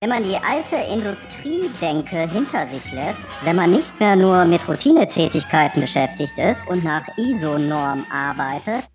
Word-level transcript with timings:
Wenn 0.00 0.10
man 0.10 0.22
die 0.22 0.36
alte 0.36 0.76
Industriedenke 0.76 2.30
hinter 2.30 2.68
sich 2.68 2.92
lässt, 2.92 3.18
wenn 3.42 3.56
man 3.56 3.72
nicht 3.72 3.98
mehr 3.98 4.14
nur 4.14 4.44
mit 4.44 4.68
Routinetätigkeiten 4.68 5.80
beschäftigt 5.80 6.38
ist 6.38 6.64
und 6.68 6.84
nach 6.84 7.02
ISO-Norm 7.16 8.06
arbeitet, 8.08 8.88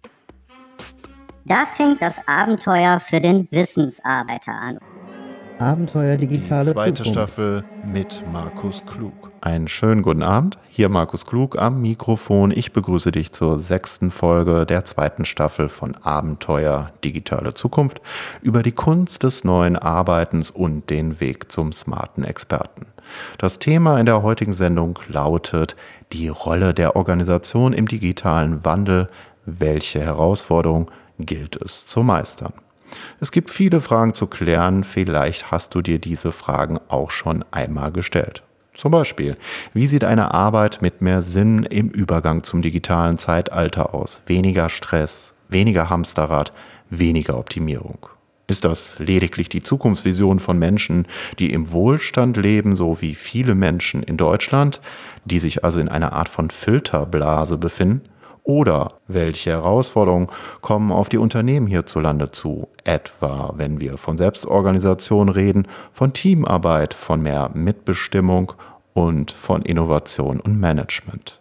da 1.43 1.65
fängt 1.65 2.01
das 2.01 2.15
Abenteuer 2.25 3.01
für 3.01 3.19
den 3.19 3.51
Wissensarbeiter 3.51 4.53
an. 4.53 4.79
Abenteuer 5.63 6.17
digitale 6.17 6.65
Die 6.65 6.73
zweite 6.73 7.03
Zukunft. 7.03 7.13
Staffel 7.13 7.63
mit 7.85 8.23
Markus 8.31 8.85
Klug. 8.85 9.31
Einen 9.39 9.69
schönen 9.69 10.01
guten 10.01 10.21
Abend. 10.21 10.57
Hier 10.69 10.89
Markus 10.89 11.25
Klug 11.25 11.57
am 11.57 11.81
Mikrofon. 11.81 12.51
Ich 12.51 12.73
begrüße 12.73 13.13
dich 13.13 13.31
zur 13.31 13.59
sechsten 13.59 14.11
Folge 14.11 14.65
der 14.65 14.83
zweiten 14.83 15.23
Staffel 15.23 15.69
von 15.69 15.95
Abenteuer 15.95 16.91
digitale 17.03 17.53
Zukunft 17.53 18.01
über 18.41 18.61
die 18.61 18.73
Kunst 18.73 19.23
des 19.23 19.45
neuen 19.45 19.77
Arbeitens 19.77 20.51
und 20.51 20.89
den 20.89 21.21
Weg 21.21 21.49
zum 21.49 21.71
smarten 21.71 22.25
Experten. 22.25 22.87
Das 23.37 23.59
Thema 23.59 23.99
in 24.01 24.05
der 24.05 24.21
heutigen 24.21 24.53
Sendung 24.53 24.99
lautet 25.07 25.77
die 26.11 26.27
Rolle 26.27 26.73
der 26.73 26.97
Organisation 26.97 27.71
im 27.71 27.87
digitalen 27.87 28.65
Wandel. 28.65 29.07
Welche 29.45 30.01
Herausforderungen 30.01 30.87
gilt 31.19 31.55
es 31.55 31.87
zu 31.87 32.03
meistern? 32.03 32.53
Es 33.19 33.31
gibt 33.31 33.49
viele 33.49 33.81
Fragen 33.81 34.13
zu 34.13 34.27
klären, 34.27 34.83
vielleicht 34.83 35.51
hast 35.51 35.75
du 35.75 35.81
dir 35.81 35.99
diese 35.99 36.31
Fragen 36.31 36.79
auch 36.87 37.11
schon 37.11 37.43
einmal 37.51 37.91
gestellt. 37.91 38.43
Zum 38.75 38.91
Beispiel, 38.91 39.37
wie 39.73 39.85
sieht 39.85 40.03
eine 40.03 40.33
Arbeit 40.33 40.81
mit 40.81 41.01
mehr 41.01 41.21
Sinn 41.21 41.63
im 41.63 41.89
Übergang 41.89 42.43
zum 42.43 42.61
digitalen 42.61 43.17
Zeitalter 43.17 43.93
aus? 43.93 44.21
Weniger 44.25 44.69
Stress, 44.69 45.33
weniger 45.47 45.89
Hamsterrad, 45.89 46.51
weniger 46.89 47.37
Optimierung. 47.37 48.07
Ist 48.47 48.65
das 48.65 48.99
lediglich 48.99 49.47
die 49.47 49.63
Zukunftsvision 49.63 50.39
von 50.39 50.59
Menschen, 50.59 51.07
die 51.39 51.53
im 51.53 51.71
Wohlstand 51.71 52.35
leben, 52.35 52.75
so 52.75 52.99
wie 52.99 53.15
viele 53.15 53.55
Menschen 53.55 54.03
in 54.03 54.17
Deutschland, 54.17 54.81
die 55.23 55.39
sich 55.39 55.63
also 55.63 55.79
in 55.79 55.87
einer 55.87 56.13
Art 56.13 56.27
von 56.27 56.49
Filterblase 56.49 57.57
befinden? 57.57 58.01
Oder 58.43 58.89
welche 59.07 59.51
Herausforderungen 59.51 60.27
kommen 60.61 60.91
auf 60.91 61.07
die 61.07 61.17
Unternehmen 61.17 61.67
hierzulande 61.67 62.31
zu? 62.31 62.67
Etwa, 62.83 63.53
wenn 63.55 63.79
wir 63.79 63.97
von 63.97 64.17
Selbstorganisation 64.17 65.29
reden, 65.29 65.67
von 65.93 66.11
Teamarbeit, 66.11 66.93
von 66.93 67.21
mehr 67.21 67.51
Mitbestimmung 67.53 68.53
und 68.93 69.31
von 69.31 69.61
Innovation 69.61 70.41
und 70.41 70.59
Management. 70.59 71.39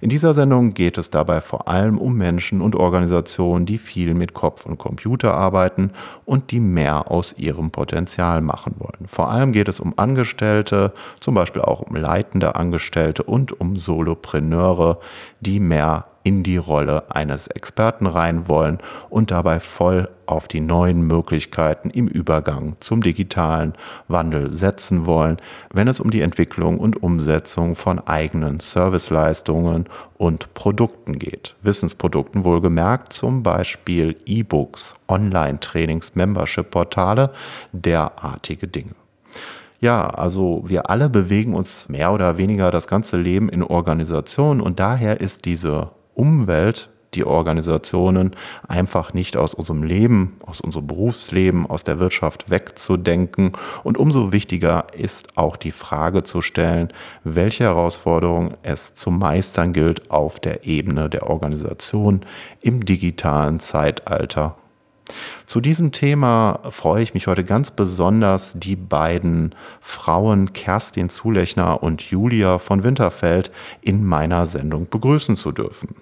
In 0.00 0.10
dieser 0.10 0.34
Sendung 0.34 0.74
geht 0.74 0.98
es 0.98 1.10
dabei 1.10 1.40
vor 1.40 1.68
allem 1.68 1.98
um 1.98 2.16
Menschen 2.16 2.60
und 2.60 2.74
Organisationen, 2.74 3.66
die 3.66 3.78
viel 3.78 4.14
mit 4.14 4.34
Kopf 4.34 4.66
und 4.66 4.78
Computer 4.78 5.34
arbeiten 5.34 5.90
und 6.24 6.50
die 6.50 6.60
mehr 6.60 7.10
aus 7.10 7.36
ihrem 7.38 7.70
Potenzial 7.70 8.40
machen 8.40 8.74
wollen. 8.78 9.06
Vor 9.06 9.30
allem 9.30 9.52
geht 9.52 9.68
es 9.68 9.80
um 9.80 9.94
Angestellte, 9.96 10.92
zum 11.20 11.34
Beispiel 11.34 11.62
auch 11.62 11.80
um 11.80 11.96
leitende 11.96 12.56
Angestellte 12.56 13.22
und 13.22 13.58
um 13.60 13.76
Solopreneure, 13.76 14.98
die 15.40 15.60
mehr 15.60 16.06
in 16.26 16.42
die 16.42 16.56
Rolle 16.56 17.04
eines 17.08 17.46
Experten 17.46 18.04
rein 18.04 18.48
wollen 18.48 18.80
und 19.10 19.30
dabei 19.30 19.60
voll 19.60 20.08
auf 20.26 20.48
die 20.48 20.58
neuen 20.58 21.06
Möglichkeiten 21.06 21.88
im 21.88 22.08
Übergang 22.08 22.74
zum 22.80 23.00
digitalen 23.00 23.74
Wandel 24.08 24.52
setzen 24.52 25.06
wollen, 25.06 25.36
wenn 25.72 25.86
es 25.86 26.00
um 26.00 26.10
die 26.10 26.22
Entwicklung 26.22 26.80
und 26.80 27.00
Umsetzung 27.00 27.76
von 27.76 28.00
eigenen 28.08 28.58
Serviceleistungen 28.58 29.84
und 30.18 30.52
Produkten 30.54 31.20
geht. 31.20 31.54
Wissensprodukten 31.62 32.42
wohlgemerkt, 32.42 33.12
zum 33.12 33.44
Beispiel 33.44 34.16
E-Books, 34.26 34.96
Online-Trainings, 35.06 36.16
Membership-Portale, 36.16 37.30
derartige 37.70 38.66
Dinge. 38.66 38.96
Ja, 39.78 40.08
also 40.08 40.64
wir 40.66 40.90
alle 40.90 41.08
bewegen 41.08 41.54
uns 41.54 41.88
mehr 41.88 42.12
oder 42.12 42.36
weniger 42.36 42.72
das 42.72 42.88
ganze 42.88 43.16
Leben 43.16 43.48
in 43.48 43.62
Organisationen 43.62 44.60
und 44.60 44.80
daher 44.80 45.20
ist 45.20 45.44
diese 45.44 45.90
Umwelt, 46.16 46.88
die 47.14 47.24
Organisationen 47.24 48.36
einfach 48.68 49.14
nicht 49.14 49.36
aus 49.36 49.54
unserem 49.54 49.82
Leben, 49.82 50.36
aus 50.44 50.60
unserem 50.60 50.86
Berufsleben, 50.86 51.66
aus 51.66 51.84
der 51.84 51.98
Wirtschaft 51.98 52.50
wegzudenken. 52.50 53.52
Und 53.82 53.98
umso 53.98 54.32
wichtiger 54.32 54.86
ist 54.92 55.36
auch 55.36 55.56
die 55.56 55.72
Frage 55.72 56.22
zu 56.22 56.42
stellen, 56.42 56.92
welche 57.24 57.64
Herausforderungen 57.64 58.54
es 58.62 58.94
zu 58.94 59.10
meistern 59.10 59.72
gilt 59.72 60.10
auf 60.10 60.38
der 60.38 60.66
Ebene 60.66 61.08
der 61.08 61.28
Organisation 61.28 62.24
im 62.60 62.84
digitalen 62.84 63.60
Zeitalter. 63.60 64.56
Zu 65.46 65.60
diesem 65.60 65.92
Thema 65.92 66.58
freue 66.70 67.02
ich 67.02 67.14
mich 67.14 67.28
heute 67.28 67.44
ganz 67.44 67.70
besonders, 67.70 68.54
die 68.56 68.74
beiden 68.74 69.54
Frauen 69.80 70.52
Kerstin 70.52 71.10
Zulechner 71.10 71.80
und 71.80 72.02
Julia 72.02 72.58
von 72.58 72.82
Winterfeld 72.82 73.52
in 73.82 74.04
meiner 74.04 74.46
Sendung 74.46 74.88
begrüßen 74.90 75.36
zu 75.36 75.52
dürfen. 75.52 75.94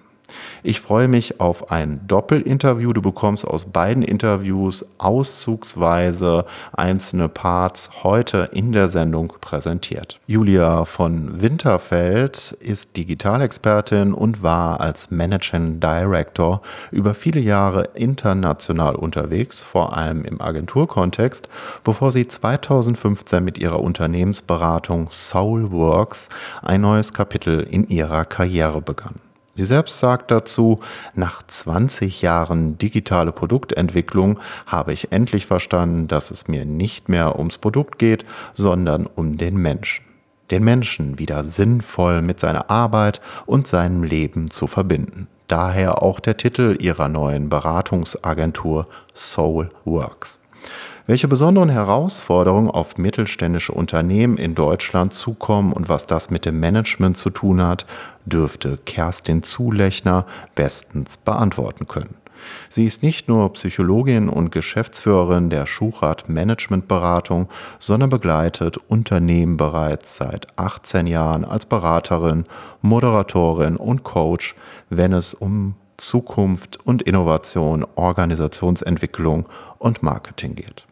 Ich 0.63 0.81
freue 0.81 1.09
mich 1.09 1.41
auf 1.41 1.71
ein 1.71 2.01
Doppelinterview. 2.07 2.93
Du 2.93 3.03
bekommst 3.03 3.47
aus 3.47 3.67
beiden 3.67 4.03
Interviews 4.03 4.85
auszugsweise 4.99 6.47
einzelne 6.73 7.29
Parts 7.29 7.91
heute 8.03 8.49
in 8.53 8.73
der 8.73 8.89
Sendung 8.89 9.35
präsentiert. 9.41 10.19
Julia 10.27 10.85
von 10.85 11.43
Winterfeld 11.43 12.57
ist 12.61 12.97
Digitalexpertin 12.97 14.15
und 14.15 14.43
war 14.43 14.81
als 14.81 15.11
Managing 15.11 15.81
Director 15.81 16.63
über 16.91 17.15
viele 17.15 17.41
Jahre 17.41 17.91
international 17.95 18.95
unterwegs, 18.95 19.63
vor 19.63 19.97
allem 19.97 20.25
im 20.25 20.41
Agenturkontext, 20.41 21.49
bevor 21.85 22.11
sie 22.11 22.27
2015 22.27 23.45
mit 23.45 23.59
ihrer 23.59 23.81
Unternehmensberatung 23.81 25.11
Soulworks 25.11 26.29
ein 26.63 26.81
neues 26.81 27.13
Kapitel 27.13 27.61
in 27.61 27.89
ihrer 27.89 28.25
Karriere 28.25 28.81
begann. 28.81 29.24
Sie 29.57 29.65
selbst 29.65 30.01
sagt 30.01 30.31
dazu, 30.31 30.81
nach 31.15 31.43
20 31.47 32.23
Jahren 32.23 32.77
digitale 32.77 33.31
Produktentwicklung 33.31 34.41
habe 34.67 34.93
ich 34.93 35.13
endlich 35.13 35.47
verstanden, 35.47 36.09
dass 36.09 36.31
es 36.33 36.49
mir 36.49 36.65
nicht 36.65 37.09
mehr 37.09 37.39
ums 37.39 37.59
Produkt 37.59 37.99
geht, 37.99 38.25
sondern 38.55 39.07
um 39.07 39.39
den 39.39 39.57
Menschen. 39.57 40.05
Den 40.51 40.65
Menschen 40.65 41.19
wieder 41.19 41.45
sinnvoll 41.45 42.21
mit 42.21 42.41
seiner 42.41 42.69
Arbeit 42.69 43.21
und 43.47 43.67
seinem 43.67 44.03
Leben 44.03 44.51
zu 44.51 44.67
verbinden. 44.67 45.29
Daher 45.47 46.03
auch 46.03 46.21
der 46.21 46.37
Titel 46.37 46.77
ihrer 46.81 47.09
neuen 47.09 47.49
Beratungsagentur 47.49 48.89
Soul 49.15 49.71
Works. 49.85 50.41
Welche 51.07 51.29
besonderen 51.29 51.69
Herausforderungen 51.69 52.71
auf 52.71 52.97
mittelständische 52.97 53.73
Unternehmen 53.73 54.39
in 54.39 54.55
Deutschland 54.55 55.13
zukommen 55.13 55.75
und 55.75 55.91
was 55.91 56.07
das 56.07 56.31
mit 56.31 56.47
dem 56.47 56.59
Management 56.61 57.19
zu 57.19 57.29
tun 57.29 57.63
hat, 57.63 57.85
dürfte 58.25 58.79
Kerstin 58.79 59.43
Zulechner 59.43 60.25
bestens 60.55 61.19
beantworten 61.19 61.87
können. 61.87 62.15
Sie 62.71 62.87
ist 62.87 63.03
nicht 63.03 63.29
nur 63.29 63.53
Psychologin 63.53 64.31
und 64.31 64.51
Geschäftsführerin 64.51 65.51
der 65.51 65.67
Schuchart 65.67 66.31
Managementberatung, 66.31 67.51
sondern 67.79 68.09
begleitet 68.09 68.79
Unternehmen 68.89 69.59
bereits 69.59 70.17
seit 70.17 70.47
18 70.59 71.07
Jahren 71.07 71.45
als 71.45 71.67
Beraterin, 71.67 72.45
Moderatorin 72.81 73.77
und 73.77 74.05
Coach, 74.05 74.55
wenn 74.89 75.13
es 75.13 75.35
um 75.35 75.75
Zukunft 75.99 76.79
und 76.87 77.03
Innovation, 77.03 77.87
Organisationsentwicklung 77.95 79.47
und 79.79 80.03
Marketing 80.03 80.55
geht. 80.55 80.84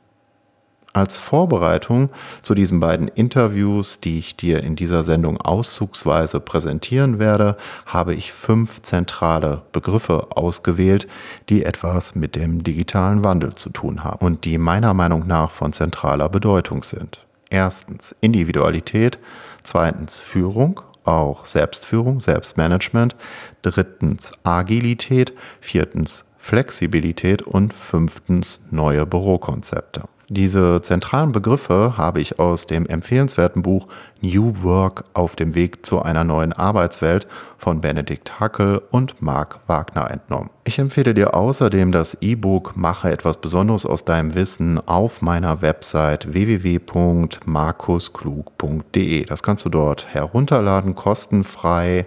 Als 0.95 1.17
Vorbereitung 1.17 2.11
zu 2.43 2.55
diesen 2.55 2.79
beiden 2.79 3.09
Interviews, 3.09 4.01
die 4.01 4.19
ich 4.19 4.37
dir 4.37 4.63
in 4.63 4.77
dieser 4.77 5.05
Sendung 5.05 5.41
auszugsweise 5.41 6.39
präsentieren 6.39 7.19
werde, 7.19 7.57
habe 7.87 8.15
ich 8.15 8.35
fünf 8.35 8.83
zentrale 8.83 9.63
Begriffe 9.73 10.37
ausgewählt, 10.37 11.09
die 11.49 11.65
etwas 11.65 12.15
mit 12.15 12.37
dem 12.37 12.63
digitalen 12.63 13.25
Wandel 13.25 13.55
zu 13.55 13.71
tun 13.71 14.05
haben 14.05 14.27
und 14.27 14.45
die 14.45 14.59
meiner 14.59 14.93
Meinung 14.93 15.27
nach 15.27 15.51
von 15.51 15.73
zentraler 15.73 16.29
Bedeutung 16.29 16.83
sind. 16.83 17.25
Erstens 17.49 18.15
Individualität, 18.21 19.19
zweitens 19.63 20.19
Führung, 20.19 20.83
auch 21.05 21.47
Selbstführung, 21.47 22.21
Selbstmanagement, 22.21 23.17
drittens 23.63 24.33
Agilität, 24.45 25.33
viertens 25.63 26.27
Flexibilität 26.37 27.41
und 27.41 27.73
fünftens 27.73 28.61
neue 28.71 29.07
Bürokonzepte. 29.07 30.03
Diese 30.35 30.81
zentralen 30.81 31.31
Begriffe 31.31 31.99
habe 31.99 32.23
ich 32.23 32.39
aus 32.39 32.67
dem 32.67 32.87
empfehlenswerten 32.87 33.61
Buch 33.61 33.87
New 34.23 34.63
Work 34.63 35.05
auf 35.13 35.37
dem 35.37 35.55
Weg 35.55 35.85
zu 35.85 36.01
einer 36.01 36.25
neuen 36.25 36.55
Arbeitswelt 36.55 37.27
von 37.59 37.83
Benedikt 37.83 38.41
Hackel 38.41 38.81
und 38.91 39.21
Marc 39.21 39.61
Wagner 39.67 40.11
entnommen. 40.11 40.49
Ich 40.65 40.79
empfehle 40.79 41.13
dir 41.13 41.35
außerdem 41.35 41.93
das 41.93 42.17
E-Book 42.23 42.79
Mache 42.79 43.13
etwas 43.13 43.43
Besonderes 43.43 43.85
aus 43.85 44.07
deinem 44.07 44.35
Wissen 44.35 44.81
auf 44.89 45.21
meiner 45.21 45.61
Website 45.61 46.33
www.markusklug.de. 46.33 49.27
Das 49.27 49.43
kannst 49.43 49.67
du 49.67 49.69
dort 49.69 50.07
herunterladen, 50.15 50.95
kostenfrei. 50.95 52.07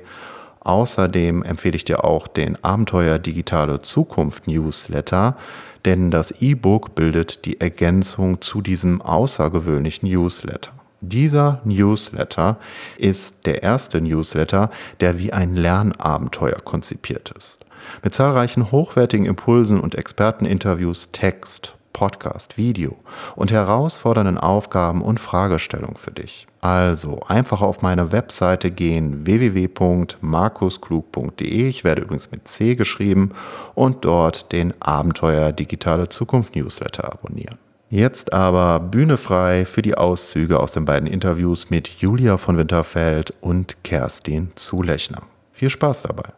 Außerdem 0.62 1.44
empfehle 1.44 1.76
ich 1.76 1.86
dir 1.86 2.04
auch 2.04 2.28
den 2.28 2.58
Abenteuer 2.64 3.20
Digitale 3.20 3.84
Zukunft 3.84 4.48
Newsletter 4.48 5.38
denn 5.86 6.12
das 6.12 6.32
E-Book 6.42 6.96
bildet 6.96 7.46
die 7.46 7.62
Ergänzung 7.62 8.42
zu 8.42 8.62
diesem 8.62 9.02
außergewöhnlichen 9.02 10.10
Newsletter. 10.10 10.72
Dieser 11.02 11.62
Newsletter 11.64 12.58
ist 12.98 13.36
der 13.46 13.62
erste 13.62 14.02
Newsletter, 14.02 14.72
der 15.00 15.20
wie 15.20 15.32
ein 15.32 15.56
Lernabenteuer 15.56 16.60
konzipiert 16.64 17.32
ist. 17.38 17.60
Mit 18.04 18.16
zahlreichen 18.16 18.72
hochwertigen 18.72 19.28
Impulsen 19.28 19.80
und 19.80 19.94
Experteninterviews, 19.94 21.12
Text, 21.12 21.75
Podcast, 21.96 22.58
Video 22.58 22.98
und 23.38 23.52
herausfordernden 23.52 24.38
Aufgaben 24.38 25.02
und 25.02 25.22
Fragestellungen 25.22 25.96
für 25.96 26.12
dich. 26.12 26.46
Also 26.60 27.22
einfach 27.26 27.62
auf 27.62 27.82
meine 27.82 28.12
Webseite 28.12 28.70
gehen 28.70 29.26
www.markusklug.de. 29.26 31.70
Ich 31.70 31.86
werde 31.86 32.02
übrigens 32.02 32.32
mit 32.32 32.50
C 32.50 32.76
geschrieben 32.76 33.32
und 33.76 34.04
dort 34.04 34.52
den 34.52 34.74
Abenteuer 34.82 35.54
Digitale 35.54 36.10
Zukunft 36.10 36.58
Newsletter 36.58 37.14
abonnieren. 37.14 37.58
Jetzt 37.90 38.34
aber 38.34 38.82
Bühne 38.82 39.16
frei 39.16 39.66
für 39.66 39.82
die 39.82 39.96
Auszüge 39.96 40.60
aus 40.60 40.74
den 40.74 40.84
beiden 40.84 41.08
Interviews 41.08 41.70
mit 41.70 41.88
Julia 41.88 42.38
von 42.38 42.58
Winterfeld 42.58 43.34
und 43.40 43.82
Kerstin 43.86 44.52
Zulechner. 44.56 45.22
Viel 45.54 45.70
Spaß 45.70 46.02
dabei. 46.02 46.34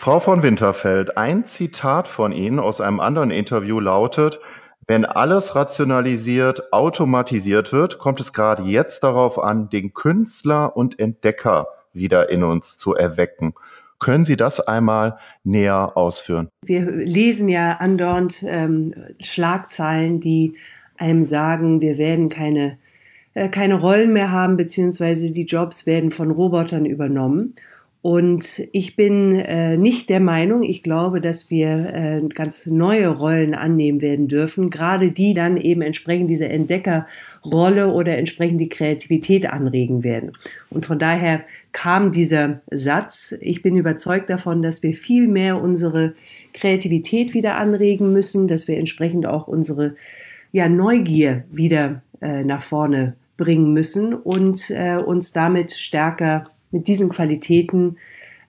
Frau 0.00 0.18
von 0.18 0.42
Winterfeld, 0.42 1.18
ein 1.18 1.44
Zitat 1.44 2.08
von 2.08 2.32
Ihnen 2.32 2.58
aus 2.58 2.80
einem 2.80 3.00
anderen 3.00 3.30
Interview 3.30 3.80
lautet, 3.80 4.40
wenn 4.86 5.04
alles 5.04 5.54
rationalisiert, 5.54 6.72
automatisiert 6.72 7.70
wird, 7.70 7.98
kommt 7.98 8.18
es 8.18 8.32
gerade 8.32 8.62
jetzt 8.62 9.04
darauf 9.04 9.38
an, 9.38 9.68
den 9.68 9.92
Künstler 9.92 10.74
und 10.74 10.98
Entdecker 10.98 11.68
wieder 11.92 12.30
in 12.30 12.44
uns 12.44 12.78
zu 12.78 12.94
erwecken. 12.94 13.52
Können 13.98 14.24
Sie 14.24 14.36
das 14.36 14.58
einmal 14.58 15.18
näher 15.44 15.92
ausführen? 15.98 16.48
Wir 16.64 16.90
lesen 16.90 17.50
ja 17.50 17.72
andauernd 17.72 18.42
ähm, 18.48 18.94
Schlagzeilen, 19.20 20.18
die 20.18 20.54
einem 20.96 21.24
sagen, 21.24 21.82
wir 21.82 21.98
werden 21.98 22.30
keine, 22.30 22.78
äh, 23.34 23.50
keine 23.50 23.74
Rollen 23.74 24.14
mehr 24.14 24.32
haben, 24.32 24.56
beziehungsweise 24.56 25.30
die 25.34 25.44
Jobs 25.44 25.84
werden 25.84 26.10
von 26.10 26.30
Robotern 26.30 26.86
übernommen. 26.86 27.54
Und 28.02 28.62
ich 28.72 28.96
bin 28.96 29.34
äh, 29.36 29.76
nicht 29.76 30.08
der 30.08 30.20
Meinung, 30.20 30.62
ich 30.62 30.82
glaube, 30.82 31.20
dass 31.20 31.50
wir 31.50 31.92
äh, 31.92 32.22
ganz 32.32 32.64
neue 32.64 33.08
Rollen 33.08 33.54
annehmen 33.54 34.00
werden 34.00 34.26
dürfen, 34.26 34.70
gerade 34.70 35.12
die 35.12 35.34
dann 35.34 35.58
eben 35.58 35.82
entsprechend 35.82 36.30
diese 36.30 36.48
Entdeckerrolle 36.48 37.88
oder 37.88 38.16
entsprechend 38.16 38.58
die 38.58 38.70
Kreativität 38.70 39.50
anregen 39.50 40.02
werden. 40.02 40.32
Und 40.70 40.86
von 40.86 40.98
daher 40.98 41.42
kam 41.72 42.10
dieser 42.10 42.62
Satz, 42.70 43.36
ich 43.42 43.60
bin 43.60 43.76
überzeugt 43.76 44.30
davon, 44.30 44.62
dass 44.62 44.82
wir 44.82 44.94
viel 44.94 45.28
mehr 45.28 45.60
unsere 45.60 46.14
Kreativität 46.54 47.34
wieder 47.34 47.56
anregen 47.56 48.14
müssen, 48.14 48.48
dass 48.48 48.66
wir 48.66 48.78
entsprechend 48.78 49.26
auch 49.26 49.46
unsere 49.46 49.94
ja, 50.52 50.70
Neugier 50.70 51.44
wieder 51.50 52.00
äh, 52.22 52.44
nach 52.44 52.62
vorne 52.62 53.14
bringen 53.36 53.74
müssen 53.74 54.14
und 54.14 54.70
äh, 54.70 54.96
uns 54.96 55.32
damit 55.32 55.72
stärker 55.72 56.46
mit 56.70 56.88
diesen 56.88 57.08
Qualitäten 57.08 57.96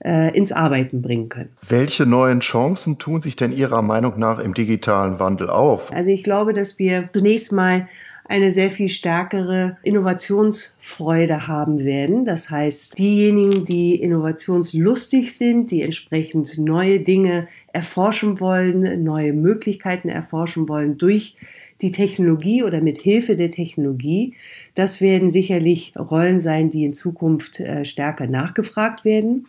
äh, 0.03 0.35
ins 0.35 0.51
Arbeiten 0.51 1.01
bringen 1.01 1.29
können. 1.29 1.49
Welche 1.67 2.05
neuen 2.05 2.39
Chancen 2.39 2.97
tun 2.97 3.21
sich 3.21 3.35
denn 3.35 3.51
Ihrer 3.51 3.81
Meinung 3.81 4.17
nach 4.17 4.39
im 4.39 4.53
digitalen 4.53 5.19
Wandel 5.19 5.49
auf? 5.49 5.91
Also 5.93 6.11
ich 6.11 6.23
glaube, 6.23 6.53
dass 6.53 6.79
wir 6.79 7.09
zunächst 7.13 7.51
mal 7.51 7.87
eine 8.31 8.49
sehr 8.49 8.71
viel 8.71 8.87
stärkere 8.87 9.77
Innovationsfreude 9.83 11.47
haben 11.47 11.83
werden. 11.83 12.23
Das 12.23 12.49
heißt, 12.49 12.97
diejenigen, 12.97 13.65
die 13.65 13.95
innovationslustig 13.95 15.35
sind, 15.37 15.69
die 15.69 15.81
entsprechend 15.81 16.57
neue 16.57 17.01
Dinge 17.01 17.49
erforschen 17.73 18.39
wollen, 18.39 19.03
neue 19.03 19.33
Möglichkeiten 19.33 20.07
erforschen 20.07 20.69
wollen 20.69 20.97
durch 20.97 21.35
die 21.81 21.91
Technologie 21.91 22.63
oder 22.63 22.81
mit 22.81 22.97
Hilfe 22.97 23.35
der 23.35 23.51
Technologie, 23.51 24.35
das 24.75 25.01
werden 25.01 25.29
sicherlich 25.29 25.93
Rollen 25.97 26.39
sein, 26.39 26.69
die 26.69 26.85
in 26.85 26.93
Zukunft 26.93 27.59
äh, 27.59 27.85
stärker 27.85 28.27
nachgefragt 28.27 29.03
werden. 29.03 29.47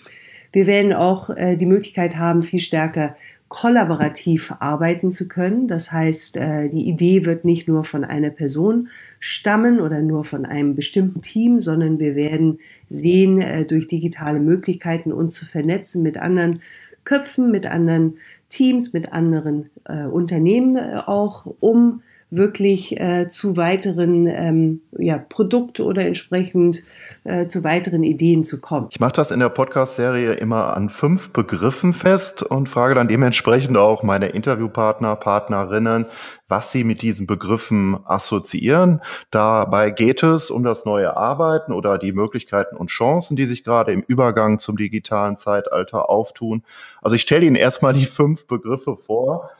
Wir 0.53 0.67
werden 0.67 0.93
auch 0.93 1.31
äh, 1.31 1.57
die 1.57 1.67
Möglichkeit 1.67 2.17
haben, 2.17 2.43
viel 2.43 2.61
stärker 2.61 3.17
kollaborativ 3.49 4.55
arbeiten 4.61 5.11
zu 5.11 5.29
können. 5.29 5.69
Das 5.69 5.93
heißt, 5.93 6.39
äh, 6.39 6.69
die 6.71 6.89
Idee 6.89 7.27
wird 7.27 7.45
nicht 7.45 7.69
nur 7.69 7.85
von 7.85 8.05
einer 8.05 8.31
Person 8.31 8.89
stammen 9.21 9.81
oder 9.81 10.01
nur 10.01 10.25
von 10.25 10.47
einem 10.47 10.75
bestimmten 10.75 11.21
Team, 11.23 11.61
sondern 11.61 11.99
wir 12.01 12.17
werden 12.17 12.59
sehen, 12.89 13.67
durch 13.69 13.87
digitale 13.87 14.41
Möglichkeiten 14.41 15.13
uns 15.13 15.37
zu 15.37 15.47
vernetzen 15.47 16.03
mit 16.03 16.19
anderen 16.19 16.61
Köpfen, 17.05 17.53
mit 17.53 17.67
anderen 17.67 18.17
Teams, 18.49 18.93
mit 18.93 19.13
anderen 19.13 19.71
Unternehmen 20.11 20.77
auch, 20.77 21.47
um 21.61 22.03
wirklich 22.33 22.99
äh, 22.99 23.29
zu 23.29 23.59
weiteren 23.59 24.27
ähm, 24.27 24.81
ja, 24.99 25.19
Produkt 25.19 25.81
oder 25.81 26.07
entsprechend 26.07 26.83
äh, 27.25 27.47
zu 27.47 27.63
weiteren 27.63 28.03
Ideen 28.03 28.43
zu 28.43 28.63
kommen. 28.63 28.89
Ich 28.91 29.01
mache 29.01 29.13
das 29.13 29.31
in 29.31 29.39
der 29.39 29.51
Podcast-Serie 29.51 30.33
immer 30.33 30.75
an 30.75 30.89
fünf 30.89 31.31
Begriffen 31.35 31.93
fest 31.93 32.43
und 32.43 32.71
frage 32.71 32.95
dann 32.95 33.07
dementsprechend 33.07 33.77
auch 33.77 34.03
meine 34.03 34.29
Interviewpartner, 34.29 35.15
Partnerinnen, 35.17 36.07
was 36.49 36.73
sie 36.73 36.85
mit 36.85 37.03
diesen 37.03 37.27
Begriffen 37.27 37.99
assoziieren. 38.07 39.03
Dabei 39.31 39.91
geht 39.91 40.23
es 40.23 40.51
um 40.51 40.65
das 40.65 40.87
neue 40.87 41.15
Arbeiten 41.15 41.73
oder 41.73 41.99
die 41.99 42.13
Möglichkeiten 42.13 42.77
und 42.77 42.89
Chancen, 42.89 43.37
die 43.37 43.45
sich 43.45 43.63
gerade 43.63 43.93
im 43.93 44.03
Übergang 44.07 44.59
zum 44.59 44.79
digitalen 44.79 45.37
Zeitalter 45.37 46.09
auftun. 46.09 46.63
Also 47.03 47.15
ich 47.15 47.23
stelle 47.23 47.45
Ihnen 47.45 47.57
erstmal 47.57 47.93
die 47.93 48.07
fünf 48.07 48.47
Begriffe 48.47 48.97
vor 48.97 49.51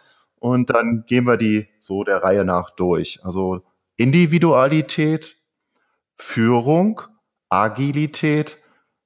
und 0.43 0.71
dann 0.71 1.05
gehen 1.07 1.25
wir 1.25 1.37
die 1.37 1.69
so 1.79 2.03
der 2.03 2.25
Reihe 2.25 2.45
nach 2.45 2.71
durch. 2.71 3.21
Also 3.23 3.63
Individualität, 3.97 5.37
Führung, 6.17 7.01
Agilität, 7.49 8.59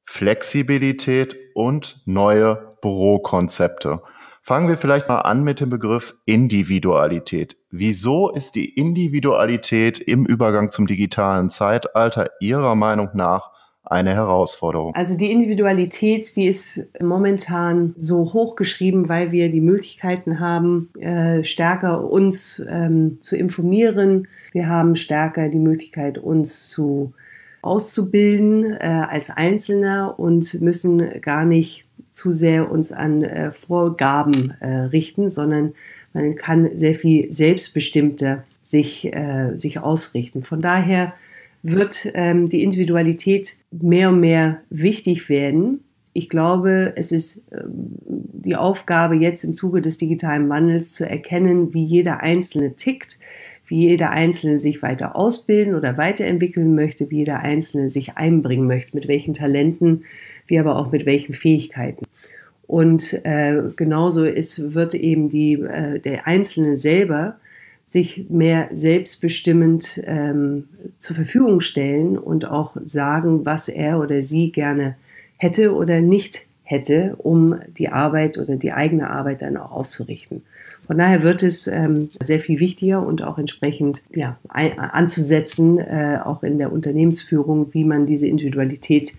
Flexibilität 0.05 1.37
und 1.55 2.01
neue 2.07 2.79
Bürokonzepte. 2.81 4.01
Fangen 4.41 4.69
wir 4.69 4.79
vielleicht 4.79 5.11
mal 5.11 5.21
an 5.21 5.45
mit 5.45 5.61
dem 5.61 5.69
Begriff 5.69 6.15
Individualität. 6.25 7.59
Wieso 7.71 8.31
ist 8.31 8.55
die 8.55 8.75
Individualität 8.75 9.99
im 9.99 10.25
Übergang 10.25 10.71
zum 10.71 10.87
digitalen 10.87 11.51
Zeitalter 11.51 12.31
Ihrer 12.41 12.77
Meinung 12.77 13.11
nach 13.13 13.51
eine 13.87 14.15
Herausforderung. 14.15 14.95
Also 14.95 15.17
die 15.17 15.31
Individualität, 15.31 16.37
die 16.37 16.47
ist 16.47 16.89
momentan 17.01 17.95
so 17.97 18.33
hochgeschrieben, 18.33 19.09
weil 19.09 19.31
wir 19.33 19.51
die 19.51 19.61
Möglichkeiten 19.61 20.41
haben, 20.41 20.91
äh, 20.99 21.45
stärker 21.45 22.05
uns 22.05 22.63
ähm, 22.69 23.19
zu 23.21 23.37
informieren. 23.37 24.27
Wir 24.53 24.69
haben 24.69 24.97
stärker 24.97 25.49
die 25.49 25.61
Möglichkeit, 25.61 26.19
uns 26.19 26.69
zu 26.69 27.13
auszubilden 27.63 28.65
äh, 28.65 29.05
als 29.09 29.31
Einzelner 29.31 30.19
und 30.19 30.61
müssen 30.61 31.21
gar 31.21 31.45
nicht 31.45 31.85
zu 32.11 32.33
sehr 32.33 32.71
uns 32.71 32.93
an 32.93 33.23
äh, 33.23 33.51
Vorgaben 33.53 34.55
äh, 34.61 34.69
richten, 34.69 35.29
sondern 35.29 35.75
man 36.13 36.35
kann 36.35 36.71
sehr 36.77 36.95
viel 36.95 37.31
selbstbestimmter 37.33 38.45
sich, 38.61 39.13
äh, 39.13 39.57
sich 39.57 39.79
ausrichten. 39.79 40.43
Von 40.43 40.63
daher 40.63 41.13
wird 41.63 42.11
ähm, 42.15 42.47
die 42.47 42.63
Individualität 42.63 43.57
mehr 43.71 44.11
und 44.11 44.21
mehr 44.21 44.61
wichtig 44.71 45.29
werden. 45.29 45.81
Ich 46.13 46.29
glaube, 46.29 46.95
es 46.97 47.13
ist 47.13 47.47
ähm, 47.53 47.97
die 48.47 48.57
Aufgabe 48.57 49.17
jetzt 49.17 49.45
im 49.45 49.55
Zuge 49.55 49.83
des 49.83 49.99
digitalen 49.99 50.49
Wandels 50.49 50.93
zu 50.93 51.09
erkennen, 51.09 51.75
wie 51.75 51.85
jeder 51.85 52.21
Einzelne 52.21 52.75
tickt, 52.77 53.19
wie 53.67 53.89
jeder 53.89 54.11
Einzelne 54.11 54.59
sich 54.59 54.83
weiter 54.83 55.17
ausbilden 55.17 55.75
oder 55.75 55.97
weiterentwickeln 55.99 56.75
möchte, 56.75 57.11
wie 57.11 57.19
jeder 57.19 57.41
Einzelne 57.41 57.89
sich 57.89 58.17
einbringen 58.17 58.67
möchte, 58.67 58.95
mit 58.95 59.09
welchen 59.09 59.35
Talenten, 59.35 60.05
wie 60.47 60.59
aber 60.59 60.77
auch 60.77 60.93
mit 60.93 61.05
welchen 61.05 61.35
Fähigkeiten. 61.35 62.07
Und 62.67 63.21
äh, 63.25 63.63
genauso 63.77 64.25
ist, 64.25 64.75
wird 64.75 64.95
eben 64.95 65.29
die, 65.29 65.55
äh, 65.55 66.01
der 66.01 66.27
Einzelne 66.27 66.77
selber 66.77 67.37
sich 67.89 68.27
mehr 68.29 68.69
selbstbestimmend 68.73 70.03
ähm, 70.05 70.69
zur 70.99 71.15
Verfügung 71.15 71.61
stellen 71.61 72.19
und 72.19 72.45
auch 72.45 72.77
sagen, 72.85 73.47
was 73.47 73.69
er 73.69 74.01
oder 74.01 74.21
sie 74.21 74.51
gerne 74.51 74.97
hätte 75.37 75.73
oder 75.73 76.01
nicht 76.01 76.49
hätte, 76.65 77.15
um 77.19 77.61
die 77.79 77.89
Arbeit 77.89 78.39
oder 78.39 78.57
die 78.57 78.73
eigene 78.73 79.09
Arbeit 79.09 79.43
dann 79.43 79.57
auch 79.57 79.71
auszurichten. 79.71 80.43
Von 80.89 80.99
daher 80.99 81.23
wird 81.23 81.45
es 81.45 81.69
ähm, 81.69 82.11
sehr 82.21 82.41
viel 82.41 82.59
wichtiger 82.59 83.07
und 83.07 83.23
auch 83.23 83.39
entsprechend 83.39 84.03
ja, 84.11 84.37
ein, 84.49 84.79
anzusetzen, 84.79 85.79
äh, 85.79 86.19
auch 86.25 86.43
in 86.43 86.59
der 86.59 86.73
Unternehmensführung, 86.73 87.73
wie 87.73 87.85
man 87.85 88.07
diese 88.07 88.27
Individualität 88.27 89.13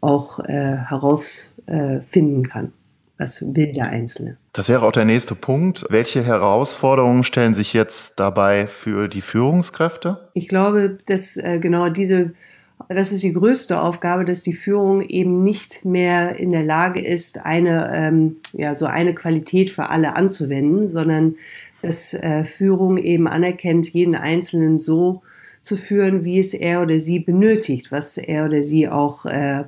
auch 0.00 0.40
äh, 0.40 0.76
herausfinden 0.76 2.44
äh, 2.44 2.48
kann. 2.48 2.72
Was 3.16 3.54
will 3.54 3.72
der 3.72 3.86
Einzelne? 3.86 4.36
Das 4.58 4.68
wäre 4.68 4.82
auch 4.82 4.90
der 4.90 5.04
nächste 5.04 5.36
Punkt. 5.36 5.86
Welche 5.88 6.20
Herausforderungen 6.24 7.22
stellen 7.22 7.54
sich 7.54 7.74
jetzt 7.74 8.18
dabei 8.18 8.66
für 8.66 9.06
die 9.06 9.20
Führungskräfte? 9.20 10.18
Ich 10.34 10.48
glaube, 10.48 10.98
dass 11.06 11.36
äh, 11.36 11.60
genau 11.60 11.90
diese 11.90 12.32
das 12.88 13.12
ist 13.12 13.22
die 13.22 13.32
größte 13.32 13.80
Aufgabe, 13.80 14.24
dass 14.24 14.42
die 14.42 14.52
Führung 14.52 15.00
eben 15.02 15.44
nicht 15.44 15.84
mehr 15.84 16.40
in 16.40 16.50
der 16.50 16.64
Lage 16.64 17.00
ist, 17.00 17.46
eine, 17.46 17.92
ähm, 17.94 18.38
ja, 18.52 18.74
so 18.74 18.86
eine 18.86 19.14
Qualität 19.14 19.70
für 19.70 19.90
alle 19.90 20.16
anzuwenden, 20.16 20.88
sondern 20.88 21.36
dass 21.80 22.12
äh, 22.14 22.42
Führung 22.42 22.96
eben 22.96 23.28
anerkennt, 23.28 23.88
jeden 23.90 24.16
Einzelnen 24.16 24.80
so 24.80 25.22
zu 25.62 25.76
führen, 25.76 26.24
wie 26.24 26.40
es 26.40 26.52
er 26.52 26.82
oder 26.82 26.98
sie 26.98 27.20
benötigt, 27.20 27.92
was 27.92 28.18
er 28.18 28.46
oder 28.46 28.62
sie 28.62 28.88
auch 28.88 29.24
äh, 29.24 29.66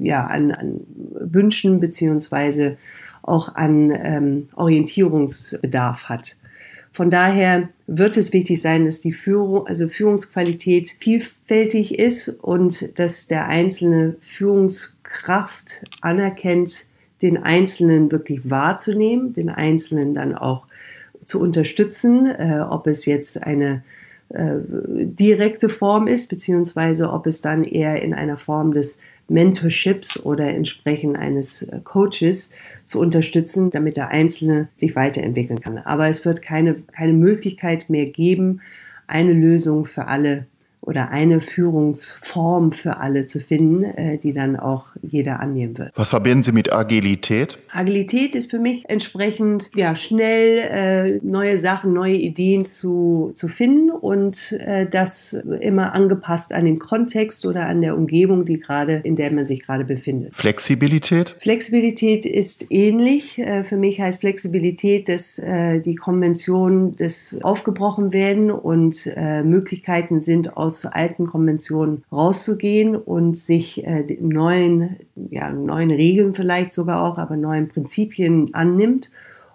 ja, 0.00 0.26
an, 0.26 0.52
an 0.52 0.80
Wünschen 1.20 1.80
beziehungsweise 1.80 2.78
auch 3.22 3.54
an 3.54 3.90
ähm, 3.90 4.48
Orientierungsbedarf 4.56 6.04
hat. 6.04 6.36
Von 6.92 7.10
daher 7.10 7.68
wird 7.86 8.16
es 8.16 8.32
wichtig 8.32 8.60
sein, 8.60 8.84
dass 8.84 9.00
die 9.00 9.12
Führung, 9.12 9.66
also 9.66 9.88
Führungsqualität 9.88 10.88
vielfältig 11.00 11.98
ist 11.98 12.28
und 12.28 12.98
dass 12.98 13.28
der 13.28 13.46
einzelne 13.46 14.16
Führungskraft 14.20 15.84
anerkennt, 16.00 16.86
den 17.22 17.36
Einzelnen 17.36 18.10
wirklich 18.10 18.48
wahrzunehmen, 18.48 19.34
den 19.34 19.50
Einzelnen 19.50 20.14
dann 20.14 20.34
auch 20.34 20.66
zu 21.24 21.38
unterstützen, 21.38 22.26
äh, 22.26 22.64
ob 22.68 22.86
es 22.86 23.04
jetzt 23.04 23.42
eine 23.42 23.82
äh, 24.30 24.56
direkte 24.64 25.68
Form 25.68 26.06
ist, 26.06 26.28
beziehungsweise 26.28 27.12
ob 27.12 27.26
es 27.26 27.40
dann 27.40 27.62
eher 27.62 28.02
in 28.02 28.14
einer 28.14 28.36
Form 28.36 28.72
des 28.72 29.00
Mentorships 29.28 30.24
oder 30.24 30.48
entsprechend 30.48 31.16
eines 31.16 31.62
äh, 31.62 31.80
Coaches 31.84 32.54
zu 32.90 33.00
unterstützen, 33.00 33.70
damit 33.70 33.96
der 33.96 34.08
Einzelne 34.08 34.68
sich 34.72 34.96
weiterentwickeln 34.96 35.60
kann. 35.60 35.78
Aber 35.78 36.08
es 36.08 36.24
wird 36.24 36.42
keine, 36.42 36.74
keine 36.74 37.12
Möglichkeit 37.12 37.88
mehr 37.88 38.06
geben, 38.06 38.60
eine 39.06 39.32
Lösung 39.32 39.86
für 39.86 40.06
alle 40.06 40.46
oder 40.82 41.10
eine 41.10 41.40
Führungsform 41.40 42.72
für 42.72 42.96
alle 42.96 43.26
zu 43.26 43.38
finden, 43.38 43.84
äh, 43.84 44.16
die 44.16 44.32
dann 44.32 44.56
auch 44.56 44.88
jeder 45.02 45.40
annehmen 45.40 45.76
wird. 45.76 45.92
Was 45.94 46.08
verbinden 46.08 46.42
Sie 46.42 46.52
mit 46.52 46.72
Agilität? 46.72 47.58
Agilität 47.70 48.34
ist 48.34 48.50
für 48.50 48.58
mich 48.58 48.88
entsprechend 48.88 49.70
ja 49.74 49.94
schnell 49.94 50.58
äh, 50.58 51.20
neue 51.22 51.58
Sachen, 51.58 51.92
neue 51.92 52.16
Ideen 52.16 52.64
zu, 52.64 53.30
zu 53.34 53.48
finden 53.48 53.90
und 54.00 54.52
äh, 54.52 54.86
das 54.86 55.34
immer 55.60 55.94
angepasst 55.94 56.52
an 56.52 56.64
den 56.64 56.78
Kontext 56.78 57.46
oder 57.46 57.66
an 57.66 57.80
der 57.80 57.96
Umgebung, 57.96 58.44
die 58.44 58.58
gerade 58.58 59.00
in 59.04 59.16
der 59.16 59.30
man 59.30 59.46
sich 59.46 59.64
gerade 59.64 59.84
befindet. 59.84 60.34
Flexibilität? 60.34 61.36
Flexibilität 61.40 62.24
ist 62.24 62.66
ähnlich. 62.70 63.38
Äh, 63.38 63.64
für 63.64 63.76
mich 63.76 64.00
heißt 64.00 64.20
Flexibilität, 64.20 65.08
dass 65.08 65.38
äh, 65.38 65.80
die 65.80 65.94
Konventionen 65.94 66.96
des 66.96 67.38
aufgebrochen 67.42 68.12
werden 68.12 68.50
und 68.50 69.10
äh, 69.14 69.42
Möglichkeiten 69.42 70.20
sind 70.20 70.56
aus 70.56 70.70
aus 70.70 70.86
alten 70.86 71.26
Konventionen 71.26 72.04
rauszugehen 72.12 72.94
und 72.94 73.36
sich 73.36 73.84
äh, 73.84 74.04
neuen, 74.20 74.96
ja, 75.16 75.50
neuen 75.50 75.90
Regeln 75.90 76.34
vielleicht 76.34 76.72
sogar 76.72 77.02
auch, 77.02 77.18
aber 77.18 77.36
neuen 77.36 77.68
Prinzipien 77.68 78.54
annimmt, 78.54 79.10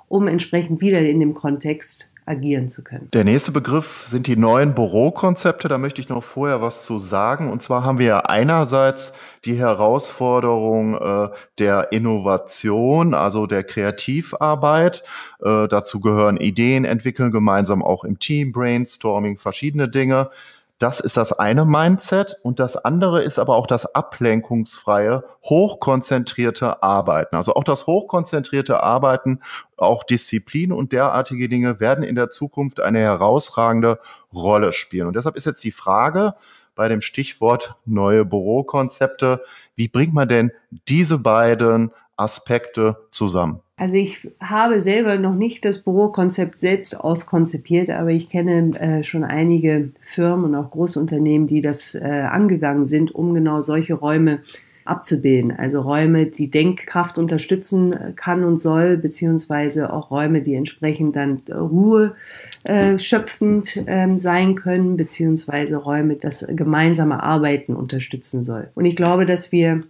um 0.10 0.28
entsprechend 0.28 0.82
wieder 0.82 1.00
in 1.00 1.22
dem 1.22 1.34
Kontext 1.34 2.12
agieren 2.26 2.70
zu 2.70 2.84
können. 2.84 3.10
Der 3.14 3.24
nächste 3.24 3.52
Begriff 3.52 4.04
sind 4.08 4.28
die 4.28 4.36
neuen 4.36 4.74
Bürokonzepte. 4.74 5.68
Da 5.68 5.78
möchte 5.78 6.02
ich 6.02 6.10
noch 6.10 6.24
vorher 6.24 6.62
was 6.62 6.84
zu 6.84 7.00
sagen. 7.00 7.52
Und 7.52 7.62
zwar 7.62 7.84
haben 7.84 8.00
wir 8.00 8.06
ja 8.06 8.20
einerseits 8.20 9.14
die 9.46 9.58
Herausforderung 9.58 10.96
äh, 10.96 11.30
der 11.60 11.92
Innovation, 11.92 13.14
also 13.14 13.46
der 13.46 13.64
Kreativarbeit. 13.64 15.04
Äh, 15.44 15.68
dazu 15.68 16.02
gehören 16.02 16.38
Ideen 16.38 16.84
entwickeln, 16.84 17.32
gemeinsam 17.32 17.84
auch 17.84 18.04
im 18.04 18.18
Team, 18.18 18.52
Brainstorming, 18.52 19.38
verschiedene 19.38 19.88
Dinge. 19.88 20.30
Das 20.78 21.00
ist 21.00 21.16
das 21.16 21.32
eine 21.32 21.64
Mindset 21.64 22.38
und 22.44 22.60
das 22.60 22.76
andere 22.76 23.24
ist 23.24 23.40
aber 23.40 23.56
auch 23.56 23.66
das 23.66 23.86
ablenkungsfreie, 23.96 25.24
hochkonzentrierte 25.46 26.84
Arbeiten. 26.84 27.38
Also 27.38 27.56
auch 27.56 27.64
das 27.64 27.88
hochkonzentrierte 27.88 28.84
Arbeiten, 28.84 29.40
auch 29.78 30.04
Disziplin 30.04 30.74
und 30.74 30.92
derartige 30.92 31.48
Dinge 31.48 31.80
werden 31.80 32.04
in 32.04 32.16
der 32.16 32.30
Zukunft 32.30 32.82
eine 32.82 33.00
herausragende 33.00 34.00
Rolle 34.34 34.74
spielen. 34.74 35.08
Und 35.08 35.16
deshalb 35.16 35.38
ist 35.38 35.46
jetzt 35.46 35.64
die 35.64 35.72
Frage 35.72 36.36
bei 36.76 36.90
dem 36.90 37.02
Stichwort 37.02 37.76
neue 37.86 38.26
Bürokonzepte, 38.26 39.46
wie 39.76 39.88
bringt 39.88 40.14
man 40.14 40.28
denn 40.28 40.52
diese 40.90 41.18
beiden 41.18 41.92
Aspekte 42.18 42.98
zusammen? 43.12 43.62
Also 43.78 43.98
ich 43.98 44.30
habe 44.40 44.80
selber 44.80 45.18
noch 45.18 45.36
nicht 45.36 45.66
das 45.66 45.84
Bürokonzept 45.84 46.58
selbst 46.58 46.94
auskonzipiert, 46.96 47.90
aber 47.90 48.10
ich 48.10 48.30
kenne 48.30 48.80
äh, 48.80 49.04
schon 49.04 49.26
einige 49.26 49.90
Firmen 50.02 50.46
und 50.46 50.56
auch 50.56 50.72
Großunternehmen, 50.72 51.48
die 51.48 51.62
das 51.62 51.94
äh, 51.94 52.08
angegangen 52.08 52.86
sind, 52.86 53.14
um 53.14 53.34
genau 53.34 53.60
solche 53.60 53.96
Räume 53.96 54.40
abzubilden. 54.86 55.52
Also 55.52 55.82
Räume, 55.82 56.28
die 56.28 56.50
Denkkraft 56.50 57.18
unterstützen 57.18 57.92
äh, 57.92 58.14
kann 58.16 58.46
und 58.46 58.56
soll, 58.56 58.96
beziehungsweise 58.98 59.92
auch 59.92 60.10
Räume, 60.10 60.42
die 60.42 60.56
entsprechend 60.56 61.18
dann 61.18 61.42
Ruhe 61.52 62.16
äh, 62.64 62.98
schöpfend 62.98 63.84
ähm, 63.88 64.18
sein 64.18 64.56
können, 64.56 64.96
beziehungsweise 64.96 65.78
Räume, 65.78 66.16
das 66.16 66.48
gemeinsame 66.48 67.22
Arbeiten 67.22 67.76
unterstützen 67.76 68.42
soll. 68.42 68.70
Und 68.74 68.86
ich 68.86 68.96
glaube, 68.96 69.26
dass 69.26 69.52
wir 69.52 69.84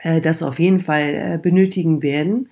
äh, 0.00 0.20
das 0.20 0.42
auf 0.42 0.58
jeden 0.58 0.80
Fall 0.80 1.14
äh, 1.14 1.38
benötigen 1.40 2.02
werden 2.02 2.48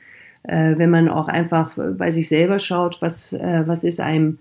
äh, 0.46 0.74
wenn 0.76 0.90
man 0.90 1.08
auch 1.08 1.28
einfach 1.28 1.72
bei 1.76 2.10
sich 2.10 2.28
selber 2.28 2.58
schaut, 2.58 2.98
was, 3.00 3.32
äh, 3.32 3.62
was 3.66 3.84
ist 3.84 4.00
einem 4.00 4.38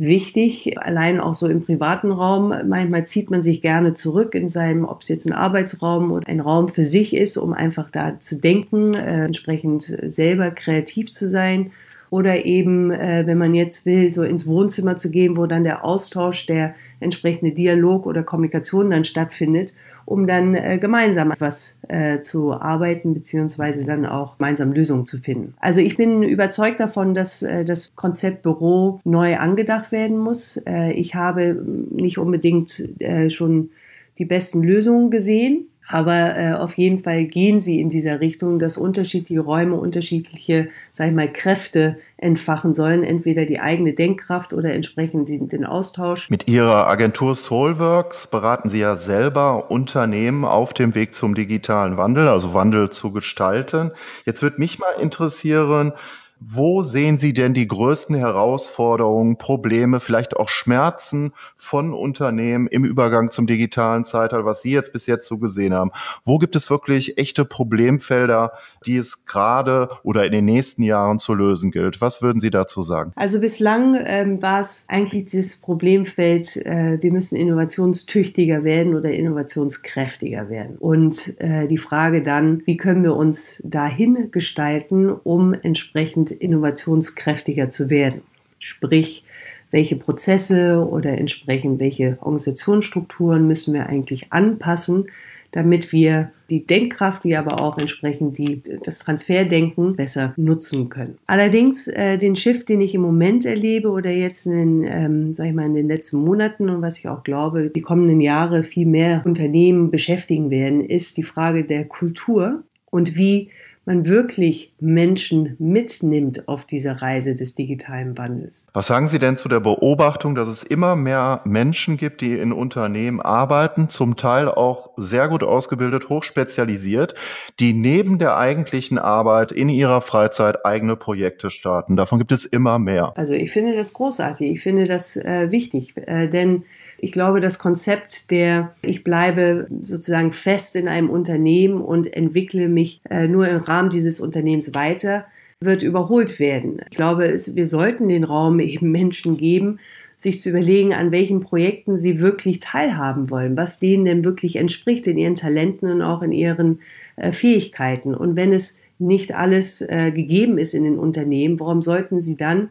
wichtig, 0.00 0.78
allein 0.78 1.20
auch 1.20 1.34
so 1.34 1.46
im 1.46 1.62
privaten 1.62 2.10
Raum. 2.10 2.54
Manchmal 2.66 3.06
zieht 3.06 3.30
man 3.30 3.42
sich 3.42 3.60
gerne 3.60 3.92
zurück 3.92 4.34
in 4.34 4.48
seinem, 4.48 4.86
ob 4.86 5.02
es 5.02 5.08
jetzt 5.08 5.26
ein 5.26 5.34
Arbeitsraum 5.34 6.10
oder 6.10 6.26
ein 6.26 6.40
Raum 6.40 6.68
für 6.68 6.86
sich 6.86 7.14
ist, 7.14 7.36
um 7.36 7.52
einfach 7.52 7.90
da 7.90 8.18
zu 8.18 8.36
denken, 8.36 8.94
äh, 8.94 9.24
entsprechend 9.26 9.82
selber 10.06 10.52
kreativ 10.52 11.12
zu 11.12 11.28
sein. 11.28 11.72
Oder 12.08 12.44
eben, 12.44 12.90
äh, 12.90 13.24
wenn 13.26 13.38
man 13.38 13.54
jetzt 13.54 13.84
will, 13.84 14.08
so 14.08 14.24
ins 14.24 14.46
Wohnzimmer 14.46 14.96
zu 14.96 15.10
gehen, 15.10 15.36
wo 15.36 15.46
dann 15.46 15.64
der 15.64 15.84
Austausch, 15.84 16.46
der 16.46 16.74
entsprechende 16.98 17.52
Dialog 17.52 18.06
oder 18.06 18.22
Kommunikation 18.22 18.90
dann 18.90 19.04
stattfindet 19.04 19.74
um 20.10 20.26
dann 20.26 20.56
äh, 20.56 20.78
gemeinsam 20.78 21.30
etwas 21.30 21.78
äh, 21.86 22.20
zu 22.20 22.52
arbeiten, 22.52 23.14
beziehungsweise 23.14 23.86
dann 23.86 24.04
auch 24.04 24.38
gemeinsam 24.38 24.72
Lösungen 24.72 25.06
zu 25.06 25.18
finden. 25.18 25.54
Also 25.60 25.80
ich 25.80 25.96
bin 25.96 26.24
überzeugt 26.24 26.80
davon, 26.80 27.14
dass 27.14 27.42
äh, 27.42 27.64
das 27.64 27.94
Konzept 27.94 28.42
Büro 28.42 29.00
neu 29.04 29.36
angedacht 29.36 29.92
werden 29.92 30.18
muss. 30.18 30.56
Äh, 30.66 30.94
ich 30.94 31.14
habe 31.14 31.54
nicht 31.90 32.18
unbedingt 32.18 33.00
äh, 33.00 33.30
schon 33.30 33.70
die 34.18 34.24
besten 34.24 34.64
Lösungen 34.64 35.10
gesehen, 35.10 35.69
aber 35.92 36.36
äh, 36.36 36.52
auf 36.52 36.78
jeden 36.78 37.02
Fall 37.02 37.24
gehen 37.24 37.58
sie 37.58 37.80
in 37.80 37.88
dieser 37.88 38.20
Richtung, 38.20 38.58
dass 38.58 38.78
unterschiedliche 38.78 39.40
Räume 39.40 39.74
unterschiedliche, 39.74 40.68
sag 40.92 41.08
ich 41.08 41.14
mal, 41.14 41.32
Kräfte 41.32 41.96
entfachen 42.16 42.74
sollen, 42.74 43.02
entweder 43.02 43.44
die 43.44 43.60
eigene 43.60 43.92
Denkkraft 43.92 44.52
oder 44.52 44.72
entsprechend 44.72 45.28
den, 45.28 45.48
den 45.48 45.64
Austausch. 45.64 46.30
Mit 46.30 46.46
Ihrer 46.46 46.86
Agentur 46.86 47.34
Soulworks 47.34 48.28
beraten 48.28 48.70
Sie 48.70 48.78
ja 48.78 48.96
selber 48.96 49.70
Unternehmen 49.70 50.44
auf 50.44 50.72
dem 50.74 50.94
Weg 50.94 51.14
zum 51.14 51.34
digitalen 51.34 51.96
Wandel, 51.96 52.28
also 52.28 52.54
Wandel 52.54 52.90
zu 52.90 53.12
gestalten. 53.12 53.90
Jetzt 54.24 54.42
würde 54.42 54.60
mich 54.60 54.78
mal 54.78 54.92
interessieren, 55.00 55.92
wo 56.40 56.82
sehen 56.82 57.18
Sie 57.18 57.34
denn 57.34 57.52
die 57.52 57.68
größten 57.68 58.16
Herausforderungen, 58.16 59.36
Probleme, 59.36 60.00
vielleicht 60.00 60.36
auch 60.36 60.48
Schmerzen 60.48 61.34
von 61.56 61.92
Unternehmen 61.92 62.66
im 62.66 62.84
Übergang 62.84 63.30
zum 63.30 63.46
digitalen 63.46 64.06
Zeitalter, 64.06 64.46
was 64.46 64.62
Sie 64.62 64.72
jetzt 64.72 64.94
bis 64.94 65.06
jetzt 65.06 65.28
so 65.28 65.36
gesehen 65.36 65.74
haben? 65.74 65.90
Wo 66.24 66.38
gibt 66.38 66.56
es 66.56 66.70
wirklich 66.70 67.18
echte 67.18 67.44
Problemfelder, 67.44 68.52
die 68.86 68.96
es 68.96 69.26
gerade 69.26 69.90
oder 70.02 70.24
in 70.24 70.32
den 70.32 70.44
nächsten 70.44 70.82
Jahren 70.82 71.18
zu 71.18 71.34
lösen 71.34 71.70
gilt? 71.70 72.00
Was 72.00 72.22
würden 72.22 72.40
Sie 72.40 72.50
dazu 72.50 72.82
sagen? 72.82 73.12
Also 73.16 73.40
bislang 73.40 73.98
ähm, 74.04 74.40
war 74.40 74.60
es 74.60 74.86
eigentlich 74.88 75.26
das 75.26 75.56
Problemfeld, 75.56 76.56
äh, 76.56 76.98
wir 77.00 77.12
müssen 77.12 77.36
innovationstüchtiger 77.36 78.64
werden 78.64 78.94
oder 78.94 79.10
innovationskräftiger 79.10 80.48
werden. 80.48 80.76
Und 80.78 81.38
äh, 81.40 81.66
die 81.66 81.78
Frage 81.78 82.22
dann, 82.22 82.62
wie 82.64 82.76
können 82.76 83.02
wir 83.02 83.16
uns 83.16 83.62
dahin 83.64 84.30
gestalten, 84.30 85.10
um 85.10 85.52
entsprechend 85.54 86.30
innovationskräftiger 86.30 87.70
zu 87.70 87.90
werden. 87.90 88.22
Sprich, 88.58 89.24
welche 89.70 89.96
Prozesse 89.96 90.86
oder 90.86 91.16
entsprechend 91.16 91.78
welche 91.78 92.18
Organisationsstrukturen 92.20 93.46
müssen 93.46 93.74
wir 93.74 93.86
eigentlich 93.86 94.32
anpassen, 94.32 95.06
damit 95.52 95.92
wir 95.92 96.30
die 96.50 96.66
Denkkraft, 96.66 97.24
wie 97.24 97.36
aber 97.36 97.60
auch 97.60 97.78
entsprechend 97.78 98.38
die, 98.38 98.62
das 98.84 98.98
Transferdenken 98.98 99.96
besser 99.96 100.34
nutzen 100.36 100.88
können. 100.88 101.16
Allerdings 101.26 101.86
äh, 101.88 102.18
den 102.18 102.36
Shift, 102.36 102.68
den 102.68 102.80
ich 102.80 102.94
im 102.94 103.02
Moment 103.02 103.44
erlebe 103.44 103.88
oder 103.88 104.10
jetzt 104.10 104.46
in 104.46 104.82
den, 104.82 104.84
ähm, 104.84 105.34
sag 105.34 105.46
ich 105.46 105.54
mal, 105.54 105.66
in 105.66 105.74
den 105.74 105.88
letzten 105.88 106.18
Monaten 106.24 106.68
und 106.68 106.82
was 106.82 106.98
ich 106.98 107.08
auch 107.08 107.22
glaube, 107.22 107.70
die 107.70 107.80
kommenden 107.80 108.20
Jahre 108.20 108.62
viel 108.62 108.86
mehr 108.86 109.22
Unternehmen 109.24 109.90
beschäftigen 109.90 110.50
werden, 110.50 110.84
ist 110.84 111.16
die 111.16 111.22
Frage 111.22 111.64
der 111.64 111.84
Kultur 111.84 112.64
und 112.90 113.16
wie 113.16 113.50
man 113.90 114.06
wirklich 114.06 114.72
Menschen 114.78 115.56
mitnimmt 115.58 116.46
auf 116.46 116.64
dieser 116.64 117.02
Reise 117.02 117.34
des 117.34 117.56
digitalen 117.56 118.16
Wandels. 118.16 118.68
Was 118.72 118.86
sagen 118.86 119.08
Sie 119.08 119.18
denn 119.18 119.36
zu 119.36 119.48
der 119.48 119.58
Beobachtung, 119.58 120.36
dass 120.36 120.46
es 120.46 120.62
immer 120.62 120.94
mehr 120.94 121.40
Menschen 121.44 121.96
gibt, 121.96 122.20
die 122.20 122.38
in 122.38 122.52
Unternehmen 122.52 123.20
arbeiten, 123.20 123.88
zum 123.88 124.14
Teil 124.14 124.48
auch 124.48 124.90
sehr 124.96 125.28
gut 125.28 125.42
ausgebildet, 125.42 126.08
hochspezialisiert, 126.08 127.16
die 127.58 127.72
neben 127.72 128.20
der 128.20 128.36
eigentlichen 128.36 128.96
Arbeit 128.96 129.50
in 129.50 129.68
ihrer 129.68 130.02
Freizeit 130.02 130.64
eigene 130.64 130.94
Projekte 130.94 131.50
starten? 131.50 131.96
Davon 131.96 132.20
gibt 132.20 132.30
es 132.30 132.44
immer 132.44 132.78
mehr. 132.78 133.12
Also 133.16 133.34
ich 133.34 133.50
finde 133.50 133.74
das 133.74 133.92
großartig, 133.92 134.52
ich 134.52 134.62
finde 134.62 134.86
das 134.86 135.16
äh, 135.16 135.50
wichtig, 135.50 135.94
äh, 135.96 136.28
denn 136.28 136.62
ich 137.02 137.12
glaube, 137.12 137.40
das 137.40 137.58
Konzept 137.58 138.30
der, 138.30 138.74
ich 138.82 139.02
bleibe 139.04 139.66
sozusagen 139.82 140.32
fest 140.32 140.76
in 140.76 140.88
einem 140.88 141.08
Unternehmen 141.08 141.80
und 141.80 142.12
entwickle 142.14 142.68
mich 142.68 143.00
äh, 143.08 143.26
nur 143.26 143.48
im 143.48 143.58
Rahmen 143.58 143.90
dieses 143.90 144.20
Unternehmens 144.20 144.74
weiter, 144.74 145.24
wird 145.60 145.82
überholt 145.82 146.38
werden. 146.38 146.80
Ich 146.90 146.96
glaube, 146.96 147.34
wir 147.54 147.66
sollten 147.66 148.08
den 148.08 148.24
Raum 148.24 148.60
eben 148.60 148.90
Menschen 148.90 149.36
geben, 149.36 149.78
sich 150.16 150.40
zu 150.40 150.50
überlegen, 150.50 150.92
an 150.92 151.12
welchen 151.12 151.40
Projekten 151.40 151.96
sie 151.96 152.20
wirklich 152.20 152.60
teilhaben 152.60 153.30
wollen, 153.30 153.56
was 153.56 153.78
denen 153.78 154.04
denn 154.04 154.24
wirklich 154.24 154.56
entspricht 154.56 155.06
in 155.06 155.16
ihren 155.16 155.34
Talenten 155.34 155.90
und 155.90 156.02
auch 156.02 156.20
in 156.22 156.32
ihren 156.32 156.80
äh, 157.16 157.32
Fähigkeiten. 157.32 158.14
Und 158.14 158.36
wenn 158.36 158.52
es 158.52 158.82
nicht 158.98 159.34
alles 159.34 159.80
äh, 159.80 160.12
gegeben 160.12 160.58
ist 160.58 160.74
in 160.74 160.84
den 160.84 160.98
Unternehmen, 160.98 161.58
warum 161.58 161.80
sollten 161.80 162.20
sie 162.20 162.36
dann 162.36 162.68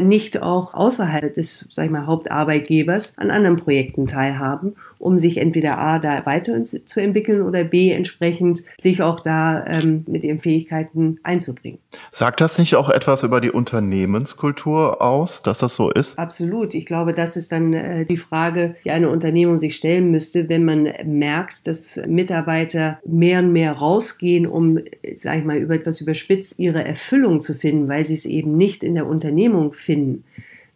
nicht 0.00 0.42
auch 0.42 0.74
außerhalb 0.74 1.32
des, 1.34 1.68
sag 1.70 1.86
ich 1.86 1.90
mal, 1.90 2.06
Hauptarbeitgebers 2.06 3.16
an 3.18 3.30
anderen 3.30 3.56
Projekten 3.56 4.06
teilhaben 4.06 4.74
um 5.06 5.18
sich 5.18 5.36
entweder 5.36 5.78
A, 5.78 6.00
da 6.00 6.26
weiterzuentwickeln 6.26 7.40
oder 7.40 7.62
B, 7.62 7.92
entsprechend 7.92 8.64
sich 8.76 9.02
auch 9.02 9.20
da 9.20 9.64
ähm, 9.64 10.04
mit 10.08 10.24
ihren 10.24 10.40
Fähigkeiten 10.40 11.20
einzubringen. 11.22 11.78
Sagt 12.10 12.40
das 12.40 12.58
nicht 12.58 12.74
auch 12.74 12.90
etwas 12.90 13.22
über 13.22 13.40
die 13.40 13.52
Unternehmenskultur 13.52 15.00
aus, 15.00 15.42
dass 15.42 15.58
das 15.58 15.76
so 15.76 15.90
ist? 15.90 16.18
Absolut. 16.18 16.74
Ich 16.74 16.86
glaube, 16.86 17.14
das 17.14 17.36
ist 17.36 17.52
dann 17.52 17.72
äh, 17.72 18.04
die 18.04 18.16
Frage, 18.16 18.74
die 18.84 18.90
eine 18.90 19.08
Unternehmung 19.08 19.58
sich 19.58 19.76
stellen 19.76 20.10
müsste, 20.10 20.48
wenn 20.48 20.64
man 20.64 20.92
merkt, 21.04 21.68
dass 21.68 22.02
Mitarbeiter 22.08 22.98
mehr 23.06 23.38
und 23.38 23.52
mehr 23.52 23.74
rausgehen, 23.74 24.44
um, 24.44 24.80
sag 25.14 25.38
ich 25.38 25.44
mal, 25.44 25.56
über 25.56 25.76
etwas 25.76 26.00
überspitzt 26.00 26.58
ihre 26.58 26.84
Erfüllung 26.84 27.40
zu 27.40 27.54
finden, 27.54 27.88
weil 27.88 28.02
sie 28.02 28.14
es 28.14 28.24
eben 28.24 28.56
nicht 28.56 28.82
in 28.82 28.96
der 28.96 29.06
Unternehmung 29.06 29.72
finden 29.72 30.24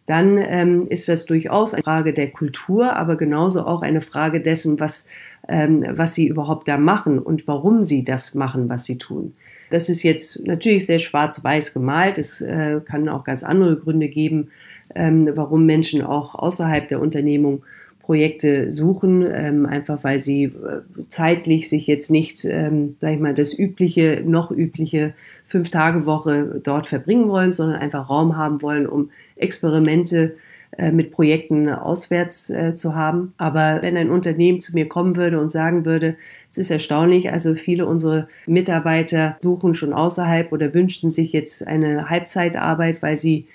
dann 0.05 0.37
ähm, 0.37 0.87
ist 0.89 1.07
das 1.07 1.25
durchaus 1.25 1.73
eine 1.73 1.83
Frage 1.83 2.13
der 2.13 2.31
Kultur, 2.31 2.95
aber 2.95 3.15
genauso 3.15 3.65
auch 3.65 3.81
eine 3.81 4.01
Frage 4.01 4.41
dessen, 4.41 4.79
was, 4.79 5.07
ähm, 5.47 5.85
was 5.89 6.15
sie 6.15 6.27
überhaupt 6.27 6.67
da 6.67 6.77
machen 6.77 7.19
und 7.19 7.47
warum 7.47 7.83
sie 7.83 8.03
das 8.03 8.35
machen, 8.35 8.67
was 8.69 8.85
sie 8.85 8.97
tun. 8.97 9.33
Das 9.69 9.87
ist 9.89 10.03
jetzt 10.03 10.45
natürlich 10.45 10.85
sehr 10.85 10.99
schwarz-weiß 10.99 11.73
gemalt. 11.73 12.17
Es 12.17 12.41
äh, 12.41 12.81
kann 12.83 13.07
auch 13.07 13.23
ganz 13.23 13.43
andere 13.43 13.77
Gründe 13.77 14.09
geben, 14.09 14.49
ähm, 14.95 15.29
warum 15.33 15.65
Menschen 15.65 16.01
auch 16.01 16.35
außerhalb 16.35 16.87
der 16.89 16.99
Unternehmung 16.99 17.63
Projekte 18.11 18.73
suchen, 18.73 19.25
ähm, 19.25 19.65
einfach 19.65 20.03
weil 20.03 20.19
sie 20.19 20.43
äh, 20.43 20.81
zeitlich 21.07 21.69
sich 21.69 21.87
jetzt 21.87 22.11
nicht, 22.11 22.43
ähm, 22.43 22.97
sag 22.99 23.13
ich 23.13 23.21
mal, 23.21 23.33
das 23.33 23.57
übliche, 23.57 24.21
noch 24.25 24.51
übliche 24.51 25.13
Fünf-Tage-Woche 25.45 26.59
dort 26.61 26.87
verbringen 26.87 27.29
wollen, 27.29 27.53
sondern 27.53 27.79
einfach 27.79 28.09
Raum 28.09 28.35
haben 28.35 28.61
wollen, 28.61 28.85
um 28.85 29.11
Experimente 29.37 30.35
äh, 30.77 30.91
mit 30.91 31.11
Projekten 31.11 31.69
auswärts 31.69 32.49
äh, 32.49 32.75
zu 32.75 32.95
haben. 32.95 33.33
Aber 33.37 33.79
wenn 33.81 33.95
ein 33.95 34.09
Unternehmen 34.09 34.59
zu 34.59 34.73
mir 34.73 34.89
kommen 34.89 35.15
würde 35.15 35.39
und 35.39 35.49
sagen 35.49 35.85
würde, 35.85 36.17
es 36.49 36.57
ist 36.57 36.69
erstaunlich, 36.69 37.31
also 37.31 37.55
viele 37.55 37.85
unserer 37.85 38.27
Mitarbeiter 38.45 39.37
suchen 39.41 39.73
schon 39.73 39.93
außerhalb 39.93 40.51
oder 40.51 40.73
wünschten 40.73 41.09
sich 41.09 41.31
jetzt 41.31 41.65
eine 41.65 42.09
Halbzeitarbeit, 42.09 43.01
weil 43.01 43.15
sie 43.15 43.47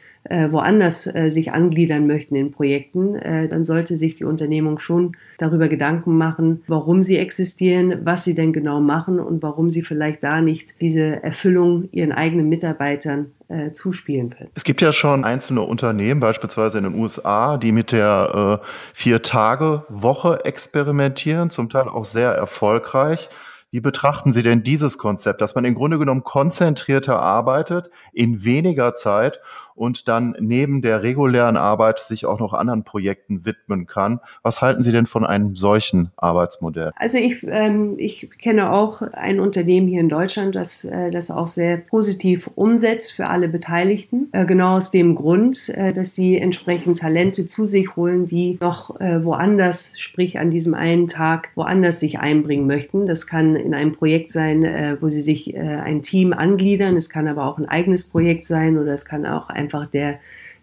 woanders 0.51 1.07
äh, 1.15 1.29
sich 1.29 1.53
angliedern 1.53 2.07
möchten 2.07 2.37
in 2.37 2.53
Projekten, 2.53 3.17
äh, 3.17 3.49
dann 3.49 3.65
sollte 3.65 3.97
sich 3.97 4.17
die 4.17 4.25
Unternehmung 4.25 4.79
schon 4.79 5.17
darüber 5.39 5.69
Gedanken 5.69 6.17
machen, 6.17 6.63
warum 6.67 7.03
sie 7.03 7.19
existieren, 7.19 8.01
was 8.05 8.25
sie 8.25 8.35
denn 8.35 8.53
genau 8.53 8.81
machen 8.81 9.21
und 9.21 9.43
warum 9.43 9.71
sie 9.71 9.83
vielleicht 9.83 10.25
da 10.25 10.41
nicht 10.41 10.81
diese 10.81 11.23
Erfüllung 11.23 11.89
ihren 11.93 12.13
eigenen 12.13 12.49
Mitarbeitern 12.49 13.33
äh, 13.49 13.73
zuspielen 13.73 14.31
können. 14.31 14.51
Es 14.55 14.65
gibt 14.65 14.81
ja 14.81 14.93
schon 14.93 15.25
einzelne 15.25 15.63
Unternehmen, 15.63 16.21
beispielsweise 16.21 16.79
in 16.79 16.85
den 16.85 16.95
USA, 16.95 17.57
die 17.57 17.73
mit 17.73 17.93
der 17.93 18.61
äh, 18.63 18.67
Vier-Tage-Woche 18.95 20.45
experimentieren, 20.45 21.51
zum 21.51 21.69
Teil 21.69 21.89
auch 21.89 22.05
sehr 22.05 22.33
erfolgreich. 22.33 23.29
Wie 23.71 23.81
betrachten 23.81 24.33
Sie 24.33 24.43
denn 24.43 24.63
dieses 24.63 24.97
Konzept, 24.97 25.41
dass 25.41 25.55
man 25.55 25.65
im 25.65 25.75
Grunde 25.75 25.99
genommen 25.99 26.25
konzentrierter 26.25 27.21
arbeitet, 27.21 27.91
in 28.13 28.45
weniger 28.45 28.95
Zeit 28.95 29.41
und 29.77 30.09
dann 30.09 30.35
neben 30.41 30.83
der 30.83 31.03
regulären 31.03 31.57
Arbeit 31.57 32.01
sich 32.01 32.27
auch 32.27 32.41
noch 32.41 32.53
anderen 32.53 32.85
Projekten 32.85 33.45
widmen 33.45 33.87
kann? 33.87 34.21
Was 34.43 34.63
halten 34.63 34.83
Sie 34.83 34.93
denn 34.93 35.07
von 35.07 35.25
einem 35.25 35.55
solchen 35.55 36.11
Arbeitsmodell? 36.17 36.93
Also 36.97 37.19
ich, 37.19 37.47
ähm, 37.49 37.95
ich 37.97 38.31
kenne 38.39 38.73
auch 38.73 39.03
ein 39.03 39.41
Unternehmen 39.41 39.89
hier 39.89 40.01
in 40.01 40.09
Deutschland, 40.09 40.55
das 40.55 40.85
äh, 40.85 41.11
das 41.11 41.31
auch 41.31 41.47
sehr 41.47 41.77
positiv 41.77 42.51
umsetzt 42.55 43.13
für 43.13 43.27
alle 43.27 43.49
Beteiligten. 43.49 44.29
Äh, 44.33 44.47
genau 44.47 44.77
aus 44.77 44.91
dem 44.91 45.15
Grund, 45.15 45.69
äh, 45.71 45.93
dass 45.93 46.15
sie 46.15 46.39
entsprechend 46.39 46.99
Talente 46.99 47.47
zu 47.47 47.67
sich 47.67 47.97
holen, 47.97 48.27
die 48.27 48.59
noch 48.61 48.99
äh, 49.01 49.25
woanders, 49.25 49.95
sprich 49.99 50.39
an 50.39 50.51
diesem 50.51 50.75
einen 50.75 51.09
Tag, 51.09 51.51
woanders 51.55 52.01
sich 52.01 52.19
einbringen 52.19 52.67
möchten. 52.67 53.07
Das 53.07 53.27
kann 53.27 53.57
in 53.57 53.75
einem 53.75 53.93
Projekt 53.93 54.31
sein, 54.31 54.65
äh, 54.65 54.97
wo 55.01 55.09
sie 55.09 55.21
sich 55.21 55.55
äh, 55.55 55.59
ein 55.59 56.03
Team 56.03 56.33
angliedern. 56.33 56.97
Es 56.97 57.11
kann 57.11 57.29
aber 57.29 57.47
auch 57.47 57.59
ein 57.59 57.69
eigenes 57.69 58.05
Projekt 58.09 58.45
sein 58.45 58.79
oder 58.79 58.93
es 58.93 59.05
kann 59.05 59.27
auch 59.27 59.49
einfach 59.67 59.87
der, 59.87 60.21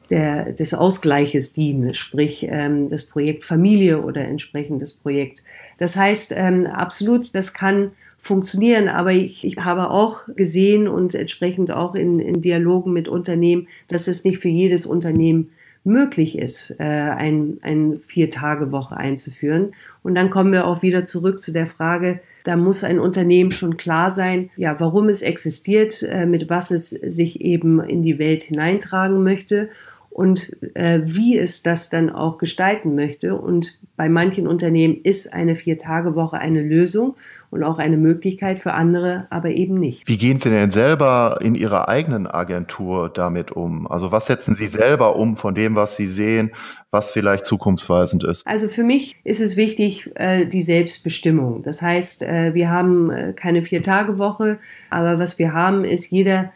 der, 0.10 0.54
des 0.54 0.74
Ausgleiches 0.74 1.54
dienen, 1.54 1.94
sprich 1.94 2.48
ähm, 2.50 2.90
das 2.90 3.06
Projekt 3.06 3.44
Familie 3.44 4.02
oder 4.02 4.22
entsprechend 4.22 4.82
das 4.82 4.94
Projekt. 4.94 5.44
Das 5.78 5.98
heißt, 5.98 6.34
ähm, 6.38 6.66
absolut, 6.66 7.36
das 7.36 7.54
kann 7.54 7.92
funktionieren, 8.18 8.88
aber 8.88 9.12
ich, 9.12 9.46
ich 9.46 9.58
habe 9.58 9.90
auch 9.90 10.24
gesehen 10.38 10.88
und 10.88 11.14
entsprechend 11.14 11.72
auch 11.72 11.96
in, 11.96 12.20
in 12.20 12.42
Dialogen 12.42 12.94
mit 12.94 13.10
Unternehmen, 13.10 13.68
dass 13.90 14.08
es 14.08 14.24
nicht 14.24 14.40
für 14.40 14.48
jedes 14.48 14.86
Unternehmen 14.86 15.52
möglich 15.84 16.38
ist, 16.38 16.78
äh, 16.80 16.84
ein, 16.84 17.58
ein 17.62 18.00
Vier-Tage-Woche 18.08 18.96
einzuführen. 18.96 19.74
Und 20.04 20.16
dann 20.16 20.30
kommen 20.30 20.54
wir 20.54 20.68
auch 20.68 20.82
wieder 20.82 21.04
zurück 21.04 21.42
zu 21.42 21.52
der 21.52 21.68
Frage, 21.68 22.22
da 22.44 22.56
muss 22.56 22.84
ein 22.84 23.00
Unternehmen 23.00 23.52
schon 23.52 23.78
klar 23.78 24.12
sein, 24.12 24.50
ja, 24.56 24.80
warum 24.80 25.10
es 25.10 25.22
existiert, 25.22 26.04
äh, 26.04 26.26
mit 26.26 26.50
was 26.50 26.72
es 26.72 26.90
sich 26.90 27.42
eben 27.42 27.82
in 27.82 28.02
die 28.02 28.20
Welt 28.20 28.44
hineintragen 28.44 29.24
möchte 29.24 29.70
und 30.14 30.56
äh, 30.76 31.02
wie 31.04 31.38
es 31.38 31.64
das 31.64 31.90
dann 31.90 32.12
auch 32.12 32.38
gestalten 32.38 32.94
möchte. 32.94 33.36
Und 33.36 33.80
bei 33.98 34.10
manchen 34.10 34.48
Unternehmen 34.48 35.02
ist 35.04 35.34
eine 35.34 35.56
Vier-Tage-Woche 35.56 36.38
eine 36.38 36.62
Lösung 36.62 37.16
und 37.50 37.64
auch 37.64 37.80
eine 37.80 37.98
Möglichkeit 37.98 38.60
für 38.60 38.74
andere, 38.74 39.28
aber 39.32 39.50
eben 39.50 39.76
nicht. 39.76 40.08
Wie 40.08 40.18
gehen 40.18 40.40
Sie 40.40 40.52
denn 40.52 40.70
selber 40.70 41.40
in 41.42 41.56
Ihrer 41.56 41.88
eigenen 41.88 42.28
Agentur 42.28 43.10
damit 43.10 43.52
um? 43.52 43.88
Also 43.88 44.12
was 44.12 44.28
setzen 44.28 44.54
Sie 44.54 44.68
selber 44.68 45.16
um 45.16 45.36
von 45.36 45.56
dem, 45.56 45.76
was 45.76 45.96
Sie 45.96 46.08
sehen, 46.08 46.52
was 46.92 47.10
vielleicht 47.10 47.46
zukunftsweisend 47.46 48.24
ist? 48.24 48.46
Also 48.46 48.68
für 48.68 48.84
mich 48.84 49.16
ist 49.24 49.42
es 49.42 49.58
wichtig, 49.58 50.12
äh, 50.16 50.46
die 50.46 50.62
Selbstbestimmung. 50.62 51.64
Das 51.64 51.82
heißt, 51.82 52.22
äh, 52.22 52.54
wir 52.54 52.70
haben 52.70 53.10
äh, 53.10 53.34
keine 53.34 53.64
Vier-Tage-Woche, 53.64 54.60
aber 54.92 55.18
was 55.18 55.40
wir 55.40 55.54
haben, 55.54 55.86
ist 55.86 56.12
jeder 56.12 56.52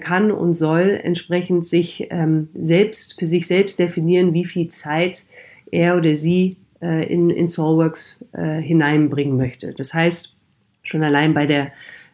kann 0.00 0.30
und 0.30 0.54
soll 0.54 1.00
entsprechend 1.02 1.66
sich 1.66 2.06
ähm, 2.10 2.48
selbst 2.54 3.18
für 3.18 3.26
sich 3.26 3.46
selbst 3.46 3.78
definieren, 3.78 4.32
wie 4.32 4.44
viel 4.44 4.68
Zeit 4.68 5.26
er 5.70 5.96
oder 5.96 6.14
sie 6.14 6.56
äh, 6.80 7.12
in, 7.12 7.30
in 7.30 7.48
Soulworks 7.48 8.24
äh, 8.32 8.60
hineinbringen 8.60 9.36
möchte. 9.36 9.74
Das 9.74 9.94
heißt, 9.94 10.36
schon 10.82 11.02
allein 11.02 11.34
bei 11.34 11.46
der 11.46 11.72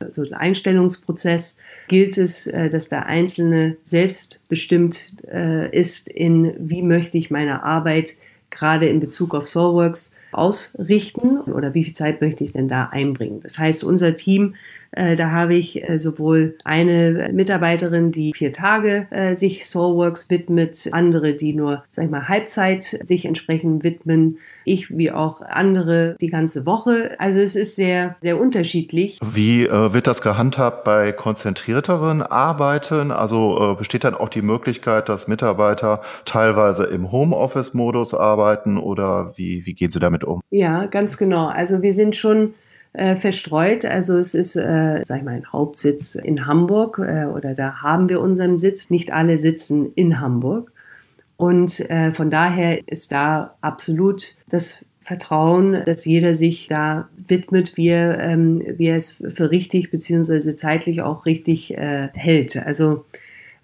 so 0.09 0.25
Einstellungsprozess 0.31 1.61
gilt 1.89 2.19
es, 2.19 2.47
äh, 2.47 2.71
dass 2.71 2.89
der 2.89 3.07
Einzelne 3.07 3.77
selbstbestimmt 3.83 5.17
äh, 5.31 5.71
ist 5.77 6.09
in, 6.09 6.55
wie 6.59 6.83
möchte 6.83 7.19
ich 7.19 7.31
meine 7.31 7.63
Arbeit 7.63 8.15
gerade 8.51 8.87
in 8.89 9.01
Bezug 9.01 9.35
auf 9.35 9.47
Soulworks 9.47 10.15
ausrichten 10.33 11.41
oder 11.41 11.75
wie 11.75 11.85
viel 11.85 11.93
Zeit 11.93 12.21
möchte 12.21 12.45
ich 12.45 12.53
denn 12.53 12.69
da 12.69 12.87
einbringen. 12.87 13.41
Das 13.43 13.59
heißt, 13.59 13.85
unser 13.85 14.17
Team 14.17 14.55
äh, 14.84 14.84
da 14.95 15.31
habe 15.31 15.55
ich 15.55 15.89
äh, 15.89 15.99
sowohl 15.99 16.57
eine 16.65 17.31
Mitarbeiterin, 17.33 18.13
die 18.13 18.33
vier 18.35 18.53
Tage 18.53 19.07
äh, 19.11 19.35
sich 19.35 19.67
Soulworks 19.67 20.31
widmet, 20.31 20.89
andere, 20.93 21.35
die 21.35 21.55
nur, 21.55 21.85
sag 21.91 22.05
ich 22.05 22.11
mal, 22.11 22.29
Halbzeit 22.29 22.85
sich 22.85 23.25
entsprechend 23.25 23.85
widmen. 23.85 24.39
Ich 24.67 24.97
wie 24.97 25.13
auch 25.13 25.43
andere 25.43 26.17
die 26.21 26.29
ganze 26.29 26.65
Woche. 26.65 27.17
Also 27.19 27.41
es 27.41 27.55
ist 27.55 27.77
sehr, 27.77 28.17
sehr 28.21 28.41
unterschiedlich. 28.41 29.19
Wie 29.23 29.67
äh, 29.67 29.93
wird 29.93 30.07
das 30.07 30.23
gehandhabt 30.23 30.85
bei 30.85 31.13
konzentrierteren 31.13 32.23
Arbeiten? 32.23 33.11
Also 33.11 33.73
äh, 33.73 33.77
besteht 33.77 34.05
dann 34.05 34.15
auch 34.15 34.31
die 34.31 34.43
Möglichkeit, 34.43 35.09
dass 35.11 35.29
Mitarbeiter 35.29 36.01
teilweise 36.25 36.85
im 36.85 37.13
Homeoffice-Modus 37.13 38.15
arbeiten 38.15 38.79
oder 38.79 39.33
wie, 39.37 39.67
wie 39.67 39.75
gehen 39.75 39.91
Sie 39.91 40.01
damit 40.01 40.25
um? 40.25 40.41
Ja, 40.51 40.87
ganz 40.87 41.19
genau. 41.19 41.49
Also 41.49 41.83
wir 41.83 41.93
sind 41.93 42.17
schon 42.17 42.55
äh, 42.95 43.17
verstreut. 43.17 43.85
Also 43.85 44.19
es 44.19 44.35
ist, 44.35 44.57
äh, 44.57 45.03
sag 45.05 45.19
ich 45.19 45.25
mal, 45.25 45.35
ein 45.35 45.53
Hauptsitz 45.53 46.15
in 46.15 46.47
Hamburg 46.47 46.99
äh, 46.99 47.27
oder 47.27 47.55
da 47.55 47.83
haben 47.83 48.09
wir 48.09 48.21
unseren 48.21 48.57
Sitz. 48.57 48.89
Nicht 48.89 49.13
alle 49.13 49.37
sitzen 49.37 49.93
in 49.95 50.21
Hamburg. 50.21 50.73
Und 51.37 51.81
äh, 51.91 52.13
von 52.13 52.31
daher 52.31 52.87
ist 52.89 53.11
da 53.13 53.57
absolut 53.61 54.37
das 54.49 54.85
Vertrauen, 55.01 55.83
dass 55.85 56.05
jeder 56.05 56.33
sich 56.33 56.69
da 56.69 57.09
widmet, 57.29 57.77
wie 57.77 57.89
er, 57.89 58.21
ähm, 58.21 58.63
wie 58.79 58.87
er 58.87 58.97
es 58.97 59.23
für 59.35 59.51
richtig 59.51 59.91
beziehungsweise 59.91 60.57
zeitlich 60.57 61.03
auch 61.03 61.27
richtig 61.27 61.77
äh, 61.77 62.09
hält. 62.15 62.57
Also 62.57 63.05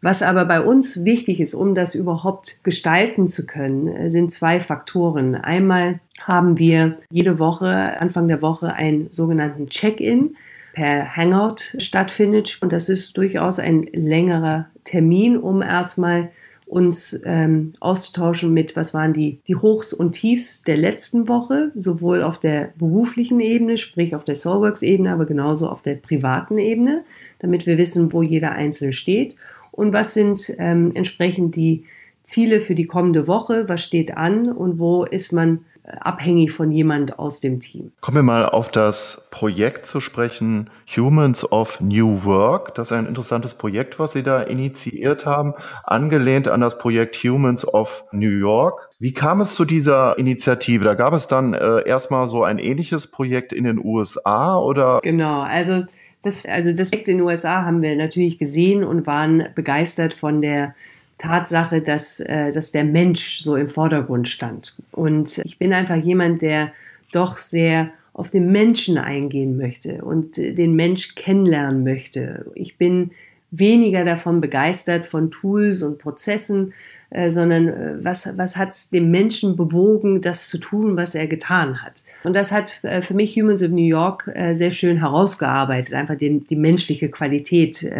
was 0.02 0.22
aber 0.22 0.44
bei 0.46 0.60
uns 0.62 1.04
wichtig 1.04 1.40
ist, 1.40 1.54
um 1.54 1.74
das 1.74 1.94
überhaupt 1.94 2.64
gestalten 2.64 3.26
zu 3.26 3.46
können, 3.46 3.88
äh, 3.88 4.10
sind 4.10 4.30
zwei 4.30 4.60
Faktoren. 4.60 5.34
Einmal 5.34 6.00
haben 6.20 6.58
wir 6.58 6.98
jede 7.10 7.38
Woche, 7.38 8.00
Anfang 8.00 8.28
der 8.28 8.42
Woche, 8.42 8.72
einen 8.74 9.10
sogenannten 9.10 9.68
Check-in 9.68 10.36
per 10.72 11.16
Hangout 11.16 11.78
stattfindet. 11.78 12.58
Und 12.60 12.72
das 12.72 12.88
ist 12.88 13.16
durchaus 13.16 13.58
ein 13.58 13.88
längerer 13.92 14.66
Termin, 14.84 15.36
um 15.36 15.62
erstmal 15.62 16.30
uns 16.66 17.20
ähm, 17.24 17.72
auszutauschen 17.80 18.54
mit, 18.54 18.76
was 18.76 18.94
waren 18.94 19.12
die, 19.12 19.40
die 19.48 19.56
Hochs 19.56 19.92
und 19.92 20.12
Tiefs 20.12 20.62
der 20.62 20.76
letzten 20.76 21.26
Woche, 21.26 21.72
sowohl 21.74 22.22
auf 22.22 22.38
der 22.38 22.72
beruflichen 22.78 23.40
Ebene, 23.40 23.76
sprich 23.76 24.14
auf 24.14 24.22
der 24.22 24.36
Soulworks-Ebene, 24.36 25.12
aber 25.12 25.26
genauso 25.26 25.68
auf 25.68 25.82
der 25.82 25.96
privaten 25.96 26.58
Ebene, 26.58 27.02
damit 27.40 27.66
wir 27.66 27.76
wissen, 27.76 28.12
wo 28.12 28.22
jeder 28.22 28.52
Einzelne 28.52 28.92
steht 28.92 29.36
und 29.80 29.94
was 29.94 30.12
sind 30.12 30.54
ähm, 30.58 30.92
entsprechend 30.94 31.56
die 31.56 31.84
Ziele 32.22 32.60
für 32.60 32.74
die 32.74 32.86
kommende 32.86 33.26
Woche, 33.26 33.66
was 33.68 33.82
steht 33.82 34.14
an 34.14 34.52
und 34.52 34.78
wo 34.78 35.04
ist 35.04 35.32
man 35.32 35.64
abhängig 36.00 36.52
von 36.52 36.70
jemand 36.70 37.18
aus 37.18 37.40
dem 37.40 37.60
Team. 37.60 37.92
Kommen 38.00 38.18
wir 38.18 38.22
mal 38.22 38.44
auf 38.46 38.70
das 38.70 39.26
Projekt 39.30 39.86
zu 39.86 40.00
sprechen, 40.00 40.70
Humans 40.96 41.50
of 41.50 41.80
New 41.80 42.24
Work. 42.24 42.74
Das 42.74 42.90
ist 42.90 42.92
ein 42.92 43.06
interessantes 43.06 43.54
Projekt, 43.54 43.98
was 43.98 44.12
Sie 44.12 44.22
da 44.22 44.42
initiiert 44.42 45.26
haben, 45.26 45.54
angelehnt 45.84 46.46
an 46.46 46.60
das 46.60 46.78
Projekt 46.78 47.16
Humans 47.16 47.66
of 47.66 48.04
New 48.12 48.28
York. 48.28 48.90
Wie 48.98 49.14
kam 49.14 49.40
es 49.40 49.54
zu 49.54 49.64
dieser 49.64 50.18
Initiative? 50.18 50.84
Da 50.84 50.94
gab 50.94 51.14
es 51.14 51.26
dann 51.26 51.54
äh, 51.54 51.88
erstmal 51.88 52.28
so 52.28 52.44
ein 52.44 52.58
ähnliches 52.58 53.10
Projekt 53.10 53.52
in 53.52 53.64
den 53.64 53.82
USA 53.82 54.58
oder? 54.58 55.00
Genau, 55.02 55.40
also 55.40 55.84
das, 56.22 56.44
also 56.46 56.72
das 56.72 56.90
Projekt 56.90 57.09
in 57.09 57.18
den 57.18 57.26
USA 57.26 57.64
haben 57.64 57.83
wir 57.83 57.96
natürlich 57.96 58.38
gesehen 58.38 58.85
und 58.85 59.06
waren 59.06 59.48
begeistert 59.54 60.14
von 60.14 60.42
der 60.42 60.74
Tatsache, 61.18 61.83
dass, 61.83 62.20
äh, 62.20 62.52
dass 62.52 62.72
der 62.72 62.85
Mensch 62.85 63.40
so 63.40 63.56
im 63.56 63.68
Vordergrund 63.68 64.28
stand. 64.28 64.76
Und 64.92 65.38
ich 65.44 65.59
bin 65.59 65.72
einfach 65.72 65.96
jemand, 65.96 66.42
der 66.42 66.72
doch 67.12 67.37
sehr 67.37 67.90
auf 68.12 68.30
den 68.30 68.50
Menschen 68.50 68.98
eingehen 68.98 69.56
möchte 69.56 70.02
und 70.04 70.37
den 70.37 70.74
Mensch 70.74 71.14
kennenlernen 71.14 71.85
möchte. 71.85 72.46
Ich 72.54 72.76
bin 72.76 73.12
weniger 73.50 74.04
davon 74.04 74.40
begeistert 74.40 75.06
von 75.06 75.30
Tools 75.30 75.83
und 75.83 75.98
Prozessen, 75.98 76.72
äh, 77.11 77.31
sondern 77.31 77.68
äh, 77.68 78.05
was, 78.05 78.38
was 78.38 78.57
hat 78.57 78.70
es 78.70 78.90
dem 78.90 79.11
Menschen 79.11 79.57
bewogen, 79.57 80.20
das 80.20 80.49
zu 80.49 80.59
tun, 80.59 80.96
was 80.96 81.16
er 81.16 81.27
getan 81.27 81.83
hat. 81.83 82.05
Und 82.23 82.35
das 82.35 82.53
hat 82.53 82.85
äh, 82.85 83.03
für 83.03 83.14
mich 83.14 83.35
Humans 83.35 83.64
of 83.64 83.70
New 83.70 83.87
York 83.87 84.31
sehr 84.53 84.70
schön 84.70 84.99
herausgearbeitet, 84.99 85.94
einfach 85.94 86.14
die, 86.16 86.38
die 86.40 86.57
menschliche 86.57 87.09
Qualität 87.09 87.90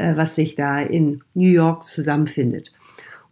was 0.00 0.36
sich 0.36 0.54
da 0.54 0.78
in 0.78 1.22
New 1.34 1.48
York 1.48 1.82
zusammenfindet. 1.82 2.72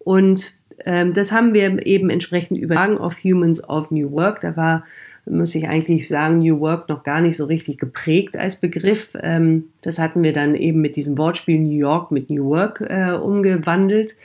Und 0.01 0.55
ähm, 0.85 1.15
das 1.15 1.31
haben 1.31 1.55
wir 1.55 1.87
eben 1.87 2.11
entsprechend 2.11 2.59
übertragen 2.59 2.99
auf 2.99 3.23
Humans 3.23 3.69
of 3.69 3.93
New 3.93 4.11
Work. 4.11 4.41
Da 4.41 4.57
war, 4.57 4.85
muss 5.27 5.55
ich 5.55 5.69
eigentlich 5.69 6.09
sagen, 6.09 6.39
New 6.39 6.59
Work 6.59 6.89
noch 6.89 7.05
gar 7.05 7.21
nicht 7.21 7.37
so 7.37 7.45
richtig 7.45 7.79
geprägt 7.79 8.37
als 8.37 8.57
Begriff. 8.57 9.13
Ähm, 9.23 9.67
das 9.83 10.01
hatten 10.01 10.25
wir 10.25 10.33
dann 10.33 10.57
eben 10.57 10.81
mit 10.81 10.97
diesem 10.97 11.17
Wortspiel 11.19 11.61
New 11.61 11.79
York 11.79 12.11
mit 12.11 12.31
New 12.31 12.47
Work 12.47 12.81
umgewandelt 13.23 14.17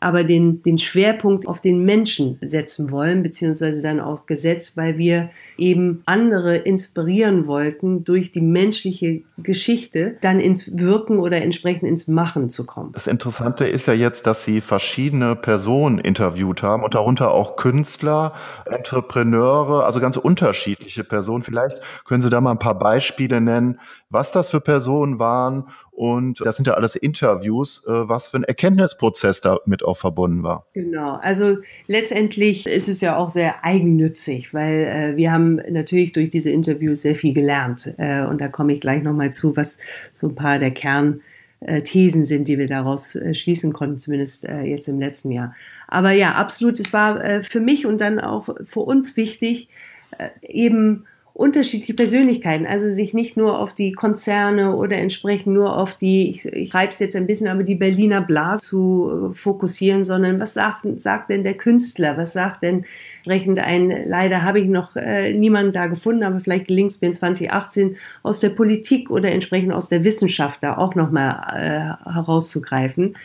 aber 0.00 0.24
den, 0.24 0.62
den 0.62 0.78
Schwerpunkt 0.78 1.46
auf 1.46 1.60
den 1.60 1.84
Menschen 1.84 2.38
setzen 2.40 2.90
wollen, 2.90 3.22
beziehungsweise 3.22 3.82
dann 3.82 4.00
auch 4.00 4.26
gesetzt, 4.26 4.76
weil 4.76 4.98
wir 4.98 5.30
eben 5.58 6.02
andere 6.06 6.56
inspirieren 6.56 7.46
wollten, 7.46 8.04
durch 8.04 8.32
die 8.32 8.40
menschliche 8.40 9.22
Geschichte 9.36 10.16
dann 10.20 10.40
ins 10.40 10.78
Wirken 10.78 11.18
oder 11.18 11.42
entsprechend 11.42 11.88
ins 11.88 12.08
Machen 12.08 12.48
zu 12.48 12.64
kommen. 12.64 12.92
Das 12.92 13.06
Interessante 13.06 13.64
ist 13.64 13.86
ja 13.86 13.94
jetzt, 13.94 14.26
dass 14.26 14.44
Sie 14.44 14.60
verschiedene 14.60 15.36
Personen 15.36 15.98
interviewt 15.98 16.62
haben 16.62 16.84
und 16.84 16.94
darunter 16.94 17.32
auch 17.32 17.56
Künstler, 17.56 18.32
Entrepreneure, 18.66 19.84
also 19.84 20.00
ganz 20.00 20.16
unterschiedliche 20.16 21.04
Personen. 21.04 21.42
Vielleicht 21.42 21.80
können 22.06 22.20
Sie 22.20 22.30
da 22.30 22.40
mal 22.40 22.52
ein 22.52 22.58
paar 22.58 22.78
Beispiele 22.78 23.40
nennen, 23.40 23.80
was 24.10 24.32
das 24.32 24.50
für 24.50 24.60
Personen 24.60 25.18
waren 25.18 25.64
und 25.98 26.40
das 26.42 26.54
sind 26.54 26.68
ja 26.68 26.74
alles 26.74 26.94
Interviews, 26.94 27.84
äh, 27.88 28.08
was 28.08 28.28
für 28.28 28.36
ein 28.36 28.44
Erkenntnisprozess 28.44 29.40
damit 29.40 29.82
auch 29.82 29.96
verbunden 29.96 30.44
war. 30.44 30.64
Genau, 30.72 31.18
also 31.20 31.56
letztendlich 31.88 32.66
ist 32.68 32.88
es 32.88 33.00
ja 33.00 33.16
auch 33.16 33.30
sehr 33.30 33.64
eigennützig, 33.64 34.54
weil 34.54 34.84
äh, 34.84 35.16
wir 35.16 35.32
haben 35.32 35.47
natürlich 35.56 36.12
durch 36.12 36.30
diese 36.30 36.50
Interviews 36.50 37.02
sehr 37.02 37.14
viel 37.14 37.34
gelernt. 37.34 37.94
Äh, 37.98 38.24
und 38.24 38.40
da 38.40 38.48
komme 38.48 38.72
ich 38.72 38.80
gleich 38.80 39.02
nochmal 39.02 39.32
zu, 39.32 39.56
was 39.56 39.78
so 40.12 40.28
ein 40.28 40.34
paar 40.34 40.58
der 40.58 40.70
Kernthesen 40.70 42.24
sind, 42.24 42.48
die 42.48 42.58
wir 42.58 42.68
daraus 42.68 43.14
äh, 43.16 43.34
schließen 43.34 43.72
konnten, 43.72 43.98
zumindest 43.98 44.48
äh, 44.48 44.62
jetzt 44.62 44.88
im 44.88 44.98
letzten 44.98 45.30
Jahr. 45.30 45.54
Aber 45.86 46.12
ja, 46.12 46.34
absolut, 46.34 46.78
es 46.78 46.92
war 46.92 47.22
äh, 47.24 47.42
für 47.42 47.60
mich 47.60 47.86
und 47.86 48.00
dann 48.00 48.20
auch 48.20 48.48
für 48.64 48.80
uns 48.80 49.16
wichtig, 49.16 49.68
eben 50.42 51.04
unterschiedliche 51.38 51.94
Persönlichkeiten, 51.94 52.66
also 52.66 52.90
sich 52.90 53.14
nicht 53.14 53.36
nur 53.36 53.60
auf 53.60 53.72
die 53.72 53.92
Konzerne 53.92 54.74
oder 54.74 54.96
entsprechend 54.96 55.54
nur 55.54 55.78
auf 55.78 55.94
die, 55.94 56.30
ich, 56.30 56.44
ich 56.46 56.70
schreibe 56.70 56.90
es 56.90 56.98
jetzt 56.98 57.14
ein 57.14 57.28
bisschen, 57.28 57.46
aber 57.46 57.62
die 57.62 57.76
Berliner 57.76 58.20
Blase 58.20 58.66
zu 58.70 59.30
äh, 59.30 59.34
fokussieren, 59.36 60.02
sondern 60.02 60.40
was 60.40 60.54
sagt, 60.54 60.84
sagt 61.00 61.30
denn 61.30 61.44
der 61.44 61.54
Künstler, 61.54 62.16
was 62.16 62.32
sagt 62.32 62.64
denn 62.64 62.86
entsprechend 63.18 63.60
ein, 63.60 64.08
leider 64.08 64.42
habe 64.42 64.58
ich 64.58 64.66
noch 64.66 64.96
äh, 64.96 65.32
niemanden 65.32 65.70
da 65.70 65.86
gefunden, 65.86 66.24
aber 66.24 66.40
vielleicht 66.40 66.66
gelingt 66.66 66.90
es 66.90 67.00
mir 67.00 67.06
in 67.06 67.14
2018 67.14 67.96
aus 68.24 68.40
der 68.40 68.50
Politik 68.50 69.08
oder 69.08 69.30
entsprechend 69.30 69.72
aus 69.72 69.88
der 69.88 70.02
Wissenschaft 70.02 70.60
da 70.64 70.76
auch 70.76 70.96
nochmal 70.96 71.36
äh, 71.54 72.12
herauszugreifen. 72.14 73.16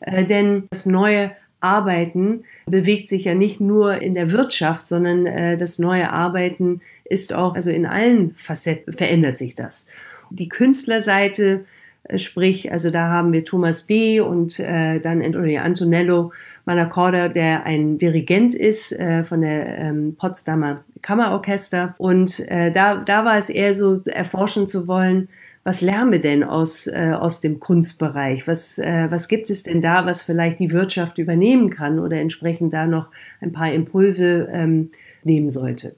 Äh, 0.00 0.24
denn 0.24 0.64
das 0.70 0.86
neue 0.86 1.30
Arbeiten 1.60 2.42
bewegt 2.66 3.08
sich 3.08 3.26
ja 3.26 3.34
nicht 3.34 3.60
nur 3.60 4.02
in 4.02 4.14
der 4.14 4.32
Wirtschaft, 4.32 4.82
sondern 4.82 5.26
äh, 5.26 5.56
das 5.56 5.78
neue 5.78 6.10
Arbeiten 6.10 6.80
ist 7.10 7.34
auch, 7.34 7.54
also 7.54 7.70
in 7.70 7.84
allen 7.84 8.34
Facetten 8.36 8.92
verändert 8.94 9.36
sich 9.36 9.54
das. 9.54 9.90
Die 10.30 10.48
Künstlerseite, 10.48 11.64
äh, 12.04 12.18
sprich, 12.18 12.72
also 12.72 12.90
da 12.90 13.08
haben 13.08 13.32
wir 13.32 13.44
Thomas 13.44 13.86
D. 13.86 14.20
und 14.20 14.58
äh, 14.60 15.00
dann 15.00 15.20
Antonello 15.22 16.32
Malacorda, 16.64 17.28
der 17.28 17.64
ein 17.64 17.98
Dirigent 17.98 18.54
ist 18.54 18.92
äh, 18.92 19.24
von 19.24 19.42
der 19.42 19.78
ähm, 19.78 20.14
Potsdamer 20.16 20.84
Kammerorchester. 21.02 21.94
Und 21.98 22.48
äh, 22.48 22.70
da, 22.70 22.96
da 22.96 23.24
war 23.24 23.36
es 23.36 23.50
eher 23.50 23.74
so, 23.74 24.00
erforschen 24.04 24.68
zu 24.68 24.86
wollen, 24.86 25.28
was 25.64 25.82
lernen 25.82 26.12
wir 26.12 26.20
denn 26.20 26.42
aus, 26.44 26.86
äh, 26.86 27.12
aus 27.12 27.40
dem 27.40 27.60
Kunstbereich? 27.60 28.46
Was, 28.46 28.78
äh, 28.78 29.08
was 29.10 29.28
gibt 29.28 29.50
es 29.50 29.62
denn 29.62 29.82
da, 29.82 30.06
was 30.06 30.22
vielleicht 30.22 30.60
die 30.60 30.70
Wirtschaft 30.70 31.18
übernehmen 31.18 31.70
kann 31.70 31.98
oder 31.98 32.16
entsprechend 32.18 32.72
da 32.72 32.86
noch 32.86 33.08
ein 33.40 33.52
paar 33.52 33.72
Impulse 33.72 34.48
ähm, 34.52 34.90
nehmen 35.22 35.50
sollte? 35.50 35.96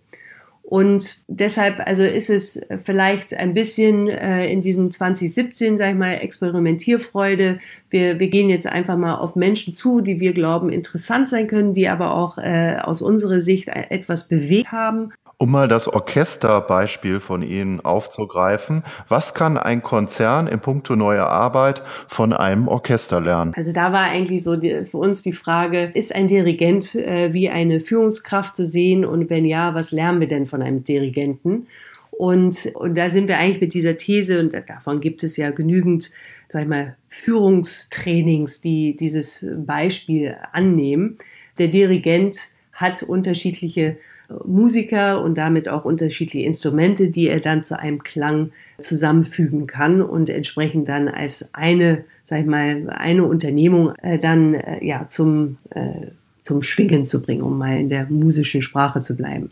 Und 0.73 1.25
deshalb, 1.29 1.87
also 1.87 2.03
ist 2.03 2.31
es 2.31 2.67
vielleicht 2.83 3.35
ein 3.35 3.53
bisschen 3.53 4.09
äh, 4.09 4.51
in 4.51 4.63
diesem 4.63 4.91
2017, 4.91 5.77
sag 5.77 5.91
ich 5.91 5.99
mal, 5.99 6.15
Experimentierfreude. 6.15 7.59
Wir, 7.91 8.19
wir 8.19 8.29
gehen 8.29 8.49
jetzt 8.49 8.67
einfach 8.67 8.97
mal 8.97 9.17
auf 9.17 9.37
Menschen 9.37 9.75
zu, 9.75 10.01
die 10.01 10.19
wir 10.19 10.33
glauben 10.33 10.73
interessant 10.73 11.29
sein 11.29 11.47
können, 11.47 11.75
die 11.75 11.91
aber 11.91 12.15
auch 12.15 12.39
äh, 12.39 12.79
aus 12.81 13.03
unserer 13.03 13.43
Sicht 13.43 13.69
etwas 13.69 14.29
bewegt 14.29 14.73
haben. 14.73 15.13
Um 15.42 15.50
mal 15.50 15.66
das 15.66 15.88
Orchesterbeispiel 15.88 17.18
von 17.18 17.42
Ihnen 17.42 17.81
aufzugreifen, 17.81 18.85
was 19.09 19.35
kann 19.35 19.59
ein 19.59 19.83
Konzern 19.83 20.46
in 20.46 20.61
puncto 20.61 20.94
neue 20.94 21.26
Arbeit 21.26 21.83
von 22.07 22.33
einem 22.33 22.68
Orchester 22.68 23.20
lernen? 23.20 23.52
Also 23.57 23.72
da 23.72 23.92
war 23.92 24.05
eigentlich 24.05 24.44
so 24.44 24.55
die, 24.55 24.85
für 24.85 24.98
uns 24.98 25.22
die 25.22 25.33
Frage, 25.33 25.90
ist 25.94 26.14
ein 26.14 26.28
Dirigent 26.28 26.94
äh, 26.94 27.35
wie 27.35 27.50
eine 27.50 27.81
Führungskraft 27.81 28.55
zu 28.55 28.64
sehen 28.64 29.05
und 29.05 29.31
wenn 29.31 29.44
ja, 29.44 29.74
was 29.74 29.90
lernen 29.90 30.20
wir 30.20 30.28
denn 30.28 30.46
von 30.46 30.62
einem 30.62 30.85
Dirigenten? 30.85 31.66
Und, 32.12 32.70
und 32.76 32.96
da 32.96 33.11
sind 33.11 33.26
wir 33.26 33.38
eigentlich 33.38 33.62
mit 33.62 33.74
dieser 33.74 33.98
These, 33.98 34.38
und 34.38 34.55
davon 34.68 35.00
gibt 35.00 35.24
es 35.24 35.37
ja 35.37 35.50
genügend, 35.50 36.12
sag 36.46 36.62
ich 36.62 36.68
mal, 36.68 36.96
Führungstrainings, 37.09 38.61
die 38.61 38.96
dieses 38.96 39.44
Beispiel 39.57 40.37
annehmen. 40.52 41.18
Der 41.59 41.66
Dirigent 41.66 42.38
hat 42.74 43.02
unterschiedliche 43.02 43.96
Musiker 44.45 45.23
und 45.23 45.37
damit 45.38 45.68
auch 45.68 45.85
unterschiedliche 45.85 46.47
Instrumente, 46.47 47.09
die 47.09 47.29
er 47.29 47.40
dann 47.40 47.62
zu 47.62 47.79
einem 47.79 48.03
Klang 48.03 48.53
zusammenfügen 48.79 49.66
kann 49.66 50.03
und 50.03 50.31
entsprechend 50.31 50.88
dann 50.88 51.09
als 51.09 51.55
eine, 51.55 52.05
sag 52.25 52.40
ich 52.40 52.47
mal, 52.47 52.88
eine 52.90 53.25
Unternehmung 53.25 53.95
äh, 54.03 54.18
dann 54.18 54.55
äh, 54.55 54.85
ja 54.85 55.07
zum, 55.09 55.57
äh, 55.71 56.09
zum 56.42 56.62
Schwingen 56.62 57.05
zu 57.05 57.23
bringen, 57.23 57.42
um 57.42 57.59
mal 57.59 57.79
in 57.79 57.88
der 57.88 58.07
musischen 58.07 58.62
Sprache 58.62 59.01
zu 59.01 59.16
bleiben. 59.16 59.51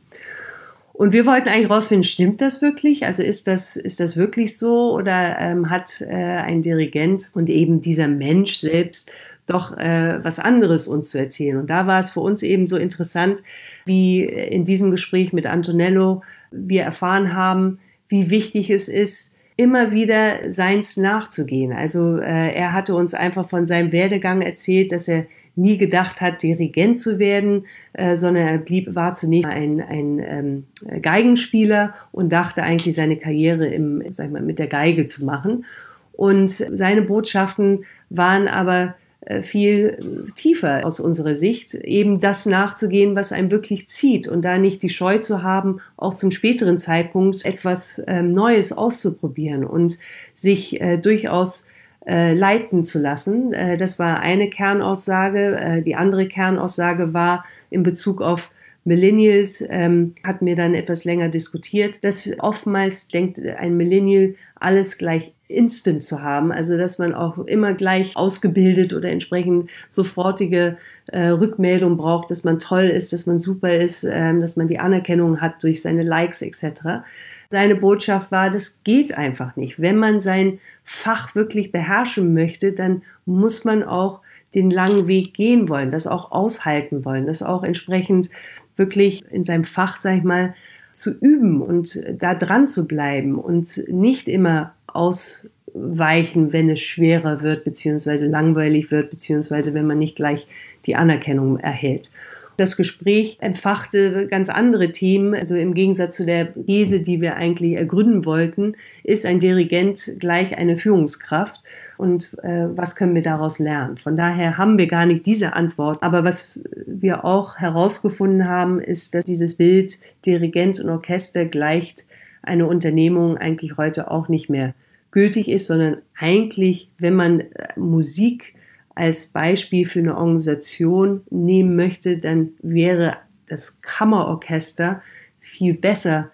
Und 1.01 1.15
wir 1.15 1.25
wollten 1.25 1.49
eigentlich 1.49 1.71
rausfinden, 1.71 2.05
stimmt 2.05 2.43
das 2.43 2.61
wirklich? 2.61 3.07
Also 3.07 3.23
ist 3.23 3.47
das, 3.47 3.77
ist 3.77 4.01
das 4.01 4.19
wirklich 4.19 4.59
so 4.59 4.93
oder 4.93 5.39
ähm, 5.39 5.71
hat 5.71 6.03
äh, 6.03 6.13
ein 6.13 6.61
Dirigent 6.61 7.31
und 7.33 7.49
eben 7.49 7.81
dieser 7.81 8.07
Mensch 8.07 8.57
selbst 8.57 9.11
doch 9.51 9.77
äh, 9.77 10.23
was 10.23 10.39
anderes 10.39 10.89
uns 10.89 11.11
zu 11.11 11.19
erzählen? 11.19 11.57
Und 11.57 11.69
da 11.69 11.87
war 11.87 11.99
es 11.99 12.11
für 12.11 12.21
uns 12.21 12.43
eben 12.43 12.67
so 12.67 12.77
interessant, 12.77 13.43
wie 13.85 14.25
in 14.25 14.65
diesem 14.65 14.91
Gespräch 14.91 15.33
mit 15.33 15.47
Antonello 15.47 16.23
wir 16.51 16.83
erfahren 16.83 17.35
haben, 17.35 17.79
wie 18.09 18.31
wichtig 18.31 18.71
es 18.71 18.89
ist, 18.89 19.37
immer 19.57 19.93
wieder 19.93 20.51
seins 20.51 20.97
nachzugehen. 20.97 21.73
Also 21.73 22.17
äh, 22.17 22.55
er 22.55 22.73
hatte 22.73 22.95
uns 22.95 23.13
einfach 23.13 23.49
von 23.49 23.67
seinem 23.67 23.93
Werdegang 23.93 24.41
erzählt, 24.41 24.91
dass 24.91 25.07
er 25.07 25.27
nie 25.55 25.77
gedacht 25.77 26.23
hat, 26.23 26.43
Dirigent 26.43 26.99
zu 26.99 27.19
werden, 27.19 27.67
äh, 27.93 28.17
sondern 28.17 28.47
er 28.47 28.59
blieb, 28.59 28.95
war 28.95 29.13
zunächst 29.13 29.51
ein, 29.51 29.83
ein 29.83 30.19
ähm, 30.19 30.65
Geigenspieler 31.03 31.95
und 32.11 32.33
dachte 32.33 32.63
eigentlich 32.63 32.95
seine 32.95 33.19
Karriere 33.19 33.67
im, 33.67 34.03
sag 34.11 34.31
mal, 34.31 34.41
mit 34.41 34.59
der 34.59 34.69
Geige 34.69 35.05
zu 35.05 35.27
machen. 35.27 35.67
Und 36.13 36.51
seine 36.51 37.03
Botschaften 37.03 37.85
waren 38.09 38.49
aber 38.49 38.95
viel 39.43 40.27
tiefer 40.35 40.87
aus 40.87 40.99
unserer 40.99 41.35
Sicht, 41.35 41.75
eben 41.75 42.21
das 42.21 42.47
nachzugehen, 42.47 43.15
was 43.15 43.33
einem 43.33 43.51
wirklich 43.51 43.87
zieht 43.87 44.27
und 44.27 44.43
da 44.43 44.57
nicht 44.57 44.83
die 44.83 44.89
Scheu 44.89 45.19
zu 45.19 45.43
haben, 45.43 45.81
auch 45.99 46.15
zum 46.15 46.31
späteren 46.31 46.79
Zeitpunkt 46.79 47.45
etwas 47.45 48.03
ähm, 48.07 48.31
Neues 48.31 48.73
auszuprobieren 48.73 49.65
und 49.65 49.99
sich 50.33 50.81
äh, 50.81 50.97
durchaus 50.97 51.69
äh, 52.07 52.33
leiten 52.33 52.83
zu 52.85 52.99
lassen. 52.99 53.53
Äh, 53.53 53.77
das 53.77 53.99
war 53.99 54.21
eine 54.21 54.49
Kernaussage. 54.49 55.57
Äh, 55.57 55.83
die 55.83 55.97
andere 55.97 56.27
Kernaussage 56.27 57.13
war 57.13 57.45
in 57.69 57.83
Bezug 57.83 58.23
auf 58.23 58.51
Millennials, 58.85 59.63
ähm, 59.69 60.15
hatten 60.25 60.47
wir 60.47 60.57
dann 60.57 60.75
etwas 60.75 61.05
länger 61.05 61.29
diskutiert, 61.29 62.03
dass 62.03 62.29
oftmals 62.39 63.09
denkt 63.09 63.39
ein 63.39 63.77
Millennial, 63.77 64.35
alles 64.55 64.97
gleich 64.97 65.33
instant 65.51 66.03
zu 66.03 66.23
haben, 66.23 66.53
also 66.53 66.77
dass 66.79 66.99
man 66.99 67.15
auch 67.15 67.39
immer 67.39 67.75
gleich 67.75 68.17
ausgebildet 68.17 68.93
oder 68.93 69.11
entsprechend 69.11 69.71
sofortige 69.89 70.77
äh, 71.07 71.29
Rückmeldung 71.29 71.97
braucht, 71.97 72.31
dass 72.31 72.45
man 72.45 72.59
toll 72.59 72.85
ist, 72.85 73.13
dass 73.13 73.27
man 73.27 73.39
super 73.39 73.75
ist, 73.75 74.05
ähm, 74.05 74.41
dass 74.41 74.57
man 74.57 74.69
die 74.69 74.79
Anerkennung 74.79 75.41
hat 75.41 75.63
durch 75.63 75.83
seine 75.83 76.03
Likes 76.03 76.43
etc. 76.43 77.03
Seine 77.51 77.75
Botschaft 77.75 78.31
war, 78.31 78.51
das 78.51 78.83
geht 78.85 79.13
einfach 79.17 79.57
nicht. 79.57 79.81
Wenn 79.81 79.97
man 79.97 80.21
sein 80.21 80.61
Fach 80.85 81.35
wirklich 81.35 81.73
beherrschen 81.73 82.33
möchte, 82.33 82.73
dann 82.73 83.03
muss 83.27 83.65
man 83.65 83.83
auch 83.83 84.21
den 84.55 84.71
langen 84.71 85.09
Weg 85.09 85.35
gehen 85.35 85.69
wollen, 85.69 85.91
das 85.91 86.07
auch 86.07 86.33
aushalten 86.33 87.05
wollen, 87.05 87.27
das 87.27 87.43
auch 87.43 87.63
entsprechend 87.63 88.31
wirklich 88.77 89.23
in 89.31 89.45
seinem 89.45 89.65
Fach, 89.65 89.97
sag 89.97 90.17
ich 90.19 90.25
mal, 90.25 90.55
zu 90.93 91.17
üben 91.19 91.63
und 91.63 92.03
da 92.13 92.35
dran 92.35 92.67
zu 92.67 92.89
bleiben 92.89 93.39
und 93.39 93.85
nicht 93.89 94.29
immer 94.29 94.75
ausweichen, 94.95 96.53
wenn 96.53 96.71
es 96.71 96.81
schwerer 96.81 97.43
wird, 97.43 97.65
beziehungsweise 97.65 98.29
langweilig 98.29 98.91
wird, 98.91 99.11
beziehungsweise 99.11 99.75
wenn 99.75 99.87
man 99.87 99.99
nicht 99.99 100.17
gleich 100.17 100.47
die 100.87 100.97
Anerkennung 100.97 101.59
erhält. 101.59 102.11
Das 102.57 102.77
Gespräch 102.77 103.39
entfachte 103.41 104.27
ganz 104.27 104.51
andere 104.51 104.93
Themen. 104.93 105.35
Also 105.35 105.55
im 105.55 105.73
Gegensatz 105.73 106.17
zu 106.17 106.27
der 106.27 106.53
These, 106.53 107.01
die 107.01 107.23
wir 107.23 107.37
eigentlich 107.37 107.77
ergründen 107.77 108.27
wollten, 108.27 108.75
ist 109.03 109.25
ein 109.25 109.39
Dirigent 109.39 110.17
gleich 110.19 110.59
eine 110.59 110.77
Führungskraft 110.77 111.63
und 111.97 112.37
äh, 112.43 112.67
was 112.75 112.97
können 112.97 113.15
wir 113.15 113.23
daraus 113.23 113.59
lernen. 113.59 113.99
Von 113.99 114.17
daher 114.17 114.59
haben 114.59 114.77
wir 114.77 114.87
gar 114.87 115.07
nicht 115.07 115.25
diese 115.25 115.55
Antwort. 115.55 116.03
Aber 116.03 116.25
was 116.25 116.61
wir 116.87 117.25
auch 117.25 117.57
herausgefunden 117.57 118.47
haben, 118.47 118.81
ist, 118.81 119.15
dass 119.15 119.25
dieses 119.25 119.57
Bild 119.57 119.99
Dirigent 120.27 120.81
und 120.81 120.89
Orchester 120.91 121.47
gleicht 121.47 122.05
eine 122.43 122.67
Unternehmung 122.67 123.37
eigentlich 123.37 123.77
heute 123.77 124.11
auch 124.11 124.29
nicht 124.29 124.49
mehr 124.49 124.75
gültig 125.11 125.49
ist, 125.49 125.67
sondern 125.67 125.99
eigentlich, 126.19 126.91
wenn 126.99 127.15
man 127.15 127.41
äh, 127.41 127.47
Musik 127.77 128.55
als 128.95 129.29
Beispiel 129.29 129.87
für 129.87 130.01
eine 130.01 130.17
Organisation 130.17 131.23
nehmen 131.31 131.77
möchte, 131.77 132.19
dann 132.19 132.51
wäre 132.61 133.17
das 133.49 133.81
Kammerorchester 133.81 135.03
viel 135.39 135.75
besser 135.75 136.31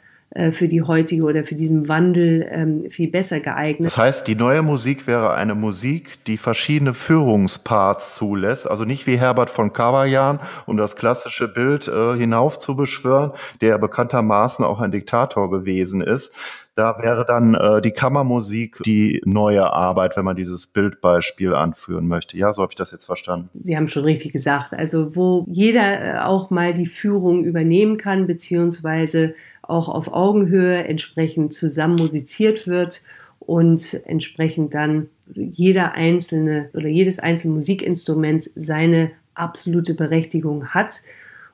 für 0.52 0.68
die 0.68 0.82
heutige 0.82 1.24
oder 1.24 1.44
für 1.44 1.54
diesen 1.54 1.88
Wandel 1.88 2.46
ähm, 2.50 2.90
viel 2.90 3.10
besser 3.10 3.40
geeignet. 3.40 3.86
Das 3.86 3.98
heißt, 3.98 4.26
die 4.26 4.34
neue 4.34 4.62
Musik 4.62 5.06
wäre 5.06 5.34
eine 5.34 5.54
Musik, 5.54 6.24
die 6.26 6.36
verschiedene 6.36 6.94
Führungsparts 6.94 8.14
zulässt, 8.14 8.68
also 8.68 8.84
nicht 8.84 9.06
wie 9.06 9.18
Herbert 9.18 9.50
von 9.50 9.72
Karajan, 9.72 10.40
um 10.66 10.76
das 10.76 10.96
klassische 10.96 11.48
Bild 11.48 11.88
äh, 11.88 12.16
hinauf 12.16 12.58
zu 12.58 12.76
beschwören, 12.76 13.32
der 13.60 13.78
bekanntermaßen 13.78 14.64
auch 14.64 14.80
ein 14.80 14.90
Diktator 14.90 15.50
gewesen 15.50 16.00
ist, 16.00 16.32
da 16.76 16.98
wäre 17.00 17.24
dann 17.24 17.54
äh, 17.54 17.80
die 17.80 17.90
Kammermusik 17.90 18.82
die 18.84 19.22
neue 19.24 19.72
Arbeit, 19.72 20.14
wenn 20.18 20.26
man 20.26 20.36
dieses 20.36 20.66
Bildbeispiel 20.66 21.54
anführen 21.54 22.06
möchte. 22.06 22.36
Ja, 22.36 22.52
so 22.52 22.60
habe 22.60 22.72
ich 22.72 22.76
das 22.76 22.90
jetzt 22.90 23.06
verstanden. 23.06 23.48
Sie 23.62 23.74
haben 23.78 23.88
schon 23.88 24.04
richtig 24.04 24.32
gesagt. 24.32 24.74
Also 24.74 25.16
wo 25.16 25.46
jeder 25.50 26.02
äh, 26.02 26.18
auch 26.18 26.50
mal 26.50 26.74
die 26.74 26.84
Führung 26.84 27.44
übernehmen 27.44 27.96
kann, 27.96 28.26
beziehungsweise 28.26 29.34
auch 29.68 29.88
auf 29.88 30.12
Augenhöhe 30.12 30.84
entsprechend 30.84 31.54
zusammen 31.54 31.96
musiziert 31.96 32.66
wird 32.66 33.04
und 33.38 34.02
entsprechend 34.06 34.74
dann 34.74 35.08
jeder 35.34 35.92
einzelne 35.92 36.70
oder 36.74 36.88
jedes 36.88 37.18
einzelne 37.18 37.54
Musikinstrument 37.54 38.50
seine 38.54 39.10
absolute 39.34 39.94
Berechtigung 39.94 40.68
hat 40.68 41.02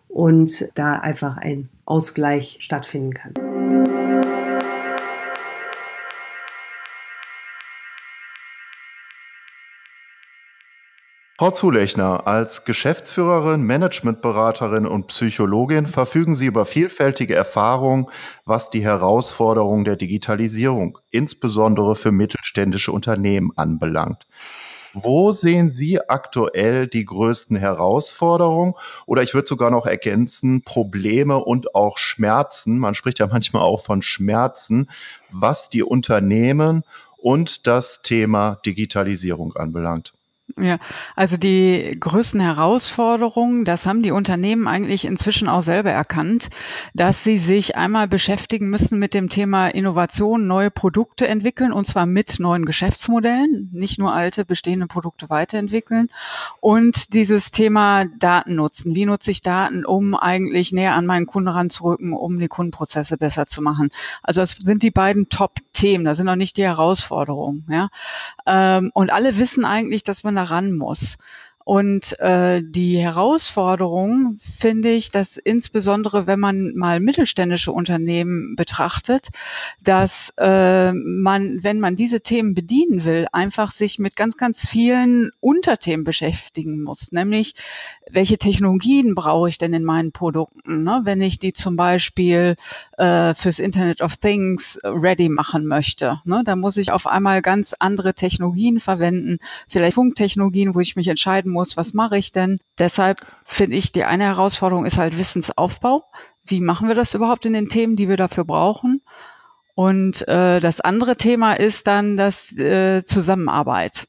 und 0.08 0.70
da 0.74 0.98
einfach 0.98 1.36
ein 1.36 1.68
Ausgleich 1.84 2.58
stattfinden 2.60 3.14
kann. 3.14 3.51
Frau 11.42 11.50
Zulechner, 11.50 12.28
als 12.28 12.64
Geschäftsführerin, 12.64 13.64
Managementberaterin 13.64 14.86
und 14.86 15.08
Psychologin 15.08 15.88
verfügen 15.88 16.36
Sie 16.36 16.46
über 16.46 16.66
vielfältige 16.66 17.34
Erfahrung, 17.34 18.12
was 18.44 18.70
die 18.70 18.84
Herausforderungen 18.84 19.84
der 19.84 19.96
Digitalisierung, 19.96 20.98
insbesondere 21.10 21.96
für 21.96 22.12
mittelständische 22.12 22.92
Unternehmen, 22.92 23.50
anbelangt. 23.56 24.24
Wo 24.94 25.32
sehen 25.32 25.68
Sie 25.68 25.98
aktuell 26.00 26.86
die 26.86 27.04
größten 27.04 27.56
Herausforderungen? 27.56 28.74
Oder 29.06 29.24
ich 29.24 29.34
würde 29.34 29.48
sogar 29.48 29.72
noch 29.72 29.86
ergänzen, 29.86 30.62
Probleme 30.62 31.38
und 31.38 31.74
auch 31.74 31.98
Schmerzen. 31.98 32.78
Man 32.78 32.94
spricht 32.94 33.18
ja 33.18 33.26
manchmal 33.26 33.62
auch 33.62 33.82
von 33.82 34.02
Schmerzen, 34.02 34.88
was 35.32 35.70
die 35.70 35.82
Unternehmen 35.82 36.84
und 37.16 37.66
das 37.66 38.02
Thema 38.02 38.60
Digitalisierung 38.64 39.56
anbelangt. 39.56 40.12
Ja, 40.58 40.78
also 41.16 41.38
die 41.38 41.96
größten 41.98 42.40
Herausforderungen, 42.40 43.64
das 43.64 43.86
haben 43.86 44.02
die 44.02 44.10
Unternehmen 44.10 44.68
eigentlich 44.68 45.06
inzwischen 45.06 45.48
auch 45.48 45.62
selber 45.62 45.90
erkannt, 45.90 46.50
dass 46.92 47.24
sie 47.24 47.38
sich 47.38 47.76
einmal 47.76 48.06
beschäftigen 48.06 48.68
müssen 48.68 48.98
mit 48.98 49.14
dem 49.14 49.30
Thema 49.30 49.68
Innovation, 49.68 50.46
neue 50.46 50.70
Produkte 50.70 51.26
entwickeln 51.26 51.72
und 51.72 51.86
zwar 51.86 52.04
mit 52.04 52.38
neuen 52.38 52.66
Geschäftsmodellen, 52.66 53.70
nicht 53.72 53.98
nur 53.98 54.12
alte 54.12 54.44
bestehende 54.44 54.86
Produkte 54.86 55.30
weiterentwickeln 55.30 56.08
und 56.60 57.14
dieses 57.14 57.50
Thema 57.50 58.04
Daten 58.04 58.54
nutzen. 58.54 58.94
Wie 58.94 59.06
nutze 59.06 59.30
ich 59.30 59.40
Daten, 59.40 59.86
um 59.86 60.14
eigentlich 60.14 60.72
näher 60.72 60.94
an 60.94 61.06
meinen 61.06 61.26
Kunden 61.26 61.48
ranzurücken, 61.48 62.12
um 62.12 62.38
die 62.38 62.48
Kundenprozesse 62.48 63.16
besser 63.16 63.46
zu 63.46 63.62
machen? 63.62 63.88
Also 64.22 64.42
das 64.42 64.56
sind 64.62 64.82
die 64.82 64.90
beiden 64.90 65.30
Top-Themen, 65.30 66.04
das 66.04 66.18
sind 66.18 66.26
noch 66.26 66.36
nicht 66.36 66.58
die 66.58 66.64
Herausforderungen. 66.64 67.66
Ja? 67.70 67.88
Ähm, 68.46 68.90
und 68.92 69.10
alle 69.10 69.38
wissen 69.38 69.64
eigentlich, 69.64 70.02
dass 70.02 70.24
man 70.24 70.41
ran 70.42 70.72
muss. 70.72 71.16
Und 71.64 72.18
äh, 72.20 72.62
die 72.64 72.98
Herausforderung 72.98 74.36
finde 74.38 74.90
ich, 74.90 75.10
dass 75.10 75.36
insbesondere 75.36 76.26
wenn 76.26 76.40
man 76.40 76.74
mal 76.74 77.00
mittelständische 77.00 77.72
Unternehmen 77.72 78.56
betrachtet, 78.56 79.28
dass 79.82 80.32
äh, 80.38 80.92
man, 80.92 81.62
wenn 81.62 81.80
man 81.80 81.96
diese 81.96 82.20
Themen 82.20 82.54
bedienen 82.54 83.04
will, 83.04 83.26
einfach 83.32 83.70
sich 83.70 83.98
mit 83.98 84.16
ganz, 84.16 84.36
ganz 84.36 84.68
vielen 84.68 85.30
Unterthemen 85.40 86.04
beschäftigen 86.04 86.82
muss. 86.82 87.12
Nämlich, 87.12 87.54
welche 88.10 88.38
Technologien 88.38 89.14
brauche 89.14 89.48
ich 89.48 89.58
denn 89.58 89.72
in 89.72 89.84
meinen 89.84 90.12
Produkten? 90.12 90.82
Ne? 90.82 91.02
Wenn 91.04 91.20
ich 91.20 91.38
die 91.38 91.52
zum 91.52 91.76
Beispiel 91.76 92.56
äh, 92.98 93.34
fürs 93.34 93.58
Internet 93.58 94.00
of 94.00 94.16
Things 94.16 94.78
ready 94.84 95.28
machen 95.28 95.66
möchte, 95.66 96.20
ne? 96.24 96.42
dann 96.44 96.60
muss 96.60 96.76
ich 96.76 96.92
auf 96.92 97.06
einmal 97.06 97.42
ganz 97.42 97.74
andere 97.78 98.14
Technologien 98.14 98.80
verwenden, 98.80 99.38
vielleicht 99.68 99.94
Funktechnologien, 99.94 100.74
wo 100.74 100.80
ich 100.80 100.96
mich 100.96 101.08
entscheiden 101.08 101.51
muss, 101.52 101.76
was 101.76 101.94
mache 101.94 102.18
ich 102.18 102.32
denn? 102.32 102.58
Deshalb 102.78 103.26
finde 103.44 103.76
ich, 103.76 103.92
die 103.92 104.04
eine 104.04 104.24
Herausforderung 104.24 104.86
ist 104.86 104.98
halt 104.98 105.18
Wissensaufbau. 105.18 106.04
Wie 106.44 106.60
machen 106.60 106.88
wir 106.88 106.94
das 106.94 107.14
überhaupt 107.14 107.44
in 107.44 107.52
den 107.52 107.68
Themen, 107.68 107.96
die 107.96 108.08
wir 108.08 108.16
dafür 108.16 108.44
brauchen? 108.44 109.02
Und 109.74 110.26
äh, 110.28 110.60
das 110.60 110.80
andere 110.80 111.16
Thema 111.16 111.54
ist 111.54 111.86
dann 111.86 112.16
das 112.16 112.52
äh, 112.56 113.04
Zusammenarbeit. 113.04 114.06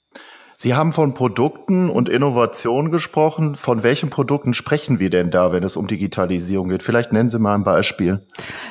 Sie 0.56 0.76
haben 0.76 0.94
von 0.94 1.14
Produkten 1.14 1.90
und 1.90 2.10
Innovation 2.10 2.92
gesprochen. 2.92 3.56
Von 3.56 3.84
welchen 3.84 4.10
Produkten 4.10 4.54
sprechen 4.54 5.00
wir 5.00 5.10
denn 5.10 5.32
da, 5.32 5.52
wenn 5.52 5.64
es 5.64 5.76
um 5.76 5.88
Digitalisierung 5.88 6.70
geht? 6.70 6.84
Vielleicht 6.84 7.12
nennen 7.12 7.30
Sie 7.30 7.40
mal 7.40 7.56
ein 7.56 7.64
Beispiel. 7.64 8.26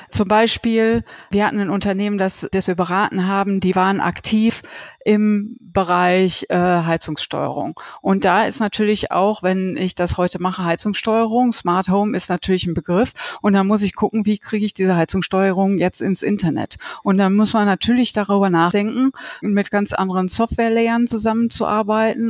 Zum 0.09 0.29
Beispiel, 0.29 1.05
wir 1.31 1.47
hatten 1.47 1.59
ein 1.59 1.71
Unternehmen, 1.71 2.19
das, 2.19 2.47
das 2.53 2.69
wir 2.69 2.77
beraten 2.77 3.27
haben, 3.27 3.61
die 3.61 3.75
waren 3.75 4.01
aktiv 4.01 4.63
im 5.05 5.57
Bereich 5.61 6.47
äh, 6.49 6.57
Heizungssteuerung. 6.57 7.75
Und 8.01 8.25
da 8.25 8.45
ist 8.45 8.61
natürlich 8.61 9.11
auch, 9.11 9.43
wenn 9.43 9.77
ich 9.77 9.97
das 9.97 10.17
heute 10.17 10.41
mache, 10.41 10.65
Heizungssteuerung, 10.65 11.53
Smart 11.53 11.89
Home 11.89 12.17
ist 12.17 12.29
natürlich 12.29 12.67
ein 12.67 12.75
Begriff. 12.75 13.13
Und 13.41 13.55
dann 13.55 13.67
muss 13.67 13.83
ich 13.83 13.95
gucken, 13.95 14.25
wie 14.27 14.39
kriege 14.39 14.65
ich 14.65 14.75
diese 14.75 14.95
Heizungssteuerung 14.95 15.79
jetzt 15.79 16.01
ins 16.01 16.23
Internet. 16.23 16.77
Und 17.03 17.19
dann 17.19 17.35
muss 17.35 17.53
man 17.53 17.67
natürlich 17.67 18.13
darüber 18.13 18.49
nachdenken, 18.49 19.11
mit 19.41 19.73
ganz 19.73 19.93
anderen 19.93 20.29
Software-Layern 20.29 21.09
zusammenzuarbeiten 21.09 21.72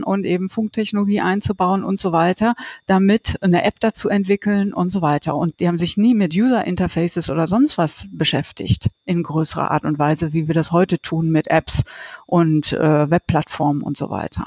und 0.04 0.24
eben 0.24 0.48
Funktechnologie 0.48 1.20
einzubauen 1.20 1.84
und 1.84 1.98
so 1.98 2.12
weiter, 2.12 2.54
damit 2.86 3.38
eine 3.42 3.64
App 3.64 3.80
dazu 3.80 4.08
entwickeln 4.08 4.72
und 4.72 4.90
so 4.90 5.02
weiter. 5.02 5.34
Und 5.34 5.60
die 5.60 5.68
haben 5.68 5.78
sich 5.78 5.96
nie 5.96 6.14
mit 6.14 6.34
User 6.34 6.64
Interfaces 6.64 7.30
oder 7.30 7.46
sonst 7.46 7.78
was 7.78 8.06
beschäftigt 8.10 8.88
in 9.04 9.22
größerer 9.22 9.70
Art 9.70 9.84
und 9.84 9.98
Weise, 9.98 10.32
wie 10.32 10.46
wir 10.46 10.54
das 10.54 10.72
heute 10.72 10.98
tun 11.00 11.30
mit 11.30 11.48
Apps 11.48 11.82
und 12.26 12.72
äh, 12.72 13.10
Webplattformen 13.10 13.82
und 13.82 13.96
so 13.96 14.10
weiter. 14.10 14.46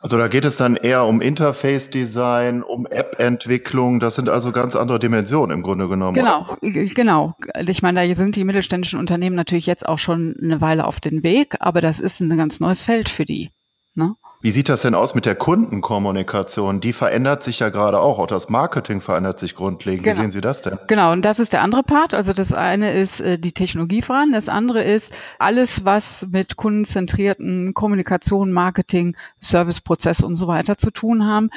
Also 0.00 0.16
da 0.16 0.28
geht 0.28 0.44
es 0.44 0.56
dann 0.56 0.76
eher 0.76 1.04
um 1.04 1.20
Interface-Design, 1.20 2.62
um 2.62 2.86
App-Entwicklung. 2.86 3.98
Das 3.98 4.14
sind 4.14 4.28
also 4.28 4.52
ganz 4.52 4.76
andere 4.76 5.00
Dimensionen 5.00 5.56
im 5.56 5.62
Grunde 5.64 5.88
genommen. 5.88 6.14
Genau, 6.14 6.46
oder? 6.62 6.84
genau. 6.84 7.34
Ich 7.66 7.82
meine, 7.82 8.06
da 8.06 8.14
sind 8.14 8.36
die 8.36 8.44
mittelständischen 8.44 9.00
Unternehmen 9.00 9.34
natürlich 9.34 9.66
jetzt 9.66 9.88
auch 9.88 9.98
schon 9.98 10.36
eine 10.40 10.60
Weile 10.60 10.86
auf 10.86 11.00
dem 11.00 11.24
Weg, 11.24 11.56
aber 11.58 11.80
das 11.80 11.98
ist 11.98 12.20
ein 12.20 12.36
ganz 12.36 12.60
neues 12.60 12.80
Feld 12.80 13.08
für 13.08 13.24
die. 13.24 13.50
Ne? 13.98 14.14
Wie 14.40 14.52
sieht 14.52 14.68
das 14.68 14.82
denn 14.82 14.94
aus 14.94 15.16
mit 15.16 15.26
der 15.26 15.34
Kundenkommunikation? 15.34 16.80
Die 16.80 16.92
verändert 16.92 17.42
sich 17.42 17.58
ja 17.58 17.70
gerade 17.70 17.98
auch. 17.98 18.20
Auch 18.20 18.28
das 18.28 18.48
Marketing 18.48 19.00
verändert 19.00 19.40
sich 19.40 19.56
grundlegend. 19.56 20.04
Genau. 20.04 20.16
Wie 20.16 20.20
sehen 20.20 20.30
Sie 20.30 20.40
das 20.40 20.62
denn? 20.62 20.78
Genau, 20.86 21.10
und 21.10 21.24
das 21.24 21.40
ist 21.40 21.52
der 21.52 21.62
andere 21.62 21.82
Part. 21.82 22.14
Also 22.14 22.32
das 22.32 22.52
eine 22.52 22.92
ist 22.92 23.20
äh, 23.20 23.40
die 23.40 23.50
Technologie 23.50 24.00
voran. 24.00 24.30
Das 24.30 24.48
andere 24.48 24.84
ist 24.84 25.12
alles, 25.40 25.84
was 25.84 26.28
mit 26.30 26.54
kundenzentrierten 26.54 27.74
Kommunikation, 27.74 28.52
Marketing, 28.52 29.16
Serviceprozess 29.40 30.22
und 30.22 30.36
so 30.36 30.46
weiter 30.46 30.78
zu 30.78 30.92
tun 30.92 31.26
haben. 31.26 31.50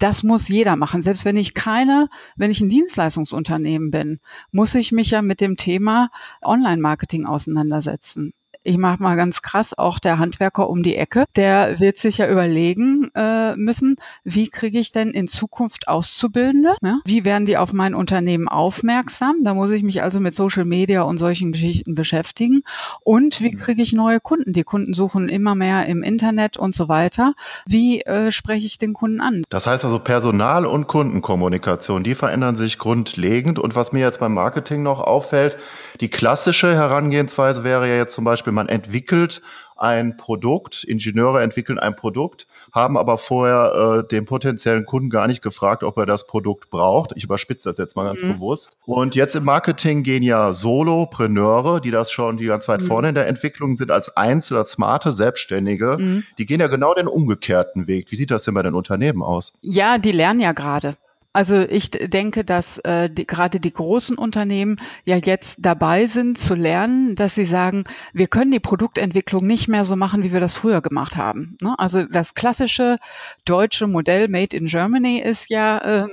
Das 0.00 0.24
muss 0.24 0.48
jeder 0.48 0.74
machen. 0.74 1.02
Selbst 1.02 1.24
wenn 1.24 1.36
ich 1.36 1.54
keine, 1.54 2.08
wenn 2.34 2.50
ich 2.50 2.60
ein 2.60 2.68
Dienstleistungsunternehmen 2.68 3.92
bin, 3.92 4.18
muss 4.50 4.74
ich 4.74 4.90
mich 4.90 5.10
ja 5.10 5.22
mit 5.22 5.40
dem 5.40 5.56
Thema 5.56 6.10
Online-Marketing 6.42 7.26
auseinandersetzen 7.26 8.32
ich 8.64 8.78
mache 8.78 9.02
mal 9.02 9.14
ganz 9.14 9.42
krass, 9.42 9.76
auch 9.76 9.98
der 9.98 10.18
Handwerker 10.18 10.68
um 10.68 10.82
die 10.82 10.96
Ecke, 10.96 11.26
der 11.36 11.78
wird 11.80 11.98
sich 11.98 12.18
ja 12.18 12.28
überlegen 12.28 13.10
äh, 13.14 13.54
müssen, 13.56 13.96
wie 14.24 14.48
kriege 14.48 14.78
ich 14.78 14.90
denn 14.90 15.10
in 15.10 15.28
Zukunft 15.28 15.86
Auszubildende? 15.86 16.74
Ne? 16.80 17.00
Wie 17.04 17.26
werden 17.26 17.44
die 17.44 17.58
auf 17.58 17.74
mein 17.74 17.94
Unternehmen 17.94 18.48
aufmerksam? 18.48 19.36
Da 19.44 19.52
muss 19.52 19.70
ich 19.70 19.82
mich 19.82 20.02
also 20.02 20.18
mit 20.18 20.34
Social 20.34 20.64
Media 20.64 21.02
und 21.02 21.18
solchen 21.18 21.52
Geschichten 21.52 21.94
beschäftigen. 21.94 22.62
Und 23.02 23.42
wie 23.42 23.52
mhm. 23.52 23.58
kriege 23.58 23.82
ich 23.82 23.92
neue 23.92 24.18
Kunden? 24.18 24.54
Die 24.54 24.64
Kunden 24.64 24.94
suchen 24.94 25.28
immer 25.28 25.54
mehr 25.54 25.86
im 25.86 26.02
Internet 26.02 26.56
und 26.56 26.74
so 26.74 26.88
weiter. 26.88 27.34
Wie 27.66 28.00
äh, 28.00 28.32
spreche 28.32 28.66
ich 28.66 28.78
den 28.78 28.94
Kunden 28.94 29.20
an? 29.20 29.42
Das 29.50 29.66
heißt 29.66 29.84
also 29.84 29.98
Personal- 29.98 30.64
und 30.64 30.86
Kundenkommunikation, 30.86 32.02
die 32.02 32.14
verändern 32.14 32.56
sich 32.56 32.78
grundlegend. 32.78 33.58
Und 33.58 33.76
was 33.76 33.92
mir 33.92 34.00
jetzt 34.00 34.20
beim 34.20 34.32
Marketing 34.32 34.82
noch 34.82 35.00
auffällt, 35.00 35.58
die 36.00 36.08
klassische 36.08 36.74
Herangehensweise 36.74 37.62
wäre 37.62 37.88
ja 37.88 37.96
jetzt 37.96 38.14
zum 38.14 38.24
Beispiel, 38.24 38.53
man 38.54 38.68
entwickelt 38.68 39.42
ein 39.76 40.16
Produkt, 40.16 40.84
Ingenieure 40.84 41.42
entwickeln 41.42 41.78
ein 41.78 41.96
Produkt, 41.96 42.46
haben 42.72 42.96
aber 42.96 43.18
vorher 43.18 44.04
äh, 44.04 44.08
den 44.08 44.24
potenziellen 44.24 44.84
Kunden 44.84 45.10
gar 45.10 45.26
nicht 45.26 45.42
gefragt, 45.42 45.82
ob 45.82 45.98
er 45.98 46.06
das 46.06 46.26
Produkt 46.26 46.70
braucht. 46.70 47.12
Ich 47.16 47.24
überspitze 47.24 47.68
das 47.68 47.78
jetzt 47.78 47.96
mal 47.96 48.06
ganz 48.06 48.22
mhm. 48.22 48.34
bewusst. 48.34 48.78
Und 48.86 49.14
jetzt 49.14 49.34
im 49.34 49.44
Marketing 49.44 50.02
gehen 50.02 50.22
ja 50.22 50.52
Solopreneure, 50.52 51.80
die 51.80 51.90
das 51.90 52.10
schon, 52.10 52.36
die 52.36 52.46
ganz 52.46 52.68
weit 52.68 52.82
mhm. 52.82 52.86
vorne 52.86 53.08
in 53.10 53.14
der 53.14 53.26
Entwicklung 53.26 53.76
sind, 53.76 53.90
als 53.90 54.16
Einzel, 54.16 54.56
als 54.56 54.72
smarte 54.72 55.12
Selbstständige, 55.12 55.96
mhm. 55.98 56.24
die 56.38 56.46
gehen 56.46 56.60
ja 56.60 56.68
genau 56.68 56.94
den 56.94 57.08
umgekehrten 57.08 57.86
Weg. 57.86 58.10
Wie 58.10 58.16
sieht 58.16 58.30
das 58.30 58.44
denn 58.44 58.54
bei 58.54 58.62
den 58.62 58.74
Unternehmen 58.74 59.22
aus? 59.22 59.54
Ja, 59.62 59.98
die 59.98 60.12
lernen 60.12 60.40
ja 60.40 60.52
gerade. 60.52 60.94
Also 61.34 61.62
ich 61.62 61.90
denke, 61.90 62.44
dass 62.44 62.78
äh, 62.78 63.10
die, 63.10 63.26
gerade 63.26 63.58
die 63.58 63.72
großen 63.72 64.16
Unternehmen 64.16 64.80
ja 65.04 65.16
jetzt 65.16 65.56
dabei 65.58 66.06
sind 66.06 66.38
zu 66.38 66.54
lernen, 66.54 67.16
dass 67.16 67.34
sie 67.34 67.44
sagen, 67.44 67.84
wir 68.12 68.28
können 68.28 68.52
die 68.52 68.60
Produktentwicklung 68.60 69.44
nicht 69.44 69.66
mehr 69.66 69.84
so 69.84 69.96
machen, 69.96 70.22
wie 70.22 70.32
wir 70.32 70.38
das 70.38 70.56
früher 70.56 70.80
gemacht 70.80 71.16
haben. 71.16 71.58
Ne? 71.60 71.74
Also 71.76 72.04
das 72.04 72.34
klassische 72.34 72.98
deutsche 73.44 73.88
Modell 73.88 74.28
Made 74.28 74.56
in 74.56 74.66
Germany 74.66 75.18
ist 75.18 75.50
ja, 75.50 75.84
ähm, 75.84 76.10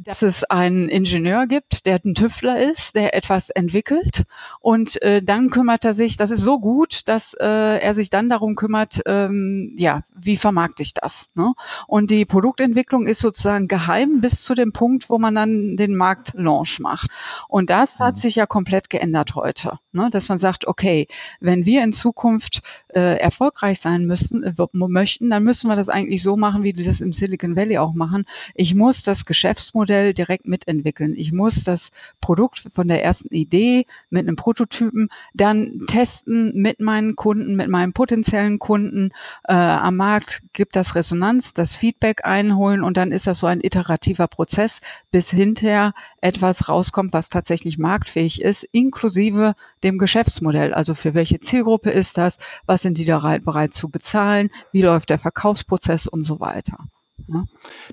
dass 0.00 0.20
es 0.20 0.44
einen 0.44 0.90
Ingenieur 0.90 1.46
gibt, 1.46 1.86
der 1.86 1.98
ein 2.04 2.14
Tüftler 2.14 2.60
ist, 2.60 2.94
der 2.94 3.14
etwas 3.14 3.48
entwickelt 3.48 4.24
und 4.60 5.00
äh, 5.00 5.22
dann 5.22 5.48
kümmert 5.48 5.86
er 5.86 5.94
sich, 5.94 6.18
das 6.18 6.30
ist 6.30 6.42
so 6.42 6.60
gut, 6.60 7.08
dass 7.08 7.32
äh, 7.32 7.78
er 7.78 7.94
sich 7.94 8.10
dann 8.10 8.28
darum 8.28 8.54
kümmert, 8.54 9.00
ähm, 9.06 9.72
ja, 9.78 10.02
wie 10.14 10.36
vermarkte 10.36 10.82
ich 10.82 10.92
das? 10.92 11.30
Ne? 11.34 11.54
Und 11.86 12.10
die 12.10 12.26
Produktentwicklung 12.26 13.06
ist 13.06 13.20
sozusagen 13.20 13.66
geheim 13.66 14.20
bis 14.20 14.42
zu 14.42 14.57
dem 14.58 14.72
Punkt, 14.72 15.08
wo 15.08 15.18
man 15.18 15.34
dann 15.34 15.76
den 15.76 15.94
Marktlaunch 15.96 16.80
macht. 16.80 17.08
Und 17.48 17.70
das 17.70 18.00
hat 18.00 18.16
mhm. 18.16 18.20
sich 18.20 18.34
ja 18.36 18.46
komplett 18.46 18.90
geändert 18.90 19.34
heute, 19.34 19.78
ne? 19.92 20.08
dass 20.10 20.28
man 20.28 20.38
sagt, 20.38 20.66
okay, 20.66 21.06
wenn 21.40 21.64
wir 21.64 21.82
in 21.82 21.92
Zukunft 21.92 22.60
äh, 22.88 23.18
erfolgreich 23.18 23.80
sein 23.80 24.06
müssen, 24.06 24.42
äh, 24.42 24.54
möchten, 24.72 25.30
dann 25.30 25.44
müssen 25.44 25.68
wir 25.68 25.76
das 25.76 25.88
eigentlich 25.88 26.22
so 26.22 26.36
machen, 26.36 26.62
wie 26.62 26.72
die 26.72 26.84
das 26.84 27.00
im 27.00 27.12
Silicon 27.12 27.56
Valley 27.56 27.78
auch 27.78 27.94
machen. 27.94 28.24
Ich 28.54 28.74
muss 28.74 29.02
das 29.02 29.24
Geschäftsmodell 29.24 30.14
direkt 30.14 30.46
mitentwickeln. 30.46 31.14
Ich 31.16 31.32
muss 31.32 31.64
das 31.64 31.90
Produkt 32.20 32.64
von 32.72 32.88
der 32.88 33.04
ersten 33.04 33.34
Idee 33.34 33.86
mit 34.10 34.26
einem 34.26 34.36
Prototypen 34.36 35.08
dann 35.34 35.80
testen 35.86 36.52
mit 36.54 36.80
meinen 36.80 37.16
Kunden, 37.16 37.56
mit 37.56 37.68
meinen 37.68 37.92
potenziellen 37.92 38.58
Kunden 38.58 39.10
äh, 39.44 39.54
am 39.54 39.96
Markt, 39.96 40.42
gibt 40.52 40.76
das 40.76 40.94
Resonanz, 40.94 41.54
das 41.54 41.76
Feedback 41.76 42.24
einholen 42.24 42.82
und 42.82 42.96
dann 42.96 43.12
ist 43.12 43.26
das 43.26 43.38
so 43.38 43.46
ein 43.46 43.60
iterativer 43.60 44.26
Prozess 44.26 44.47
Prozess, 44.48 44.80
bis 45.10 45.30
hinterher 45.30 45.92
etwas 46.22 46.70
rauskommt, 46.70 47.12
was 47.12 47.28
tatsächlich 47.28 47.76
marktfähig 47.76 48.40
ist, 48.40 48.64
inklusive 48.72 49.54
dem 49.84 49.98
Geschäftsmodell. 49.98 50.72
Also 50.72 50.94
für 50.94 51.12
welche 51.12 51.38
Zielgruppe 51.38 51.90
ist 51.90 52.16
das? 52.16 52.38
Was 52.64 52.80
sind 52.80 52.96
die 52.96 53.04
da 53.04 53.18
bereit 53.44 53.74
zu 53.74 53.90
bezahlen? 53.90 54.48
Wie 54.72 54.80
läuft 54.80 55.10
der 55.10 55.18
Verkaufsprozess 55.18 56.06
und 56.06 56.22
so 56.22 56.40
weiter? 56.40 56.78
Ja. 57.26 57.44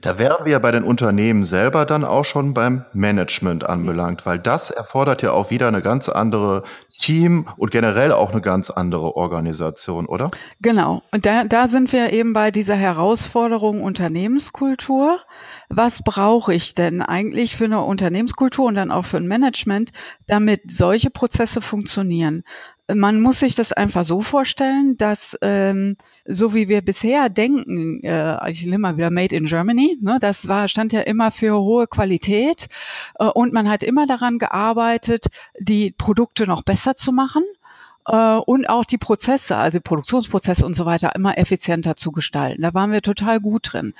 Da 0.02 0.18
wären 0.20 0.46
wir 0.46 0.54
ja 0.54 0.60
bei 0.60 0.72
den 0.72 0.84
Unternehmen 0.84 1.46
selber 1.46 1.86
dann 1.86 2.04
auch 2.04 2.26
schon 2.26 2.54
beim 2.54 2.86
Management 2.94 3.66
anbelangt, 3.66 4.26
weil 4.26 4.40
das 4.40 4.70
erfordert 4.70 5.22
ja 5.24 5.32
auch 5.32 5.50
wieder 5.50 5.68
eine 5.68 5.82
ganz 5.82 6.10
andere 6.10 6.64
Team 7.00 7.48
und 7.58 7.72
generell 7.72 8.12
auch 8.12 8.32
eine 8.32 8.42
ganz 8.42 8.70
andere 8.70 9.16
Organisation, 9.16 10.06
oder? 10.06 10.32
Genau. 10.62 11.02
Und 11.12 11.26
da, 11.26 11.44
da 11.44 11.68
sind 11.68 11.92
wir 11.92 12.14
eben 12.14 12.34
bei 12.34 12.52
dieser 12.52 12.76
Herausforderung 12.76 13.82
Unternehmenskultur. 13.82 15.20
Was 15.70 16.04
brauche 16.04 16.54
ich 16.54 16.76
denn 16.76 17.02
eigentlich 17.02 17.56
für 17.56 17.66
eine 17.66 17.82
Unternehmenskultur 17.82 18.68
und 18.68 18.76
dann 18.76 18.92
auch 18.92 19.06
für 19.06 19.18
ein 19.18 19.28
Management, 19.28 19.92
damit 20.28 20.72
solche 20.72 21.10
Prozesse 21.10 21.62
funktionieren? 21.62 22.44
man 22.94 23.20
muss 23.20 23.40
sich 23.40 23.56
das 23.56 23.74
einfach 23.74 24.04
so 24.04 24.22
vorstellen, 24.22 24.96
dass 24.98 25.38
ähm, 25.42 25.98
so 26.26 26.54
wie 26.54 26.68
wir 26.68 26.82
bisher 26.82 27.30
denken, 27.30 28.04
äh, 28.04 28.52
ich 28.52 28.66
nehme 28.66 28.80
mal 28.80 28.98
wieder 28.98 29.12
Made 29.12 29.36
in 29.36 29.46
Germany, 29.46 29.98
ne, 30.02 30.18
das 30.20 30.48
war 30.48 30.68
stand 30.68 30.92
ja 30.94 31.02
immer 31.02 31.32
für 31.32 31.58
hohe 31.58 31.88
Qualität 31.88 32.68
äh, 33.20 33.26
und 33.26 33.54
man 33.54 33.70
hat 33.70 33.84
immer 33.84 34.08
daran 34.08 34.40
gearbeitet, 34.40 35.28
die 35.60 35.92
Produkte 35.92 36.48
noch 36.48 36.64
besser 36.64 36.96
zu 36.96 37.12
machen 37.12 37.44
äh, 38.08 38.36
und 38.38 38.70
auch 38.70 38.86
die 38.86 38.98
Prozesse, 38.98 39.56
also 39.56 39.80
Produktionsprozesse 39.82 40.66
und 40.66 40.76
so 40.76 40.86
weiter, 40.86 41.16
immer 41.16 41.38
effizienter 41.38 41.96
zu 41.96 42.12
gestalten. 42.12 42.62
Da 42.62 42.74
waren 42.74 42.92
wir 42.92 43.02
total 43.02 43.40
gut 43.40 43.74
drin. 43.74 43.94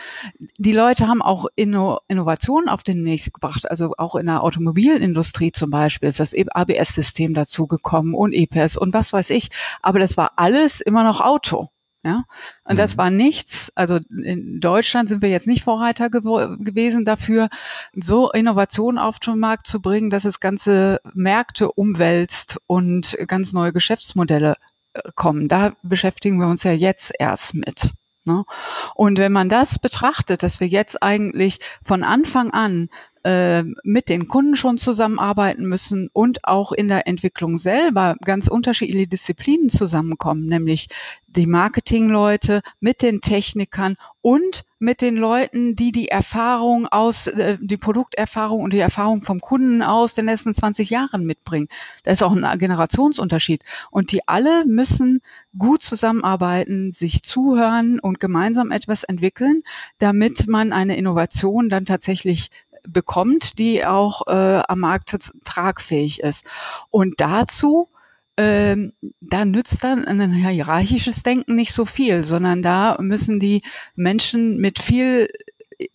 Die 0.58 0.74
Leute 0.74 1.08
haben 1.08 1.22
auch 1.22 1.46
Inno 1.56 2.00
Innovationen 2.08 2.70
auf 2.70 2.84
den 2.84 3.04
Weg 3.06 3.34
gebracht, 3.34 3.70
also 3.70 3.94
auch 3.98 4.16
in 4.16 4.26
der 4.28 4.44
Automobilindustrie 4.44 5.52
zum 5.52 5.70
Beispiel 5.70 6.10
ist 6.10 6.20
das 6.20 6.34
ABS-System 6.34 7.34
dazugekommen 7.34 8.14
und 8.14 8.34
EPS 8.34 8.78
und 8.78 8.94
was 8.94 9.14
weiß 9.14 9.30
ich. 9.32 9.50
Aber 9.82 10.00
das 10.00 10.18
war 10.18 10.34
alles 10.38 10.82
immer 10.82 11.04
noch 11.04 11.22
Auto. 11.22 11.70
Ja, 12.06 12.26
und 12.66 12.74
mhm. 12.74 12.78
das 12.78 13.00
war 13.00 13.10
nichts. 13.10 13.72
Also 13.74 13.98
in 14.10 14.60
Deutschland 14.60 15.10
sind 15.10 15.24
wir 15.24 15.30
jetzt 15.30 15.48
nicht 15.48 15.64
Vorreiter 15.64 16.12
gew 16.12 16.56
gewesen 16.60 17.04
dafür, 17.04 17.50
so 17.96 18.32
Innovationen 18.32 19.00
auf 19.00 19.18
den 19.18 19.40
Markt 19.40 19.66
zu 19.66 19.82
bringen, 19.82 20.12
dass 20.12 20.24
es 20.24 20.40
ganze 20.40 21.02
Märkte 21.16 21.72
umwälzt 21.72 22.60
und 22.68 23.18
ganz 23.26 23.54
neue 23.54 23.74
Geschäftsmodelle 23.74 24.56
äh, 24.94 25.02
kommen. 25.16 25.48
Da 25.48 25.74
beschäftigen 25.82 26.40
wir 26.40 26.46
uns 26.46 26.62
ja 26.62 26.74
jetzt 26.74 27.12
erst 27.18 27.56
mit. 27.56 27.90
Ne? 28.24 28.46
Und 28.94 29.18
wenn 29.18 29.32
man 29.32 29.50
das 29.50 29.80
betrachtet, 29.80 30.44
dass 30.44 30.60
wir 30.60 30.68
jetzt 30.68 31.02
eigentlich 31.02 31.60
von 31.84 32.04
Anfang 32.04 32.52
an 32.52 32.88
äh, 33.26 33.64
mit 33.84 34.08
den 34.10 34.28
Kunden 34.28 34.56
schon 34.56 34.78
zusammenarbeiten 34.78 35.66
müssen 35.66 36.10
und 36.14 36.46
auch 36.46 36.72
in 36.72 36.88
der 36.88 37.08
Entwicklung 37.08 37.58
selber 37.58 38.16
ganz 38.24 38.48
unterschiedliche 38.48 39.08
Disziplinen 39.08 39.70
zusammenkommen, 39.70 40.46
nämlich 40.46 40.90
die 41.26 41.48
Marketingleute 41.48 42.62
mit 42.80 43.02
den 43.02 43.22
Technikern 43.22 43.96
und 44.22 44.64
mit 44.78 45.02
den 45.02 45.18
Leuten, 45.18 45.76
die 45.76 45.92
die 45.92 46.10
Erfahrung 46.10 46.88
aus, 46.88 47.26
äh, 47.26 47.58
die 47.60 47.78
Produkterfahrung 47.78 48.62
und 48.62 48.74
die 48.74 48.80
Erfahrung 48.80 49.24
vom 49.24 49.40
Kunden 49.40 49.82
aus 49.82 50.14
den 50.14 50.26
letzten 50.26 50.54
20 50.54 50.92
Jahren 50.92 51.26
mitbringen. 51.26 51.68
Da 52.04 52.12
ist 52.12 52.22
auch 52.22 52.32
ein 52.32 52.60
Generationsunterschied. 52.60 53.64
Und 53.90 54.12
die 54.12 54.28
alle 54.28 54.66
müssen 54.66 55.22
gut 55.58 55.82
zusammenarbeiten, 55.82 56.92
sich 56.92 57.24
zuhören 57.24 58.00
und 58.00 58.20
gemeinsam 58.20 58.72
etwas 58.72 59.04
entwickeln, 59.04 59.64
damit 59.98 60.48
man 60.48 60.74
eine 60.74 60.96
Innovation 60.96 61.70
dann 61.70 61.86
tatsächlich 61.86 62.50
bekommt, 62.88 63.60
die 63.60 63.86
auch 63.86 64.28
äh, 64.28 64.62
am 64.68 64.80
Markt 64.80 65.18
tragfähig 65.44 66.22
ist. 66.22 66.46
Und 66.90 67.16
dazu 67.18 67.90
ähm, 68.38 68.94
da 69.22 69.46
nützt 69.46 69.84
dann 69.84 70.06
ein 70.06 70.34
hierarchisches 70.34 71.24
Denken 71.24 71.56
nicht 71.56 71.74
so 71.74 71.86
viel, 71.86 72.26
sondern 72.26 72.62
da 72.62 72.98
müssen 73.00 73.40
die 73.40 73.62
Menschen 73.96 74.58
mit 74.58 74.80
viel 74.80 75.30
äh, 75.78 75.88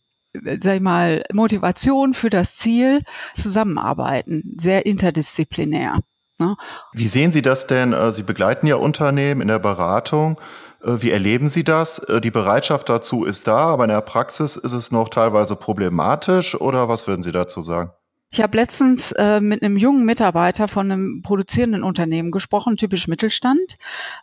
sag 0.60 0.76
ich 0.76 0.80
mal, 0.80 1.22
Motivation 1.32 2.14
für 2.14 2.30
das 2.30 2.56
Ziel 2.56 3.02
zusammenarbeiten, 3.34 4.54
sehr 4.58 4.86
interdisziplinär. 4.86 6.00
Ne? 6.38 6.56
Wie 6.94 7.08
sehen 7.08 7.32
Sie 7.32 7.42
das 7.42 7.66
denn? 7.66 7.92
Äh, 7.92 8.12
Sie 8.12 8.22
begleiten 8.22 8.66
ja 8.66 8.76
Unternehmen 8.76 9.42
in 9.42 9.48
der 9.48 9.58
Beratung. 9.58 10.40
Äh, 10.82 11.02
wie 11.02 11.10
erleben 11.10 11.48
Sie 11.48 11.64
das? 11.64 12.02
Die 12.22 12.30
Bereitschaft 12.30 12.88
dazu 12.88 13.24
ist 13.24 13.46
da, 13.46 13.58
aber 13.58 13.84
in 13.84 13.90
der 13.90 14.00
Praxis 14.00 14.56
ist 14.56 14.72
es 14.72 14.90
noch 14.90 15.08
teilweise 15.08 15.56
problematisch 15.56 16.54
oder 16.60 16.88
was 16.88 17.06
würden 17.06 17.22
Sie 17.22 17.32
dazu 17.32 17.62
sagen? 17.62 17.92
Ich 18.32 18.40
habe 18.40 18.56
letztens 18.56 19.10
äh, 19.12 19.40
mit 19.40 19.60
einem 19.60 19.76
jungen 19.76 20.04
Mitarbeiter 20.04 20.68
von 20.68 20.88
einem 20.88 21.20
produzierenden 21.22 21.82
Unternehmen 21.82 22.30
gesprochen, 22.30 22.76
typisch 22.76 23.08
Mittelstand, 23.08 23.76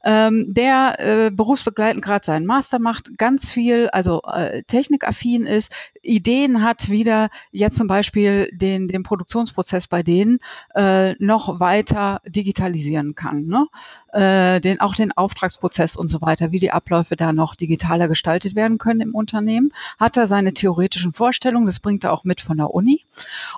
ähm, 0.05 0.45
der 0.47 0.95
äh, 0.99 1.30
berufsbegleitend 1.30 2.05
gerade 2.05 2.24
seinen 2.24 2.45
Master 2.45 2.80
macht, 2.80 3.18
ganz 3.18 3.51
viel, 3.51 3.89
also 3.89 4.22
äh, 4.22 4.64
technikaffin 4.64 5.45
ist, 5.45 5.74
Ideen 6.03 6.64
hat, 6.64 6.89
wieder 6.89 7.28
jetzt 7.51 7.76
zum 7.76 7.88
Beispiel 7.88 8.49
den, 8.53 8.88
den 8.88 9.03
Produktionsprozess 9.03 9.88
bei 9.88 10.03
denen 10.03 10.39
äh, 10.74 11.14
noch 11.22 11.60
weiter 11.60 12.22
digitalisieren 12.26 13.14
kann. 13.14 13.47
Ne? 13.47 13.68
Äh, 14.14 14.62
den, 14.62 14.80
auch 14.80 14.95
den 14.95 15.12
Auftragsprozess 15.12 15.97
und 15.97 16.08
so 16.08 16.22
weiter, 16.22 16.53
wie 16.53 16.60
die 16.60 16.72
Abläufe 16.72 17.18
da 17.18 17.34
noch 17.34 17.55
digitaler 17.55 18.08
gestaltet 18.08 18.55
werden 18.55 18.78
können 18.78 19.01
im 19.01 19.16
Unternehmen. 19.16 19.74
Hat 19.99 20.16
er 20.16 20.28
seine 20.28 20.53
theoretischen 20.53 21.12
Vorstellungen, 21.12 21.66
das 21.66 21.82
bringt 21.82 22.05
er 22.05 22.14
auch 22.14 22.24
mit 22.24 22.39
von 22.39 22.55
der 22.55 22.74
Uni. 22.74 23.05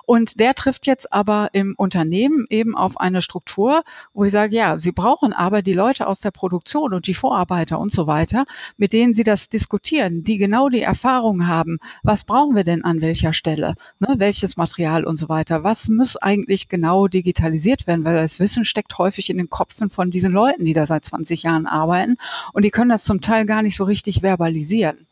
Und 0.06 0.39
der 0.40 0.54
trifft 0.54 0.86
jetzt 0.86 1.12
aber 1.12 1.50
im 1.52 1.74
Unternehmen 1.76 2.46
eben 2.48 2.74
auf 2.74 2.98
eine 2.98 3.22
Struktur, 3.22 3.82
wo 4.14 4.24
ich 4.24 4.32
sage, 4.32 4.56
ja, 4.56 4.78
Sie 4.78 4.92
brauchen 4.92 5.32
aber 5.32 5.62
die 5.62 5.74
Leute 5.74 6.06
aus 6.06 6.20
der 6.20 6.30
Produktion 6.30 6.94
und 6.94 7.06
die 7.06 7.14
Vorarbeiter 7.14 7.78
und 7.78 7.92
so 7.92 8.06
weiter, 8.06 8.44
mit 8.76 8.92
denen 8.92 9.14
Sie 9.14 9.22
das 9.22 9.48
diskutieren, 9.48 10.24
die 10.24 10.38
genau 10.38 10.68
die 10.68 10.82
Erfahrung 10.82 11.46
haben. 11.46 11.78
Was 12.02 12.24
brauchen 12.24 12.56
wir 12.56 12.64
denn 12.64 12.84
an 12.84 13.00
welcher 13.00 13.32
Stelle? 13.32 13.74
Ne, 13.98 14.14
welches 14.16 14.56
Material 14.56 15.04
und 15.04 15.16
so 15.16 15.28
weiter? 15.28 15.62
Was 15.62 15.88
muss 15.88 16.16
eigentlich 16.16 16.68
genau 16.68 17.06
digitalisiert 17.06 17.86
werden? 17.86 18.04
Weil 18.04 18.16
das 18.16 18.40
Wissen 18.40 18.64
steckt 18.64 18.98
häufig 18.98 19.30
in 19.30 19.36
den 19.36 19.50
Köpfen 19.50 19.90
von 19.90 20.10
diesen 20.10 20.32
Leuten, 20.32 20.64
die 20.64 20.72
da 20.72 20.86
seit 20.86 21.04
20 21.04 21.42
Jahren 21.42 21.66
arbeiten 21.66 22.16
und 22.52 22.64
die 22.64 22.70
können 22.70 22.90
das 22.90 23.04
zum 23.04 23.20
Teil 23.20 23.46
gar 23.46 23.62
nicht 23.62 23.76
so 23.76 23.84
richtig 23.84 24.20
verbalisieren. 24.20 25.06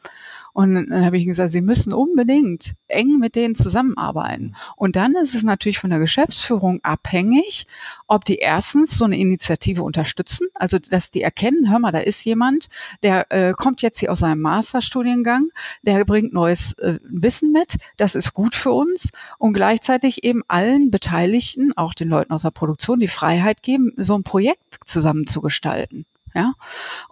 Und 0.52 0.74
dann 0.74 1.04
habe 1.04 1.18
ich 1.18 1.26
gesagt, 1.26 1.52
Sie 1.52 1.60
müssen 1.60 1.92
unbedingt 1.92 2.74
eng 2.88 3.18
mit 3.18 3.34
denen 3.34 3.54
zusammenarbeiten. 3.54 4.56
Und 4.76 4.96
dann 4.96 5.14
ist 5.14 5.34
es 5.34 5.42
natürlich 5.42 5.78
von 5.78 5.90
der 5.90 5.98
Geschäftsführung 5.98 6.80
abhängig, 6.82 7.66
ob 8.06 8.24
die 8.24 8.36
erstens 8.36 8.96
so 8.96 9.04
eine 9.04 9.18
Initiative 9.18 9.82
unterstützen, 9.82 10.48
also 10.54 10.78
dass 10.78 11.10
die 11.10 11.22
erkennen, 11.22 11.70
hör 11.70 11.78
mal, 11.78 11.92
da 11.92 11.98
ist 11.98 12.24
jemand, 12.24 12.68
der 13.02 13.30
äh, 13.30 13.52
kommt 13.52 13.82
jetzt 13.82 14.00
hier 14.00 14.12
aus 14.12 14.20
seinem 14.20 14.40
Masterstudiengang, 14.40 15.50
der 15.82 16.04
bringt 16.04 16.32
neues 16.32 16.72
äh, 16.74 16.98
Wissen 17.04 17.52
mit, 17.52 17.76
das 17.96 18.14
ist 18.14 18.34
gut 18.34 18.54
für 18.54 18.72
uns 18.72 19.10
und 19.38 19.52
gleichzeitig 19.52 20.24
eben 20.24 20.42
allen 20.48 20.90
Beteiligten, 20.90 21.72
auch 21.76 21.94
den 21.94 22.08
Leuten 22.08 22.32
aus 22.32 22.42
der 22.42 22.50
Produktion, 22.50 23.00
die 23.00 23.08
Freiheit 23.08 23.62
geben, 23.62 23.92
so 23.96 24.16
ein 24.16 24.22
Projekt 24.22 24.78
zusammen 24.86 25.26
zu 25.26 25.40
gestalten. 25.40 26.06
Ja? 26.34 26.52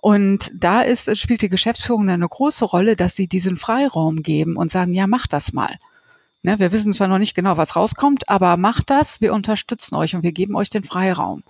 Und 0.01 0.53
da 0.55 0.83
ist, 0.83 1.17
spielt 1.19 1.43
die 1.43 1.49
Geschäftsführung 1.49 2.09
eine 2.09 2.29
große 2.29 2.65
Rolle, 2.65 2.97
dass 2.97 3.17
sie 3.17 3.29
diesen 3.29 3.57
Freiraum 3.57 4.23
geben 4.23 4.57
und 4.57 4.71
sagen, 4.71 4.95
ja, 4.95 5.07
mach 5.07 5.27
das 5.27 5.53
mal. 5.53 5.77
Ne, 6.43 6.59
wir 6.59 6.71
wissen 6.71 6.93
zwar 6.93 7.09
noch 7.09 7.19
nicht 7.19 7.35
genau, 7.35 7.57
was 7.57 7.75
rauskommt, 7.75 8.29
aber 8.29 8.57
macht 8.57 8.91
das, 8.91 9.21
wir 9.21 9.35
unterstützen 9.35 9.97
euch 9.97 10.15
und 10.15 10.23
wir 10.23 10.33
geben 10.33 10.55
euch 10.55 10.71
den 10.71 10.85
Freiraum. 10.85 11.43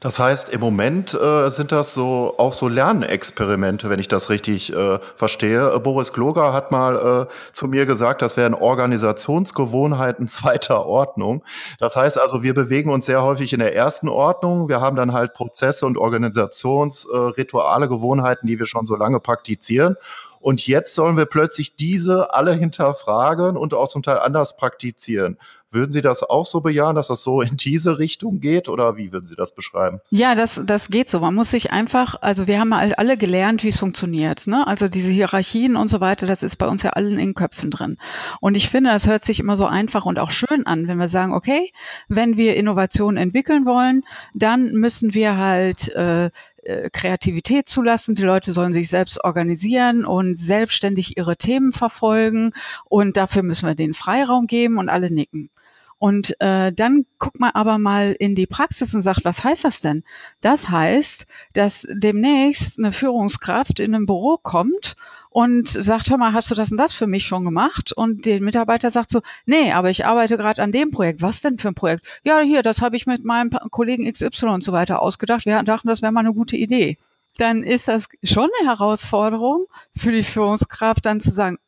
Das 0.00 0.18
heißt, 0.18 0.48
im 0.48 0.60
Moment 0.60 1.14
äh, 1.14 1.50
sind 1.50 1.70
das 1.70 1.94
so 1.94 2.34
auch 2.38 2.52
so 2.52 2.66
Lernexperimente, 2.68 3.88
wenn 3.88 4.00
ich 4.00 4.08
das 4.08 4.28
richtig 4.28 4.72
äh, 4.72 4.98
verstehe. 5.14 5.78
Boris 5.78 6.12
Kloger 6.12 6.52
hat 6.52 6.72
mal 6.72 7.28
äh, 7.28 7.52
zu 7.52 7.68
mir 7.68 7.86
gesagt, 7.86 8.20
das 8.20 8.36
wären 8.36 8.54
Organisationsgewohnheiten 8.54 10.26
zweiter 10.28 10.86
Ordnung. 10.86 11.44
Das 11.78 11.94
heißt 11.94 12.20
also, 12.20 12.42
wir 12.42 12.54
bewegen 12.54 12.90
uns 12.90 13.06
sehr 13.06 13.22
häufig 13.22 13.52
in 13.52 13.60
der 13.60 13.76
ersten 13.76 14.08
Ordnung. 14.08 14.68
Wir 14.68 14.80
haben 14.80 14.96
dann 14.96 15.12
halt 15.12 15.34
Prozesse 15.34 15.86
und 15.86 15.96
Organisationsrituale, 15.96 17.88
Gewohnheiten, 17.88 18.48
die 18.48 18.58
wir 18.58 18.66
schon 18.66 18.86
so 18.86 18.96
lange 18.96 19.20
praktizieren. 19.20 19.96
Und 20.40 20.66
jetzt 20.66 20.94
sollen 20.94 21.16
wir 21.16 21.26
plötzlich 21.26 21.76
diese 21.76 22.32
alle 22.34 22.54
hinterfragen 22.54 23.56
und 23.56 23.74
auch 23.74 23.88
zum 23.88 24.02
Teil 24.02 24.18
anders 24.18 24.56
praktizieren. 24.56 25.36
Würden 25.72 25.92
Sie 25.92 26.02
das 26.02 26.24
auch 26.24 26.46
so 26.46 26.60
bejahen, 26.60 26.96
dass 26.96 27.06
das 27.06 27.22
so 27.22 27.42
in 27.42 27.56
diese 27.56 28.00
Richtung 28.00 28.40
geht 28.40 28.68
oder 28.68 28.96
wie 28.96 29.12
würden 29.12 29.24
Sie 29.24 29.36
das 29.36 29.54
beschreiben? 29.54 30.00
Ja, 30.10 30.34
das, 30.34 30.60
das 30.64 30.88
geht 30.88 31.08
so. 31.08 31.20
Man 31.20 31.34
muss 31.34 31.52
sich 31.52 31.70
einfach, 31.70 32.16
also 32.20 32.48
wir 32.48 32.58
haben 32.58 32.72
alle 32.72 33.16
gelernt, 33.16 33.62
wie 33.62 33.68
es 33.68 33.78
funktioniert. 33.78 34.48
Ne? 34.48 34.66
Also 34.66 34.88
diese 34.88 35.10
Hierarchien 35.10 35.76
und 35.76 35.88
so 35.88 36.00
weiter, 36.00 36.26
das 36.26 36.42
ist 36.42 36.56
bei 36.56 36.66
uns 36.66 36.82
ja 36.82 36.90
allen 36.90 37.12
in 37.12 37.18
den 37.18 37.34
Köpfen 37.34 37.70
drin. 37.70 37.98
Und 38.40 38.56
ich 38.56 38.68
finde, 38.68 38.90
das 38.90 39.06
hört 39.06 39.22
sich 39.22 39.38
immer 39.38 39.56
so 39.56 39.64
einfach 39.66 40.06
und 40.06 40.18
auch 40.18 40.32
schön 40.32 40.66
an, 40.66 40.88
wenn 40.88 40.98
wir 40.98 41.08
sagen, 41.08 41.32
okay, 41.32 41.70
wenn 42.08 42.36
wir 42.36 42.56
Innovationen 42.56 43.16
entwickeln 43.16 43.64
wollen, 43.64 44.02
dann 44.34 44.72
müssen 44.72 45.14
wir 45.14 45.36
halt 45.36 45.88
äh, 45.94 46.30
äh 46.62 46.90
Kreativität 46.90 47.68
zulassen. 47.68 48.14
Die 48.14 48.22
Leute 48.22 48.52
sollen 48.52 48.72
sich 48.72 48.88
selbst 48.88 49.22
organisieren 49.24 50.04
und 50.04 50.36
selbstständig 50.36 51.16
ihre 51.16 51.36
Themen 51.36 51.72
verfolgen. 51.72 52.52
Und 52.86 53.16
dafür 53.16 53.42
müssen 53.42 53.66
wir 53.66 53.74
den 53.74 53.94
Freiraum 53.94 54.46
geben 54.46 54.78
und 54.78 54.88
alle 54.88 55.10
nicken. 55.10 55.50
Und 55.98 56.34
äh, 56.40 56.72
dann 56.72 57.04
guckt 57.18 57.40
man 57.40 57.50
aber 57.50 57.76
mal 57.76 58.16
in 58.18 58.34
die 58.34 58.46
Praxis 58.46 58.94
und 58.94 59.02
sagt, 59.02 59.22
was 59.26 59.44
heißt 59.44 59.64
das 59.64 59.82
denn? 59.82 60.02
Das 60.40 60.70
heißt, 60.70 61.26
dass 61.52 61.86
demnächst 61.92 62.78
eine 62.78 62.92
Führungskraft 62.92 63.80
in 63.80 63.94
ein 63.94 64.06
Büro 64.06 64.38
kommt 64.42 64.96
und 65.30 65.68
sagt, 65.68 66.10
hör 66.10 66.18
mal, 66.18 66.32
hast 66.32 66.50
du 66.50 66.54
das 66.54 66.70
und 66.70 66.76
das 66.76 66.92
für 66.92 67.06
mich 67.06 67.24
schon 67.24 67.44
gemacht? 67.44 67.92
Und 67.92 68.26
der 68.26 68.40
Mitarbeiter 68.42 68.90
sagt 68.90 69.10
so, 69.10 69.20
nee, 69.46 69.72
aber 69.72 69.88
ich 69.90 70.04
arbeite 70.04 70.36
gerade 70.36 70.62
an 70.62 70.72
dem 70.72 70.90
Projekt. 70.90 71.22
Was 71.22 71.40
denn 71.40 71.58
für 71.58 71.68
ein 71.68 71.74
Projekt? 71.74 72.04
Ja, 72.24 72.40
hier, 72.40 72.62
das 72.62 72.82
habe 72.82 72.96
ich 72.96 73.06
mit 73.06 73.24
meinem 73.24 73.50
Kollegen 73.70 74.10
XY 74.12 74.46
und 74.46 74.64
so 74.64 74.72
weiter 74.72 75.00
ausgedacht. 75.00 75.46
Wir 75.46 75.62
dachten, 75.62 75.88
das 75.88 76.02
wäre 76.02 76.12
mal 76.12 76.20
eine 76.20 76.34
gute 76.34 76.56
Idee. 76.56 76.98
Dann 77.38 77.62
ist 77.62 77.86
das 77.86 78.06
schon 78.24 78.50
eine 78.60 78.70
Herausforderung 78.70 79.66
für 79.96 80.10
die 80.10 80.24
Führungskraft, 80.24 81.06
dann 81.06 81.20
zu 81.20 81.30
sagen, 81.30 81.58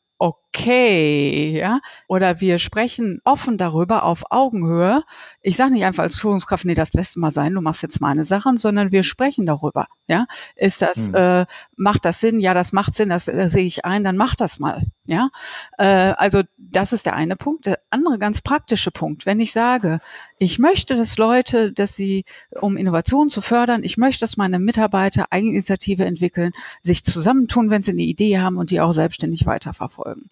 okay, 0.54 1.58
ja, 1.58 1.80
oder 2.08 2.40
wir 2.40 2.58
sprechen 2.58 3.20
offen 3.24 3.58
darüber 3.58 4.04
auf 4.04 4.24
Augenhöhe. 4.30 5.02
Ich 5.40 5.56
sage 5.56 5.72
nicht 5.72 5.84
einfach 5.84 6.02
als 6.02 6.20
Führungskraft, 6.20 6.64
nee, 6.64 6.74
das 6.74 6.92
lässt 6.92 7.16
mal 7.16 7.32
sein, 7.32 7.54
du 7.54 7.60
machst 7.60 7.82
jetzt 7.82 8.00
meine 8.00 8.24
Sachen, 8.24 8.58
sondern 8.58 8.92
wir 8.92 9.02
sprechen 9.02 9.46
darüber, 9.46 9.86
ja. 10.06 10.26
Ist 10.56 10.82
das, 10.82 10.96
hm. 10.96 11.14
äh, 11.14 11.46
macht 11.76 12.04
das 12.04 12.20
Sinn? 12.20 12.40
Ja, 12.40 12.54
das 12.54 12.72
macht 12.72 12.94
Sinn, 12.94 13.08
das, 13.08 13.24
das 13.24 13.52
sehe 13.52 13.64
ich 13.64 13.84
ein, 13.84 14.04
dann 14.04 14.16
mach 14.16 14.34
das 14.34 14.58
mal, 14.58 14.84
ja. 15.06 15.30
Äh, 15.78 16.14
also 16.16 16.42
das 16.58 16.92
ist 16.92 17.06
der 17.06 17.16
eine 17.16 17.36
Punkt. 17.36 17.66
Der 17.66 17.78
andere 17.90 18.18
ganz 18.18 18.40
praktische 18.40 18.90
Punkt, 18.90 19.26
wenn 19.26 19.40
ich 19.40 19.52
sage, 19.52 20.00
ich 20.38 20.58
möchte, 20.58 20.96
dass 20.96 21.16
Leute, 21.16 21.72
dass 21.72 21.96
sie, 21.96 22.24
um 22.60 22.76
Innovation 22.76 23.28
zu 23.28 23.40
fördern, 23.40 23.82
ich 23.82 23.96
möchte, 23.96 24.20
dass 24.20 24.36
meine 24.36 24.58
Mitarbeiter 24.58 25.26
Eigeninitiative 25.30 26.04
entwickeln, 26.04 26.52
sich 26.82 27.04
zusammentun, 27.04 27.70
wenn 27.70 27.82
sie 27.82 27.92
eine 27.92 28.02
Idee 28.02 28.38
haben 28.38 28.58
und 28.58 28.70
die 28.70 28.80
auch 28.80 28.92
selbstständig 28.92 29.46
weiterverfolgen 29.46 30.02
folgen. 30.02 30.30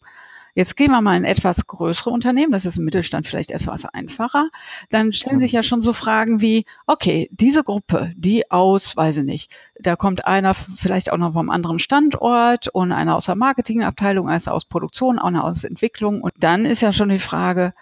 Jetzt 0.55 0.77
gehen 0.77 0.91
wir 0.91 1.01
mal 1.01 1.17
in 1.17 1.25
etwas 1.25 1.67
größere 1.67 2.11
Unternehmen, 2.11 2.53
das 2.53 2.65
ist 2.65 2.77
im 2.77 2.85
Mittelstand 2.85 3.27
vielleicht 3.27 3.51
etwas 3.51 3.85
einfacher. 3.85 4.49
Dann 4.91 5.13
stellen 5.13 5.41
sich 5.41 5.53
ja 5.53 5.63
schon 5.63 5.81
so 5.81 5.93
Fragen 5.93 6.41
wie, 6.41 6.65
okay, 6.87 7.29
diese 7.33 7.63
Gruppe, 7.65 8.13
die 8.17 8.51
aus, 8.51 8.97
weiß 8.97 9.19
ich 9.19 9.25
nicht, 9.25 9.55
da 9.79 9.97
kommt 9.97 10.27
einer 10.27 10.55
vielleicht 10.55 11.13
auch 11.13 11.19
noch 11.19 11.33
vom 11.33 11.51
anderen 11.51 11.79
Standort 11.79 12.69
und 12.69 12.93
einer 12.93 13.17
aus 13.17 13.27
der 13.27 13.37
Marketingabteilung, 13.37 14.29
einer 14.29 14.53
aus 14.53 14.65
Produktion, 14.65 15.19
einer 15.19 15.45
aus 15.45 15.65
Entwicklung. 15.65 16.23
Und 16.23 16.33
dann 16.39 16.65
ist 16.67 16.81
ja 16.81 16.93
schon 16.93 17.09
die 17.09 17.19
Frage, 17.19 17.73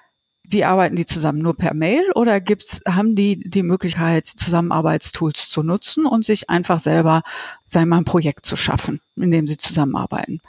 wie 0.50 0.64
arbeiten 0.64 0.96
die 0.96 1.06
zusammen? 1.06 1.40
Nur 1.40 1.54
per 1.54 1.74
Mail 1.74 2.10
oder 2.14 2.40
gibt's, 2.40 2.80
haben 2.88 3.14
die 3.14 3.38
die 3.48 3.62
Möglichkeit, 3.62 4.26
Zusammenarbeitstools 4.26 5.50
zu 5.50 5.62
nutzen 5.62 6.06
und 6.06 6.24
sich 6.24 6.48
einfach 6.48 6.80
selber, 6.80 7.22
wir 7.70 7.86
mal, 7.86 7.98
ein 7.98 8.04
Projekt 8.04 8.46
zu 8.46 8.56
schaffen, 8.56 9.00
in 9.16 9.30
dem 9.30 9.46
sie 9.46 9.58
zusammenarbeiten? 9.58 10.40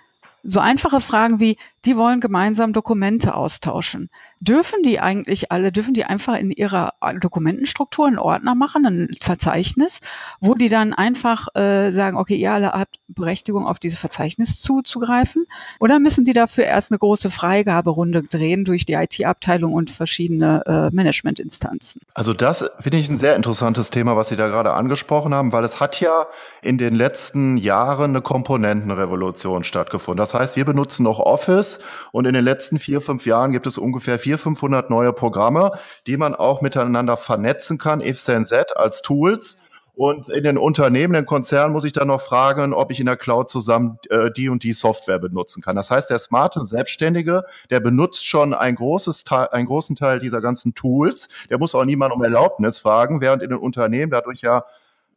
So 0.44 0.62
einfache 0.62 1.02
Fragen 1.02 1.42
wie, 1.42 1.58
die 1.86 1.98
wollen 1.98 2.20
gemeinsam 2.20 2.74
Dokumente 2.74 3.36
austauschen. 3.36 4.10
Dürfen 4.40 4.84
die 4.84 5.00
eigentlich 5.00 5.52
alle, 5.52 5.72
dürfen 5.72 5.94
die 5.94 6.06
einfach 6.06 6.38
in 6.38 6.52
ihrer 6.52 6.94
Dokumentenstruktur 7.20 8.08
einen 8.08 8.20
Ordner 8.20 8.56
machen, 8.56 8.86
ein 8.86 9.10
Verzeichnis, 9.22 10.00
wo 10.40 10.56
die 10.56 10.70
dann 10.70 10.94
einfach 10.94 11.48
äh, 11.56 11.92
sagen, 11.92 12.18
okay, 12.18 12.36
ihr 12.36 12.52
alle 12.52 12.72
habt 12.72 13.00
Berechtigung, 13.08 13.66
auf 13.66 13.80
dieses 13.80 14.00
Verzeichnis 14.00 14.62
zuzugreifen? 14.62 15.46
Oder 15.80 16.00
müssen 16.00 16.26
die 16.26 16.34
dafür 16.34 16.66
erst 16.66 16.92
eine 16.92 17.00
große 17.00 17.32
Freigaberunde 17.32 18.24
drehen 18.24 18.66
durch 18.66 18.86
die 18.86 18.94
IT-Abteilung 18.94 19.74
und 19.74 19.90
verschiedene 19.90 20.64
äh, 20.66 20.96
Managementinstanzen? 20.96 22.02
Also 22.14 22.34
das 22.34 22.70
finde 22.80 22.98
ich 23.00 23.10
ein 23.10 23.20
sehr 23.20 23.36
interessantes 23.36 23.90
Thema, 23.90 24.16
was 24.16 24.30
Sie 24.30 24.36
da 24.36 24.48
gerade 24.48 24.74
angesprochen 24.74 25.34
haben, 25.34 25.52
weil 25.52 25.64
es 25.64 25.80
hat 25.80 26.00
ja 26.00 26.28
in 26.62 26.78
den 26.78 26.96
letzten 26.96 27.58
Jahren 27.58 28.12
eine 28.12 28.22
Komponentenrevolution 28.22 29.64
stattgefunden. 29.64 30.18
Das 30.18 30.34
heißt, 30.34 30.56
wir 30.56 30.66
benutzen 30.66 31.04
noch 31.04 31.20
Office 31.20 31.69
und 32.12 32.26
in 32.26 32.34
den 32.34 32.44
letzten 32.44 32.80
vier, 32.80 33.02
fünf 33.02 33.26
Jahren 33.26 33.52
gibt 33.52 33.68
es 33.68 33.78
ungefähr 33.78 34.18
400, 34.18 34.42
500 34.42 34.90
neue 34.90 35.14
Programme, 35.14 35.72
die 36.08 36.18
man 36.18 36.34
auch 36.34 36.62
miteinander 36.62 37.18
vernetzen 37.18 37.78
kann, 37.78 38.02
if 38.02 38.20
Z 38.20 38.76
als 38.76 39.02
Tools. 39.02 39.60
Und 40.00 40.30
in 40.30 40.46
den 40.46 40.58
Unternehmen, 40.58 41.12
den 41.12 41.26
Konzernen 41.26 41.74
muss 41.74 41.84
ich 41.84 41.92
dann 41.92 42.08
noch 42.08 42.22
fragen, 42.22 42.74
ob 42.74 42.90
ich 42.90 43.02
in 43.02 43.06
der 43.06 43.18
Cloud 43.18 43.50
zusammen 43.50 44.00
äh, 44.10 44.32
die 44.32 44.48
und 44.48 44.64
die 44.64 44.72
Software 44.72 45.20
benutzen 45.20 45.62
kann. 45.62 45.76
Das 45.76 45.92
heißt, 45.92 46.10
der 46.10 46.20
smarte 46.20 46.64
Selbstständige, 46.64 47.44
der 47.70 47.82
benutzt 47.82 48.26
schon 48.26 48.54
ein 48.54 48.76
großes 48.76 49.26
Teil, 49.26 49.50
einen 49.52 49.66
großen 49.66 49.98
Teil 49.98 50.22
dieser 50.22 50.40
ganzen 50.40 50.74
Tools. 50.74 51.28
Der 51.50 51.58
muss 51.58 51.76
auch 51.76 51.84
niemand 51.84 52.14
um 52.14 52.24
Erlaubnis 52.24 52.80
fragen, 52.80 53.20
während 53.20 53.44
in 53.44 53.50
den 53.50 53.60
Unternehmen 53.60 54.10
dadurch 54.10 54.40
ja 54.40 54.64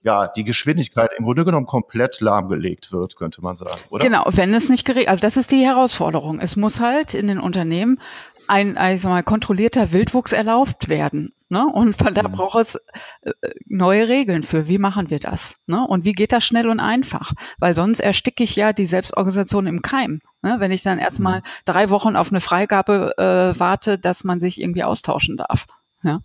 ja, 0.02 0.28
die 0.28 0.44
Geschwindigkeit 0.44 1.10
im 1.16 1.24
Grunde 1.24 1.44
genommen 1.44 1.66
komplett 1.66 2.20
lahmgelegt 2.20 2.92
wird, 2.92 3.16
könnte 3.16 3.40
man 3.40 3.56
sagen, 3.56 3.80
oder? 3.90 4.04
Genau, 4.04 4.24
wenn 4.30 4.52
es 4.54 4.68
nicht 4.68 4.84
geregelt, 4.84 5.08
also 5.08 5.20
das 5.20 5.36
ist 5.36 5.50
die 5.50 5.64
Herausforderung. 5.64 6.40
Es 6.40 6.56
muss 6.56 6.80
halt 6.80 7.14
in 7.14 7.28
den 7.28 7.38
Unternehmen 7.38 8.00
ein, 8.48 8.76
ein 8.76 8.96
sag 8.96 9.10
mal, 9.10 9.22
kontrollierter 9.22 9.92
Wildwuchs 9.92 10.32
erlaubt 10.32 10.88
werden. 10.88 11.32
Ne? 11.48 11.66
Und 11.66 11.96
von 11.96 12.14
da 12.14 12.26
mhm. 12.26 12.32
braucht 12.32 12.60
es 12.60 12.74
äh, 13.20 13.32
neue 13.66 14.08
Regeln 14.08 14.42
für, 14.42 14.68
wie 14.68 14.78
machen 14.78 15.10
wir 15.10 15.20
das? 15.20 15.54
Ne? 15.66 15.86
Und 15.86 16.04
wie 16.04 16.14
geht 16.14 16.32
das 16.32 16.44
schnell 16.44 16.68
und 16.68 16.80
einfach? 16.80 17.32
Weil 17.58 17.74
sonst 17.74 18.00
ersticke 18.00 18.42
ich 18.42 18.56
ja 18.56 18.72
die 18.72 18.86
Selbstorganisation 18.86 19.66
im 19.66 19.82
Keim. 19.82 20.20
Ne? 20.40 20.56
Wenn 20.58 20.70
ich 20.70 20.82
dann 20.82 20.98
erstmal 20.98 21.40
mhm. 21.40 21.44
drei 21.66 21.90
Wochen 21.90 22.16
auf 22.16 22.30
eine 22.30 22.40
Freigabe 22.40 23.14
äh, 23.18 23.58
warte, 23.60 23.98
dass 23.98 24.24
man 24.24 24.40
sich 24.40 24.60
irgendwie 24.60 24.82
austauschen 24.82 25.36
darf. 25.36 25.66
Ja. 26.02 26.20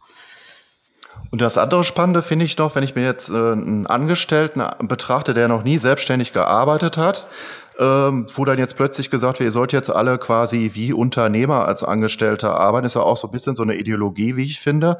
Und 1.29 1.41
das 1.41 1.57
andere 1.57 1.83
Spannende 1.83 2.23
finde 2.23 2.45
ich 2.45 2.57
noch, 2.57 2.75
wenn 2.75 2.83
ich 2.83 2.95
mir 2.95 3.03
jetzt 3.03 3.29
äh, 3.29 3.33
einen 3.33 3.87
Angestellten 3.87 4.63
betrachte, 4.87 5.33
der 5.33 5.47
noch 5.47 5.63
nie 5.63 5.77
selbstständig 5.77 6.33
gearbeitet 6.33 6.97
hat, 6.97 7.27
ähm, 7.79 8.27
wo 8.33 8.45
dann 8.45 8.57
jetzt 8.57 8.75
plötzlich 8.75 9.09
gesagt 9.09 9.39
wird, 9.39 9.47
ihr 9.47 9.51
sollt 9.51 9.73
jetzt 9.73 9.89
alle 9.89 10.17
quasi 10.17 10.71
wie 10.73 10.93
Unternehmer 10.93 11.65
als 11.65 11.83
Angestellter 11.83 12.59
arbeiten, 12.59 12.85
ist 12.85 12.95
ja 12.95 13.01
auch 13.01 13.17
so 13.17 13.27
ein 13.27 13.31
bisschen 13.31 13.55
so 13.55 13.63
eine 13.63 13.75
Ideologie, 13.75 14.35
wie 14.35 14.43
ich 14.43 14.59
finde. 14.59 14.99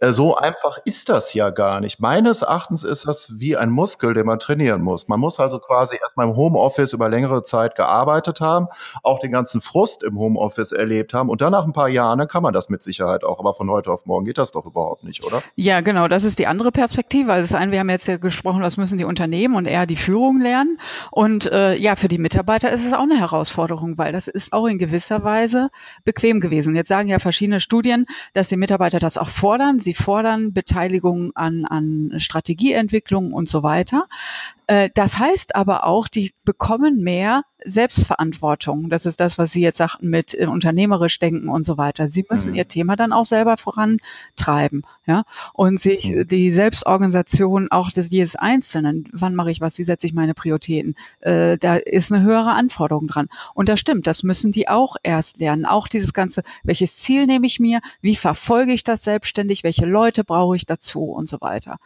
Äh, 0.00 0.12
so 0.12 0.36
einfach 0.36 0.78
ist 0.84 1.08
das 1.08 1.34
ja 1.34 1.50
gar 1.50 1.80
nicht. 1.80 2.00
Meines 2.00 2.42
Erachtens 2.42 2.84
ist 2.84 3.06
das 3.06 3.38
wie 3.38 3.56
ein 3.56 3.70
Muskel, 3.70 4.14
den 4.14 4.26
man 4.26 4.38
trainieren 4.38 4.82
muss. 4.82 5.08
Man 5.08 5.20
muss 5.20 5.38
also 5.38 5.58
quasi 5.58 5.96
erstmal 5.96 6.28
im 6.28 6.36
Homeoffice 6.36 6.92
über 6.94 7.08
längere 7.08 7.44
Zeit 7.44 7.74
gearbeitet 7.74 8.40
haben, 8.40 8.66
auch 9.02 9.18
den 9.18 9.30
ganzen 9.30 9.60
Frust 9.60 10.02
im 10.02 10.18
Homeoffice 10.18 10.72
erlebt 10.72 11.14
haben 11.14 11.28
und 11.28 11.42
dann 11.42 11.52
nach 11.52 11.64
ein 11.64 11.72
paar 11.72 11.88
Jahren, 11.88 12.18
dann 12.18 12.28
kann 12.28 12.42
man 12.42 12.54
das 12.54 12.70
mit 12.70 12.82
Sicherheit 12.82 13.24
auch. 13.24 13.38
Aber 13.38 13.54
von 13.54 13.70
heute 13.70 13.92
auf 13.92 14.06
morgen 14.06 14.24
geht 14.24 14.38
das 14.38 14.52
doch 14.52 14.66
überhaupt 14.66 15.04
nicht, 15.04 15.24
oder? 15.24 15.42
Ja, 15.54 15.80
genau. 15.82 16.08
Das 16.08 16.24
ist 16.24 16.38
die 16.38 16.46
andere 16.46 16.72
Perspektive. 16.72 17.32
Also 17.32 17.52
das 17.52 17.60
eine, 17.60 17.72
wir 17.72 17.80
haben 17.80 17.90
jetzt 17.90 18.08
ja 18.08 18.16
gesprochen, 18.16 18.62
was 18.62 18.76
müssen 18.76 18.98
die 18.98 19.04
Unternehmen 19.04 19.54
und 19.54 19.66
eher 19.66 19.86
die 19.86 19.96
Führung 19.96 20.40
lernen. 20.40 20.78
Und 21.10 21.46
äh, 21.52 21.76
ja, 21.76 21.96
für 21.96 22.08
die 22.08 22.18
Mitarbeiter 22.18 22.70
ist 22.70 22.86
es 22.86 22.92
auch 22.92 23.02
eine 23.02 23.18
Herausforderung, 23.18 23.98
weil 23.98 24.12
das 24.12 24.28
ist 24.28 24.52
auch 24.52 24.66
in 24.66 24.78
gewisser 24.78 25.24
Weise 25.24 25.68
bequem 26.04 26.40
gewesen. 26.40 26.74
Jetzt 26.74 26.88
sagen 26.88 27.08
ja 27.08 27.18
verschiedene 27.18 27.60
Studien, 27.60 28.06
dass 28.32 28.48
die 28.48 28.56
Mitarbeiter 28.56 28.98
das 28.98 29.18
auch 29.18 29.28
fordern. 29.28 29.80
Sie 29.80 29.89
Sie 29.90 29.94
fordern 29.94 30.52
Beteiligung 30.52 31.32
an, 31.34 31.64
an 31.64 32.12
Strategieentwicklung 32.18 33.32
und 33.32 33.48
so 33.48 33.64
weiter. 33.64 34.06
Äh, 34.70 34.88
das 34.94 35.18
heißt 35.18 35.56
aber 35.56 35.84
auch, 35.84 36.06
die 36.06 36.30
bekommen 36.44 37.02
mehr 37.02 37.42
Selbstverantwortung. 37.64 38.88
Das 38.88 39.04
ist 39.04 39.18
das, 39.20 39.36
was 39.36 39.50
Sie 39.50 39.60
jetzt 39.60 39.78
sagten 39.78 40.08
mit 40.08 40.32
äh, 40.34 40.46
unternehmerisch 40.46 41.18
denken 41.18 41.48
und 41.48 41.64
so 41.64 41.76
weiter. 41.76 42.08
Sie 42.08 42.24
müssen 42.30 42.50
mhm. 42.50 42.56
ihr 42.56 42.68
Thema 42.68 42.94
dann 42.94 43.12
auch 43.12 43.24
selber 43.24 43.56
vorantreiben, 43.56 44.82
ja, 45.06 45.24
und 45.52 45.80
sich 45.80 46.10
mhm. 46.10 46.26
die 46.26 46.52
Selbstorganisation 46.52 47.68
auch 47.70 47.90
des 47.90 48.10
jedes 48.10 48.36
Einzelnen. 48.36 49.08
Wann 49.12 49.34
mache 49.34 49.50
ich 49.50 49.60
was? 49.60 49.76
Wie 49.78 49.84
setze 49.84 50.06
ich 50.06 50.14
meine 50.14 50.34
Prioritäten? 50.34 50.94
Äh, 51.18 51.58
da 51.58 51.76
ist 51.76 52.12
eine 52.12 52.22
höhere 52.22 52.52
Anforderung 52.52 53.08
dran. 53.08 53.28
Und 53.54 53.68
das 53.68 53.80
stimmt. 53.80 54.06
Das 54.06 54.22
müssen 54.22 54.52
die 54.52 54.68
auch 54.68 54.94
erst 55.02 55.38
lernen. 55.38 55.66
Auch 55.66 55.88
dieses 55.88 56.12
ganze, 56.12 56.42
welches 56.62 56.96
Ziel 56.96 57.26
nehme 57.26 57.46
ich 57.46 57.58
mir? 57.58 57.80
Wie 58.00 58.16
verfolge 58.16 58.72
ich 58.72 58.84
das 58.84 59.02
selbstständig? 59.02 59.64
Welche 59.64 59.79
Leute 59.86 60.24
brauche 60.24 60.56
ich 60.56 60.66
dazu 60.66 61.04
und 61.04 61.28
so 61.28 61.38
weiter? 61.40 61.78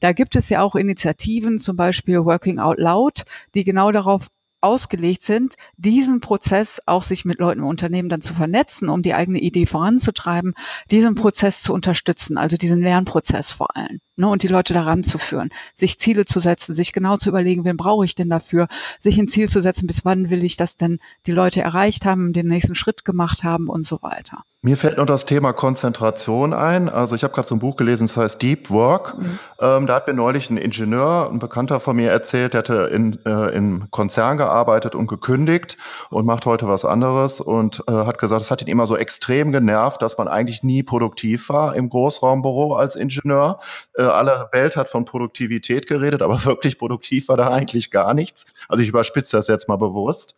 Da 0.00 0.12
gibt 0.12 0.36
es 0.36 0.48
ja 0.48 0.62
auch 0.62 0.74
Initiativen, 0.74 1.58
zum 1.58 1.76
Beispiel 1.76 2.24
Working 2.24 2.58
Out 2.58 2.78
Loud, 2.78 3.22
die 3.54 3.64
genau 3.64 3.92
darauf 3.92 4.28
ausgelegt 4.60 5.22
sind, 5.22 5.54
diesen 5.76 6.20
Prozess 6.20 6.80
auch 6.86 7.04
sich 7.04 7.24
mit 7.24 7.38
Leuten 7.38 7.60
im 7.60 7.66
Unternehmen 7.66 8.08
dann 8.08 8.20
zu 8.20 8.34
vernetzen, 8.34 8.88
um 8.88 9.02
die 9.02 9.14
eigene 9.14 9.38
Idee 9.38 9.66
voranzutreiben, 9.66 10.54
diesen 10.90 11.14
Prozess 11.14 11.62
zu 11.62 11.72
unterstützen, 11.72 12.38
also 12.38 12.56
diesen 12.56 12.80
Lernprozess 12.80 13.52
vor 13.52 13.76
allem 13.76 14.00
ne, 14.18 14.28
und 14.28 14.42
die 14.42 14.48
Leute 14.48 14.74
daran 14.74 15.04
zu 15.04 15.18
führen, 15.18 15.50
sich 15.74 15.98
Ziele 15.98 16.24
zu 16.24 16.40
setzen, 16.40 16.74
sich 16.74 16.92
genau 16.92 17.16
zu 17.16 17.30
überlegen, 17.30 17.64
wen 17.64 17.76
brauche 17.76 18.04
ich 18.04 18.14
denn 18.14 18.28
dafür, 18.28 18.68
sich 19.00 19.18
ein 19.18 19.28
Ziel 19.28 19.48
zu 19.48 19.60
setzen, 19.60 19.86
bis 19.86 20.04
wann 20.04 20.30
will 20.30 20.44
ich 20.44 20.56
das 20.56 20.76
denn 20.76 20.98
die 21.26 21.32
Leute 21.32 21.62
erreicht 21.62 22.04
haben, 22.04 22.32
den 22.32 22.48
nächsten 22.48 22.74
Schritt 22.74 23.04
gemacht 23.04 23.44
haben 23.44 23.68
und 23.68 23.86
so 23.86 24.02
weiter. 24.02 24.44
Mir 24.60 24.76
fällt 24.76 24.98
noch 24.98 25.06
das 25.06 25.24
Thema 25.24 25.52
Konzentration 25.52 26.52
ein. 26.52 26.88
Also 26.88 27.14
ich 27.14 27.22
habe 27.22 27.32
gerade 27.32 27.46
so 27.46 27.54
ein 27.54 27.60
Buch 27.60 27.76
gelesen, 27.76 28.08
das 28.08 28.16
heißt 28.16 28.42
Deep 28.42 28.70
Work. 28.70 29.16
Mhm. 29.16 29.38
Ähm, 29.60 29.86
da 29.86 29.94
hat 29.94 30.08
mir 30.08 30.14
neulich 30.14 30.50
ein 30.50 30.56
Ingenieur, 30.56 31.30
ein 31.30 31.38
Bekannter 31.38 31.78
von 31.78 31.94
mir 31.94 32.10
erzählt, 32.10 32.54
der 32.54 32.58
hatte 32.58 32.90
in, 32.92 33.16
äh, 33.24 33.54
im 33.54 33.88
Konzern 33.92 34.36
gearbeitet 34.36 34.96
und 34.96 35.06
gekündigt 35.06 35.76
und 36.10 36.26
macht 36.26 36.44
heute 36.44 36.66
was 36.66 36.84
anderes 36.84 37.40
und 37.40 37.84
äh, 37.86 37.92
hat 37.92 38.18
gesagt, 38.18 38.42
es 38.42 38.50
hat 38.50 38.60
ihn 38.60 38.66
immer 38.66 38.88
so 38.88 38.96
extrem 38.96 39.52
genervt, 39.52 40.02
dass 40.02 40.18
man 40.18 40.26
eigentlich 40.26 40.64
nie 40.64 40.82
produktiv 40.82 41.50
war 41.50 41.76
im 41.76 41.88
Großraumbüro 41.88 42.74
als 42.74 42.96
Ingenieur. 42.96 43.60
Äh, 43.94 44.02
alle 44.14 44.48
Welt 44.52 44.76
hat 44.76 44.88
von 44.88 45.04
Produktivität 45.04 45.86
geredet, 45.86 46.22
aber 46.22 46.44
wirklich 46.44 46.78
produktiv 46.78 47.28
war 47.28 47.36
da 47.36 47.50
eigentlich 47.50 47.90
gar 47.90 48.14
nichts. 48.14 48.46
Also 48.68 48.82
ich 48.82 48.88
überspitze 48.88 49.36
das 49.36 49.48
jetzt 49.48 49.68
mal 49.68 49.76
bewusst. 49.76 50.36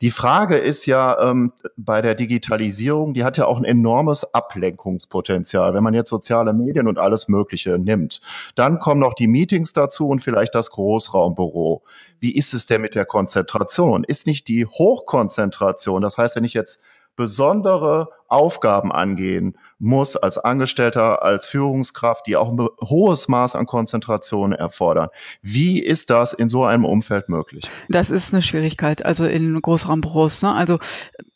Die 0.00 0.12
Frage 0.12 0.56
ist 0.56 0.86
ja 0.86 1.30
ähm, 1.30 1.52
bei 1.76 2.00
der 2.02 2.14
Digitalisierung, 2.14 3.14
die 3.14 3.24
hat 3.24 3.36
ja 3.36 3.46
auch 3.46 3.58
ein 3.58 3.64
enormes 3.64 4.32
Ablenkungspotenzial, 4.32 5.74
wenn 5.74 5.82
man 5.82 5.94
jetzt 5.94 6.10
soziale 6.10 6.52
Medien 6.52 6.86
und 6.86 6.98
alles 6.98 7.26
Mögliche 7.28 7.78
nimmt. 7.78 8.20
Dann 8.54 8.78
kommen 8.78 9.00
noch 9.00 9.14
die 9.14 9.26
Meetings 9.26 9.72
dazu 9.72 10.08
und 10.08 10.20
vielleicht 10.20 10.54
das 10.54 10.70
Großraumbüro. 10.70 11.82
Wie 12.20 12.32
ist 12.32 12.54
es 12.54 12.66
denn 12.66 12.80
mit 12.80 12.94
der 12.94 13.06
Konzentration? 13.06 14.04
Ist 14.04 14.26
nicht 14.26 14.46
die 14.46 14.66
Hochkonzentration, 14.66 16.00
das 16.00 16.16
heißt, 16.16 16.36
wenn 16.36 16.44
ich 16.44 16.54
jetzt 16.54 16.80
besondere 17.16 18.10
Aufgaben 18.28 18.92
angehen 18.92 19.58
muss 19.78 20.16
als 20.16 20.38
Angestellter, 20.38 21.22
als 21.22 21.46
Führungskraft, 21.46 22.26
die 22.26 22.36
auch 22.36 22.50
ein 22.50 22.58
hohes 22.82 23.28
Maß 23.28 23.54
an 23.54 23.66
Konzentration 23.66 24.52
erfordern. 24.52 25.08
Wie 25.40 25.80
ist 25.80 26.10
das 26.10 26.32
in 26.32 26.48
so 26.48 26.64
einem 26.64 26.84
Umfeld 26.84 27.28
möglich? 27.28 27.64
Das 27.88 28.10
ist 28.10 28.32
eine 28.32 28.42
Schwierigkeit, 28.42 29.04
also 29.04 29.24
in 29.24 29.60
Großraumbüros. 29.60 30.42
Ne? 30.42 30.52
Also 30.52 30.78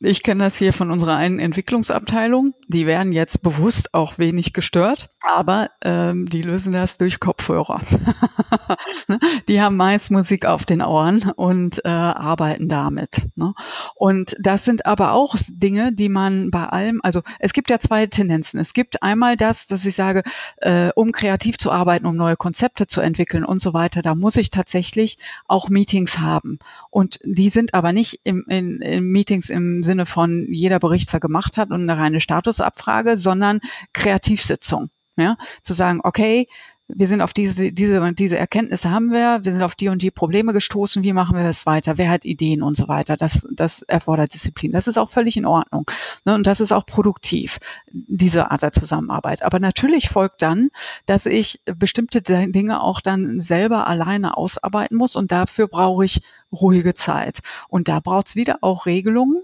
ich 0.01 0.22
kenne 0.22 0.45
das 0.45 0.57
hier 0.57 0.72
von 0.72 0.90
unserer 0.90 1.16
einen 1.16 1.38
Entwicklungsabteilung. 1.38 2.55
Die 2.68 2.86
werden 2.86 3.12
jetzt 3.12 3.43
bewusst 3.43 3.95
auch 3.95 4.18
wenig 4.18 4.53
gestört, 4.53 5.09
aber 5.20 5.70
ähm, 5.84 6.28
die 6.28 6.43
lösen 6.43 6.72
das 6.72 6.99
durch 6.99 7.20
Kopfhörer. 7.20 7.80
Ne? 9.09 9.18
die 9.49 9.61
haben 9.61 9.76
meist 9.76 10.11
Musik 10.11 10.47
auf 10.47 10.64
den 10.64 10.80
Ohren 10.82 11.32
und 11.36 11.84
äh, 11.84 11.88
arbeiten 11.88 12.68
damit. 12.68 13.26
Ne? 13.34 13.53
Und 13.95 14.36
das 14.40 14.64
sind 14.64 14.86
aber 14.86 15.12
auch 15.12 15.34
Dinge, 15.49 15.93
die 15.93 16.09
man 16.09 16.51
bei 16.51 16.64
allem, 16.64 17.01
also 17.03 17.22
es 17.38 17.53
gibt 17.53 17.70
ja 17.70 17.78
zwei 17.78 18.07
Tendenzen. 18.07 18.31
Es 18.32 18.72
gibt 18.72 19.02
einmal 19.02 19.36
das, 19.36 19.66
dass 19.66 19.84
ich 19.84 19.94
sage, 19.94 20.22
äh, 20.58 20.90
um 20.94 21.12
kreativ 21.12 21.58
zu 21.58 21.70
arbeiten, 21.70 22.06
um 22.06 22.16
neue 22.16 22.36
Konzepte 22.36 22.86
zu 22.86 23.00
entwickeln 23.00 23.44
und 23.44 23.60
so 23.60 23.74
weiter, 23.74 24.02
da 24.02 24.14
muss 24.14 24.36
ich 24.36 24.50
tatsächlich 24.50 25.18
auch 25.46 25.68
Meetings 25.68 26.18
haben. 26.18 26.58
Und 26.90 27.20
die 27.24 27.50
sind 27.50 27.74
aber 27.74 27.92
nicht 27.92 28.20
im, 28.24 28.44
in, 28.48 28.80
in 28.80 29.04
Meetings 29.04 29.50
im 29.50 29.84
Sinne 29.84 30.06
von 30.06 30.46
jeder 30.50 30.78
Berichter 30.78 31.20
gemacht 31.20 31.56
hat 31.56 31.70
und 31.70 31.82
eine 31.82 31.98
reine 31.98 32.20
Statusabfrage, 32.20 33.16
sondern 33.16 33.60
Kreativsitzung. 33.92 34.90
Ja, 35.16 35.36
zu 35.62 35.74
sagen, 35.74 36.00
okay, 36.02 36.48
wir 36.95 37.09
sind 37.09 37.20
auf 37.20 37.32
diese, 37.32 37.72
diese, 37.72 38.12
diese 38.14 38.38
Erkenntnisse 38.38 38.90
haben 38.90 39.11
wir, 39.12 39.40
wir 39.43 39.53
sind 39.53 39.62
auf 39.62 39.74
die 39.74 39.88
und 39.88 40.03
die 40.03 40.11
Probleme 40.11 40.53
gestoßen, 40.53 41.05
wie 41.05 41.12
machen 41.12 41.36
wir 41.36 41.45
das 41.45 41.66
weiter, 41.66 41.99
wer 41.99 42.11
hat 42.11 42.24
Ideen 42.24 42.62
und 42.62 42.76
so 42.76 42.88
weiter. 42.88 43.16
Das, 43.16 43.47
das 43.51 43.82
erfordert 43.82 44.34
Disziplin. 44.34 44.72
Das 44.72 44.86
ist 44.86 44.99
auch 44.99 45.11
völlig 45.11 45.36
in 45.36 45.47
Ordnung. 45.47 45.90
Ne? 46.24 46.34
Und 46.34 46.47
das 46.47 46.61
ist 46.61 46.72
auch 46.72 46.86
produktiv, 46.86 47.59
diese 47.90 48.51
Art 48.51 48.62
der 48.62 48.72
Zusammenarbeit. 48.72 49.43
Aber 49.43 49.59
natürlich 49.59 50.09
folgt 50.09 50.43
dann, 50.43 50.68
dass 51.07 51.26
ich 51.26 51.61
bestimmte 51.64 52.22
Dinge 52.22 52.82
auch 52.82 53.01
dann 53.01 53.40
selber 53.40 53.86
alleine 53.86 54.36
ausarbeiten 54.36 54.97
muss 54.97 55.16
und 55.16 55.32
dafür 55.32 55.68
brauche 55.68 56.05
ich 56.05 56.22
ruhige 56.53 56.95
Zeit. 56.95 57.40
Und 57.68 57.88
da 57.88 58.01
braucht 58.01 58.28
es 58.28 58.36
wieder 58.36 58.59
auch 58.61 58.86
Regelungen, 58.86 59.43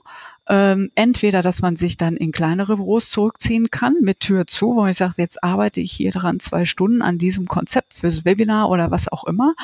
ähm, 0.49 0.91
entweder, 0.95 1.43
dass 1.43 1.61
man 1.61 1.77
sich 1.77 1.97
dann 1.97 2.17
in 2.17 2.33
kleinere 2.33 2.77
Büros 2.77 3.11
zurückziehen 3.11 3.71
kann 3.71 3.97
mit 4.01 4.21
Tür 4.21 4.47
zu, 4.47 4.77
wo 4.77 4.87
ich 4.87 4.97
sage, 4.97 5.15
jetzt 5.19 5.45
arbeite 5.45 5.81
ich 5.81 5.93
hier 5.93 6.11
dran 6.11 6.41
zwei 6.41 6.65
Stunden 6.65 7.03
an 7.03 7.19
diesem 7.19 7.47
Konzept 7.47 7.95
fürs 7.95 8.25
Webinar 8.25 8.71
oder 8.71 8.91
was 8.91 9.09
auch 9.09 9.25
immer. 9.25 9.55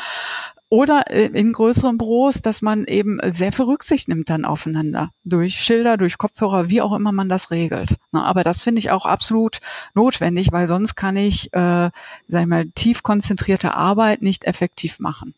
Oder 0.69 1.11
äh, 1.11 1.27
in 1.27 1.53
größeren 1.53 1.99
Büros, 1.99 2.43
dass 2.43 2.61
man 2.61 2.85
eben 2.85 3.19
sehr 3.33 3.53
viel 3.53 3.65
Rücksicht 3.65 4.09
nimmt 4.09 4.29
dann 4.29 4.45
aufeinander. 4.45 5.11
Durch 5.25 5.61
Schilder, 5.61 5.97
durch 5.97 6.19
Kopfhörer, 6.19 6.69
wie 6.69 6.83
auch 6.83 6.95
immer 6.95 7.13
man 7.13 7.29
das 7.29 7.51
regelt. 7.51 7.97
aber 8.13 8.43
das 8.45 8.61
finde 8.61 8.81
ich 8.81 8.91
auch 8.91 9.07
absolut 9.07 9.61
notwendig, 9.95 10.53
weil 10.53 10.69
sonst 10.69 10.97
kann 10.97 11.17
ich, 11.17 11.53
äh, 11.53 11.91
sag 12.29 12.41
ich 12.43 12.47
mal, 12.47 12.67
tief 12.75 13.03
konzentrierte 13.03 13.75
Arbeit 13.75 14.21
nicht 14.23 14.45
effektiv 14.45 14.99
machen. 14.99 15.35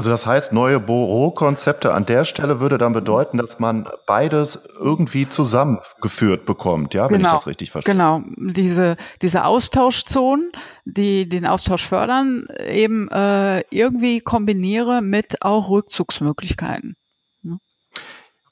Also 0.00 0.08
das 0.08 0.24
heißt, 0.24 0.54
neue 0.54 0.80
Bürokonzepte 0.80 1.92
an 1.92 2.06
der 2.06 2.24
Stelle 2.24 2.58
würde 2.58 2.78
dann 2.78 2.94
bedeuten, 2.94 3.36
dass 3.36 3.58
man 3.58 3.86
beides 4.06 4.66
irgendwie 4.80 5.28
zusammengeführt 5.28 6.46
bekommt, 6.46 6.94
ja, 6.94 7.10
wenn 7.10 7.18
genau, 7.18 7.28
ich 7.28 7.32
das 7.34 7.46
richtig 7.46 7.70
verstehe. 7.70 7.92
Genau, 7.92 8.22
diese, 8.38 8.94
diese 9.20 9.44
Austauschzonen, 9.44 10.52
die 10.86 11.28
den 11.28 11.44
Austausch 11.44 11.86
fördern, 11.86 12.46
eben 12.66 13.10
äh, 13.10 13.60
irgendwie 13.68 14.22
kombiniere 14.22 15.02
mit 15.02 15.42
auch 15.42 15.68
Rückzugsmöglichkeiten. 15.68 16.96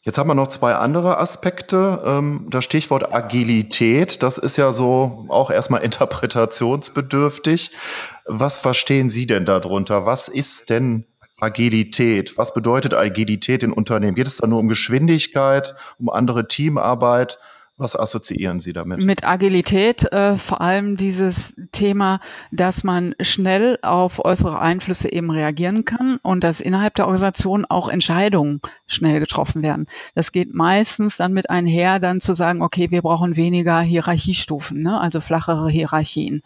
Jetzt 0.03 0.19
haben 0.19 0.29
wir 0.29 0.35
noch 0.35 0.49
zwei 0.49 0.75
andere 0.75 1.19
Aspekte. 1.19 2.03
Ähm, 2.05 2.47
das 2.51 2.65
Stichwort 2.65 3.15
Agilität, 3.15 4.23
das 4.23 4.37
ist 4.37 4.59
ja 4.59 4.73
so 4.73 5.25
auch 5.29 5.51
erstmal 5.51 5.81
interpretationsbedürftig. 5.83 7.71
Was 8.27 8.59
verstehen 8.59 9.09
Sie 9.09 9.27
denn 9.27 9.47
darunter? 9.47 10.05
Was 10.05 10.29
ist 10.29 10.69
denn 10.69 11.07
Agilität. 11.41 12.37
Was 12.37 12.53
bedeutet 12.53 12.95
Agilität 12.95 13.63
in 13.63 13.73
Unternehmen? 13.73 14.15
Geht 14.15 14.27
es 14.27 14.39
da 14.39 14.47
nur 14.47 14.59
um 14.59 14.69
Geschwindigkeit, 14.69 15.75
um 15.99 16.09
andere 16.09 16.49
Teamarbeit? 16.49 17.39
Was 17.79 17.95
assoziieren 17.95 18.59
Sie 18.59 18.73
damit? 18.73 19.05
Mit 19.05 19.25
Agilität 19.25 20.13
äh, 20.13 20.37
vor 20.37 20.61
allem 20.61 20.97
dieses 20.97 21.55
Thema, 21.71 22.19
dass 22.51 22.83
man 22.83 23.15
schnell 23.21 23.79
auf 23.83 24.25
äußere 24.25 24.59
Einflüsse 24.59 25.13
eben 25.13 25.31
reagieren 25.31 25.85
kann 25.85 26.19
und 26.23 26.43
dass 26.43 26.61
innerhalb 26.61 26.97
der 26.97 27.07
Organisation 27.07 27.65
auch 27.65 27.89
Entscheidungen 27.89 28.61
schnell 28.89 29.21
getroffen 29.21 29.63
werden. 29.63 29.87
Das 30.17 30.33
geht 30.33 30.53
meistens 30.53 31.19
dann 31.19 31.33
mit 31.33 31.51
einher, 31.51 32.01
dann 32.01 32.21
zu 32.21 32.35
sagen, 32.35 32.63
okay, 32.63 32.91
wir 32.91 33.03
brauchen 33.03 33.37
weniger 33.37 33.81
Hierarchiestufen, 33.81 34.83
ne? 34.83 35.01
also 35.01 35.21
flachere 35.21 35.71
Hierarchien. 35.71 36.43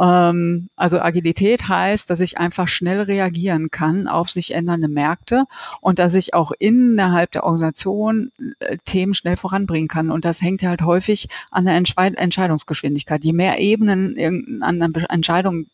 Ähm, 0.00 0.70
also 0.76 0.98
Agilität 1.00 1.68
heißt, 1.68 2.08
dass 2.08 2.20
ich 2.20 2.38
einfach 2.38 2.68
schnell 2.68 3.02
reagieren 3.02 3.70
kann 3.70 4.08
auf 4.08 4.30
sich 4.30 4.54
ändernde 4.54 4.88
Märkte 4.88 5.44
und 5.82 5.98
dass 5.98 6.14
ich 6.14 6.32
auch 6.32 6.52
innerhalb 6.58 7.32
der 7.32 7.44
Organisation 7.44 8.32
äh, 8.60 8.78
Themen 8.84 9.12
schnell 9.12 9.36
voranbringen 9.36 9.88
kann. 9.88 10.10
Und 10.10 10.24
das 10.24 10.40
hängt 10.40 10.49
halt 10.58 10.82
häufig 10.82 11.28
an 11.50 11.64
der 11.64 11.74
Entscheidungsgeschwindigkeit. 11.74 13.24
Je 13.24 13.32
mehr 13.32 13.58
Ebenen 13.58 14.62
an 14.62 14.82
einer 14.82 15.10
Entscheidung 15.10 15.66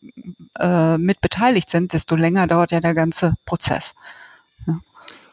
äh, 0.59 0.97
mit 0.97 1.21
beteiligt 1.21 1.69
sind, 1.69 1.93
desto 1.93 2.15
länger 2.15 2.47
dauert 2.47 2.71
ja 2.71 2.79
der 2.79 2.93
ganze 2.93 3.33
Prozess. 3.45 3.95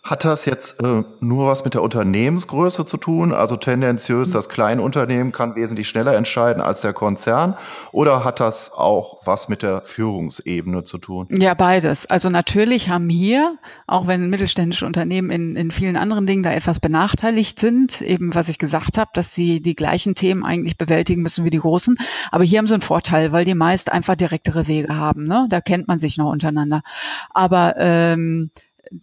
Hat 0.05 0.27
das 0.27 0.45
jetzt 0.45 0.83
äh, 0.83 1.03
nur 1.21 1.47
was 1.47 1.65
mit 1.65 1.73
der 1.73 1.81
Unternehmensgröße 1.81 2.85
zu 2.85 2.99
tun? 2.99 3.33
Also 3.33 3.57
tendenziös, 3.57 4.33
das 4.33 4.51
Kleinunternehmen 4.51 5.33
kann 5.33 5.57
wesentlich 5.57 5.89
schneller 5.89 6.15
entscheiden 6.15 6.61
als 6.61 6.83
der 6.83 6.93
Konzern? 6.93 7.57
Oder 7.91 8.23
hat 8.23 8.39
das 8.39 8.71
auch 8.71 9.21
was 9.25 9.49
mit 9.49 9.63
der 9.63 9.81
Führungsebene 9.81 10.85
zu 10.85 10.99
tun? 10.99 11.27
Ja, 11.31 11.55
beides. 11.55 12.05
Also 12.05 12.29
natürlich 12.29 12.91
haben 12.91 13.09
hier, 13.09 13.57
auch 13.87 14.07
wenn 14.07 14.29
mittelständische 14.29 14.85
Unternehmen 14.85 15.31
in, 15.31 15.57
in 15.57 15.71
vielen 15.71 15.97
anderen 15.97 16.27
Dingen 16.27 16.43
da 16.43 16.53
etwas 16.53 16.81
benachteiligt 16.81 17.59
sind, 17.59 18.03
eben 18.03 18.35
was 18.35 18.51
ich 18.51 18.59
gesagt 18.59 18.99
habe, 18.99 19.11
dass 19.15 19.35
sie 19.35 19.63
die 19.63 19.75
gleichen 19.75 20.15
Themen 20.15 20.45
eigentlich 20.45 20.77
bewältigen 20.77 21.23
müssen 21.23 21.47
wie 21.47 21.51
die 21.51 21.61
großen. 21.61 21.97
Aber 22.31 22.45
hier 22.45 22.59
haben 22.59 22.67
sie 22.67 22.75
einen 22.75 22.83
Vorteil, 22.83 23.33
weil 23.33 23.47
die 23.47 23.55
meist 23.55 23.91
einfach 23.91 24.17
direktere 24.17 24.69
Wege 24.69 24.95
haben. 24.95 25.27
Ne? 25.27 25.47
Da 25.49 25.63
kennt 25.63 25.89
man 25.89 25.99
sich 25.99 26.19
noch 26.19 26.31
untereinander. 26.31 26.83
Aber 27.31 27.77
ähm, 27.79 28.51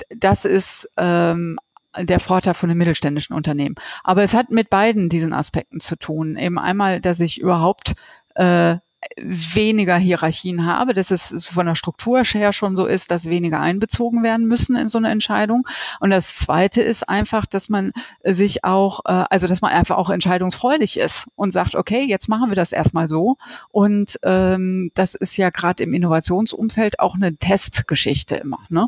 das 0.09 0.45
ist 0.45 0.89
ähm, 0.97 1.57
der 1.97 2.19
Vorteil 2.19 2.53
von 2.53 2.69
einem 2.69 2.77
mittelständischen 2.77 3.35
Unternehmen. 3.35 3.75
Aber 4.03 4.23
es 4.23 4.33
hat 4.33 4.49
mit 4.49 4.69
beiden 4.69 5.09
diesen 5.09 5.33
Aspekten 5.33 5.79
zu 5.79 5.97
tun. 5.97 6.37
Eben 6.37 6.57
einmal, 6.57 7.01
dass 7.01 7.19
ich 7.19 7.39
überhaupt 7.39 7.93
äh, 8.35 8.77
weniger 9.17 9.97
Hierarchien 9.97 10.65
habe, 10.65 10.93
dass 10.93 11.11
es 11.11 11.45
von 11.45 11.65
der 11.65 11.75
Struktur 11.75 12.23
her 12.23 12.53
schon 12.53 12.75
so 12.75 12.85
ist, 12.85 13.11
dass 13.11 13.25
weniger 13.25 13.59
einbezogen 13.59 14.23
werden 14.23 14.47
müssen 14.47 14.75
in 14.75 14.87
so 14.87 14.97
eine 14.97 15.09
Entscheidung. 15.09 15.67
Und 15.99 16.11
das 16.11 16.37
Zweite 16.37 16.81
ist 16.81 17.09
einfach, 17.09 17.45
dass 17.45 17.69
man 17.69 17.91
sich 18.23 18.63
auch, 18.63 19.01
äh, 19.05 19.25
also 19.29 19.47
dass 19.47 19.61
man 19.61 19.71
einfach 19.71 19.97
auch 19.97 20.09
entscheidungsfreudig 20.09 20.97
ist 20.97 21.27
und 21.35 21.51
sagt, 21.51 21.75
okay, 21.75 22.03
jetzt 22.03 22.29
machen 22.29 22.49
wir 22.49 22.55
das 22.55 22.71
erstmal 22.71 23.09
so. 23.09 23.37
Und 23.69 24.19
ähm, 24.23 24.91
das 24.93 25.15
ist 25.15 25.37
ja 25.37 25.49
gerade 25.49 25.83
im 25.83 25.93
Innovationsumfeld 25.93 26.99
auch 26.99 27.15
eine 27.15 27.35
Testgeschichte 27.35 28.35
immer. 28.35 28.59
Ne? 28.69 28.87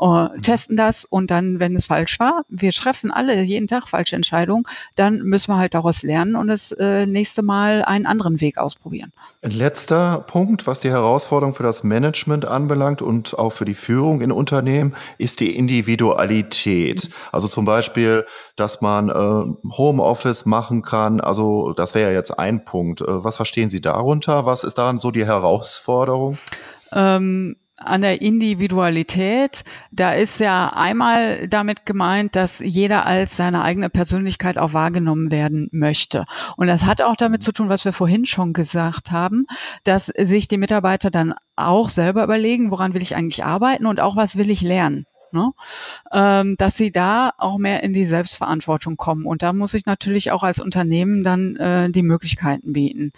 Uh, 0.00 0.28
testen 0.42 0.76
das 0.76 1.04
und 1.04 1.30
dann, 1.30 1.58
wenn 1.58 1.74
es 1.74 1.86
falsch 1.86 2.20
war, 2.20 2.44
wir 2.48 2.70
treffen 2.70 3.10
alle 3.10 3.42
jeden 3.42 3.66
Tag 3.66 3.88
falsche 3.88 4.14
Entscheidungen, 4.14 4.64
dann 4.94 5.18
müssen 5.22 5.52
wir 5.52 5.58
halt 5.58 5.74
daraus 5.74 6.04
lernen 6.04 6.36
und 6.36 6.46
das 6.46 6.70
äh, 6.72 7.06
nächste 7.06 7.42
Mal 7.42 7.84
einen 7.84 8.06
anderen 8.06 8.40
Weg 8.40 8.58
ausprobieren. 8.58 9.12
Letzter 9.50 10.24
Punkt, 10.26 10.66
was 10.66 10.80
die 10.80 10.90
Herausforderung 10.90 11.54
für 11.54 11.62
das 11.62 11.84
Management 11.84 12.44
anbelangt 12.44 13.02
und 13.02 13.38
auch 13.38 13.52
für 13.52 13.64
die 13.64 13.74
Führung 13.74 14.20
in 14.20 14.32
Unternehmen, 14.32 14.94
ist 15.18 15.40
die 15.40 15.56
Individualität. 15.56 17.10
Also 17.32 17.48
zum 17.48 17.64
Beispiel, 17.64 18.26
dass 18.56 18.80
man 18.80 19.08
äh, 19.08 19.72
Homeoffice 19.76 20.46
machen 20.46 20.82
kann. 20.82 21.20
Also 21.20 21.72
das 21.72 21.94
wäre 21.94 22.12
jetzt 22.12 22.38
ein 22.38 22.64
Punkt. 22.64 23.00
Äh, 23.00 23.24
was 23.24 23.36
verstehen 23.36 23.70
Sie 23.70 23.80
darunter? 23.80 24.46
Was 24.46 24.64
ist 24.64 24.78
daran 24.78 24.98
so 24.98 25.10
die 25.10 25.26
Herausforderung? 25.26 26.36
Ähm 26.92 27.56
an 27.78 28.02
der 28.02 28.20
Individualität, 28.22 29.64
da 29.90 30.12
ist 30.12 30.40
ja 30.40 30.68
einmal 30.74 31.48
damit 31.48 31.86
gemeint, 31.86 32.36
dass 32.36 32.58
jeder 32.58 33.06
als 33.06 33.36
seine 33.36 33.62
eigene 33.62 33.88
Persönlichkeit 33.88 34.58
auch 34.58 34.72
wahrgenommen 34.72 35.30
werden 35.30 35.68
möchte. 35.72 36.24
Und 36.56 36.66
das 36.66 36.84
hat 36.84 37.02
auch 37.02 37.16
damit 37.16 37.42
zu 37.42 37.52
tun, 37.52 37.68
was 37.68 37.84
wir 37.84 37.92
vorhin 37.92 38.26
schon 38.26 38.52
gesagt 38.52 39.10
haben, 39.10 39.46
dass 39.84 40.06
sich 40.06 40.48
die 40.48 40.58
Mitarbeiter 40.58 41.10
dann 41.10 41.34
auch 41.56 41.88
selber 41.88 42.24
überlegen, 42.24 42.70
woran 42.70 42.94
will 42.94 43.02
ich 43.02 43.16
eigentlich 43.16 43.44
arbeiten 43.44 43.86
und 43.86 44.00
auch 44.00 44.16
was 44.16 44.36
will 44.36 44.50
ich 44.50 44.62
lernen 44.62 45.06
ne? 45.32 45.52
ähm, 46.12 46.56
dass 46.58 46.76
sie 46.76 46.92
da 46.92 47.30
auch 47.38 47.58
mehr 47.58 47.82
in 47.82 47.92
die 47.92 48.04
Selbstverantwortung 48.04 48.96
kommen. 48.96 49.26
Und 49.26 49.42
da 49.42 49.52
muss 49.52 49.74
ich 49.74 49.86
natürlich 49.86 50.30
auch 50.32 50.42
als 50.42 50.60
Unternehmen 50.60 51.24
dann 51.24 51.56
äh, 51.56 51.90
die 51.90 52.02
Möglichkeiten 52.02 52.72
bieten. 52.72 53.12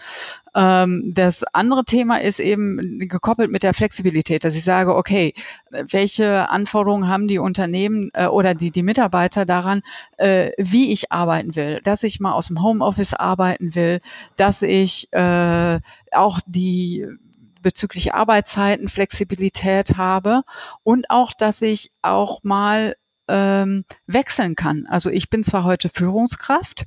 Ähm, 0.55 1.13
das 1.15 1.45
andere 1.53 1.85
Thema 1.85 2.21
ist 2.21 2.41
eben 2.41 2.99
gekoppelt 3.01 3.51
mit 3.51 3.63
der 3.63 3.75
Flexibilität, 3.75 4.45
dass 4.45 4.57
ich 4.57 4.65
sage, 4.65 4.97
okay, 4.97 5.35
welche 5.71 6.49
Anforderungen 6.49 7.09
haben 7.09 7.29
die 7.29 7.39
Unternehmen 7.39 8.11
äh, 8.15 8.27
oder 8.27 8.55
die, 8.55 8.71
die 8.71 8.83
Mitarbeiter 8.83 9.47
daran, 9.47 9.83
äh, 10.17 10.51
wie 10.59 10.93
ich 10.93 11.13
arbeiten 11.13 11.55
will, 11.57 11.81
dass 11.85 12.03
ich 12.03 12.21
mal 12.21 12.33
aus 12.33 12.49
dem 12.49 12.63
Homeoffice 12.63 13.15
arbeiten 13.15 13.75
will, 13.75 14.01
dass 14.37 14.63
ich 14.63 15.13
äh, 15.13 15.81
auch 16.13 16.41
die 16.47 17.07
bezüglich 17.61 18.15
Arbeitszeiten 18.15 18.89
Flexibilität 18.89 19.97
habe 19.97 20.43
und 20.83 21.11
auch, 21.11 21.33
dass 21.33 21.63
ich 21.63 21.93
auch 22.03 22.43
mal 22.43 22.97
ähm, 23.29 23.85
wechseln 24.07 24.55
kann. 24.55 24.87
Also 24.89 25.11
ich 25.11 25.31
bin 25.31 25.45
zwar 25.45 25.65
heute 25.65 25.89
Führungskraft, 25.89 26.85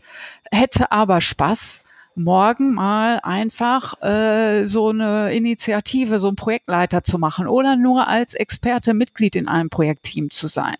hätte 0.51 0.91
aber 0.91 1.21
Spaß, 1.21 1.81
morgen 2.15 2.73
mal 2.73 3.19
einfach 3.23 4.01
äh, 4.01 4.65
so 4.65 4.89
eine 4.89 5.33
Initiative, 5.33 6.19
so 6.19 6.27
ein 6.27 6.35
Projektleiter 6.35 7.03
zu 7.03 7.17
machen 7.17 7.47
oder 7.47 7.75
nur 7.75 8.07
als 8.07 8.33
Experte 8.33 8.93
Mitglied 8.93 9.35
in 9.35 9.47
einem 9.47 9.69
Projektteam 9.69 10.29
zu 10.29 10.47
sein. 10.47 10.75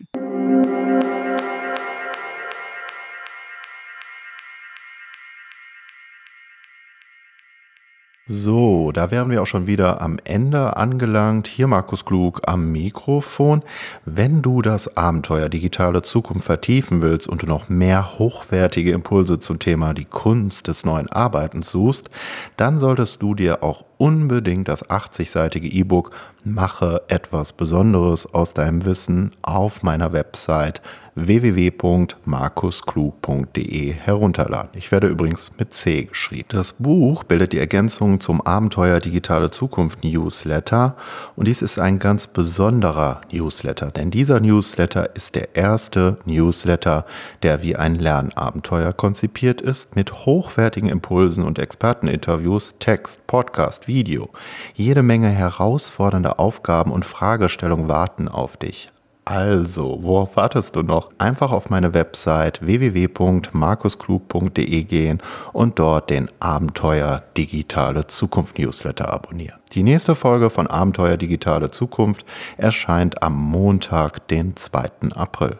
So, 8.26 8.90
da 8.90 9.10
wären 9.10 9.28
wir 9.28 9.42
auch 9.42 9.46
schon 9.46 9.66
wieder 9.66 10.00
am 10.00 10.18
Ende 10.24 10.78
angelangt. 10.78 11.46
Hier 11.46 11.66
Markus 11.66 12.06
Klug 12.06 12.40
am 12.46 12.72
Mikrofon. 12.72 13.62
Wenn 14.06 14.40
du 14.40 14.62
das 14.62 14.96
Abenteuer 14.96 15.50
digitale 15.50 16.00
Zukunft 16.00 16.46
vertiefen 16.46 17.02
willst 17.02 17.28
und 17.28 17.42
du 17.42 17.46
noch 17.46 17.68
mehr 17.68 18.18
hochwertige 18.18 18.92
Impulse 18.92 19.40
zum 19.40 19.58
Thema 19.58 19.92
die 19.92 20.06
Kunst 20.06 20.68
des 20.68 20.86
neuen 20.86 21.12
Arbeitens 21.12 21.70
suchst, 21.70 22.08
dann 22.56 22.80
solltest 22.80 23.20
du 23.20 23.34
dir 23.34 23.62
auch 23.62 23.84
unbedingt 23.98 24.68
das 24.68 24.88
80-seitige 24.88 25.70
E-Book 25.70 26.12
Mache 26.44 27.02
etwas 27.08 27.52
Besonderes 27.52 28.32
aus 28.32 28.54
deinem 28.54 28.86
Wissen 28.86 29.32
auf 29.42 29.82
meiner 29.82 30.14
Website 30.14 30.80
www.markusklug.de 31.14 33.92
herunterladen. 33.92 34.70
Ich 34.74 34.90
werde 34.90 35.06
übrigens 35.06 35.52
mit 35.58 35.74
C 35.74 36.04
geschrieben. 36.04 36.48
Das 36.50 36.72
Buch 36.72 37.24
bildet 37.24 37.52
die 37.52 37.58
Ergänzung 37.58 38.20
zum 38.20 38.40
Abenteuer 38.40 39.00
Digitale 39.00 39.50
Zukunft 39.50 40.02
Newsletter 40.02 40.96
und 41.36 41.46
dies 41.46 41.62
ist 41.62 41.78
ein 41.78 41.98
ganz 41.98 42.26
besonderer 42.26 43.20
Newsletter, 43.32 43.90
denn 43.90 44.10
dieser 44.10 44.40
Newsletter 44.40 45.14
ist 45.14 45.34
der 45.34 45.54
erste 45.54 46.16
Newsletter, 46.24 47.04
der 47.42 47.62
wie 47.62 47.76
ein 47.76 47.96
Lernabenteuer 47.96 48.92
konzipiert 48.92 49.60
ist, 49.60 49.96
mit 49.96 50.26
hochwertigen 50.26 50.88
Impulsen 50.88 51.44
und 51.44 51.58
Experteninterviews, 51.58 52.76
Text, 52.78 53.26
Podcast, 53.26 53.88
Video. 53.88 54.30
Jede 54.74 55.02
Menge 55.02 55.28
herausfordernde 55.28 56.38
Aufgaben 56.38 56.92
und 56.92 57.04
Fragestellungen 57.04 57.88
warten 57.88 58.28
auf 58.28 58.56
dich. 58.56 58.90
Also, 59.26 60.00
worauf 60.02 60.36
wartest 60.36 60.76
du 60.76 60.82
noch? 60.82 61.08
Einfach 61.16 61.50
auf 61.50 61.70
meine 61.70 61.94
Website 61.94 62.66
www.markusklug.de 62.66 64.84
gehen 64.84 65.22
und 65.54 65.78
dort 65.78 66.10
den 66.10 66.28
Abenteuer 66.40 67.22
Digitale 67.34 68.06
Zukunft 68.06 68.58
Newsletter 68.58 69.10
abonnieren. 69.10 69.58
Die 69.72 69.82
nächste 69.82 70.14
Folge 70.14 70.50
von 70.50 70.66
Abenteuer 70.66 71.16
Digitale 71.16 71.70
Zukunft 71.70 72.26
erscheint 72.58 73.22
am 73.22 73.34
Montag, 73.34 74.28
den 74.28 74.56
2. 74.56 74.90
April. 75.14 75.56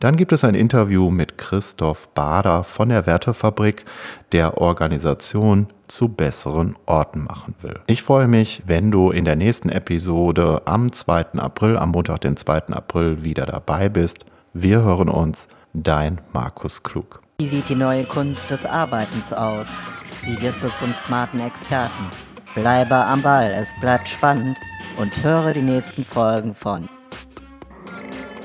Dann 0.00 0.16
gibt 0.16 0.32
es 0.32 0.44
ein 0.44 0.54
Interview 0.54 1.10
mit 1.10 1.38
Christoph 1.38 2.08
Bader 2.08 2.64
von 2.64 2.88
der 2.88 3.06
Wertefabrik, 3.06 3.84
der 4.32 4.58
Organisation 4.58 5.68
zu 5.88 6.08
besseren 6.08 6.76
Orten 6.86 7.24
machen 7.24 7.54
will. 7.62 7.80
Ich 7.86 8.02
freue 8.02 8.28
mich, 8.28 8.62
wenn 8.66 8.90
du 8.90 9.10
in 9.10 9.24
der 9.24 9.36
nächsten 9.36 9.68
Episode 9.68 10.62
am 10.66 10.92
2. 10.92 11.38
April, 11.38 11.76
am 11.76 11.90
Montag, 11.90 12.20
den 12.20 12.36
2. 12.36 12.68
April 12.68 13.24
wieder 13.24 13.46
dabei 13.46 13.88
bist. 13.88 14.24
Wir 14.52 14.82
hören 14.82 15.08
uns, 15.08 15.48
dein 15.72 16.20
Markus 16.32 16.82
Klug. 16.82 17.22
Wie 17.40 17.46
sieht 17.46 17.68
die 17.68 17.74
neue 17.74 18.04
Kunst 18.04 18.50
des 18.50 18.66
Arbeitens 18.66 19.32
aus? 19.32 19.80
Wie 20.24 20.40
wirst 20.40 20.62
du 20.62 20.74
zum 20.74 20.92
smarten 20.94 21.40
Experten? 21.40 22.10
Bleibe 22.54 22.96
am 22.96 23.22
Ball, 23.22 23.52
es 23.52 23.72
bleibt 23.80 24.08
spannend 24.08 24.58
und 24.98 25.22
höre 25.22 25.52
die 25.52 25.62
nächsten 25.62 26.04
Folgen 26.04 26.54
von 26.54 26.88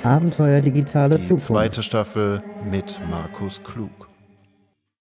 Abenteuer 0.03 0.61
digitale 0.61 1.17
Die 1.17 1.23
Zukunft. 1.23 1.47
zweite 1.47 1.83
Staffel 1.83 2.41
mit 2.69 2.99
Markus 3.09 3.63
Klug. 3.63 4.02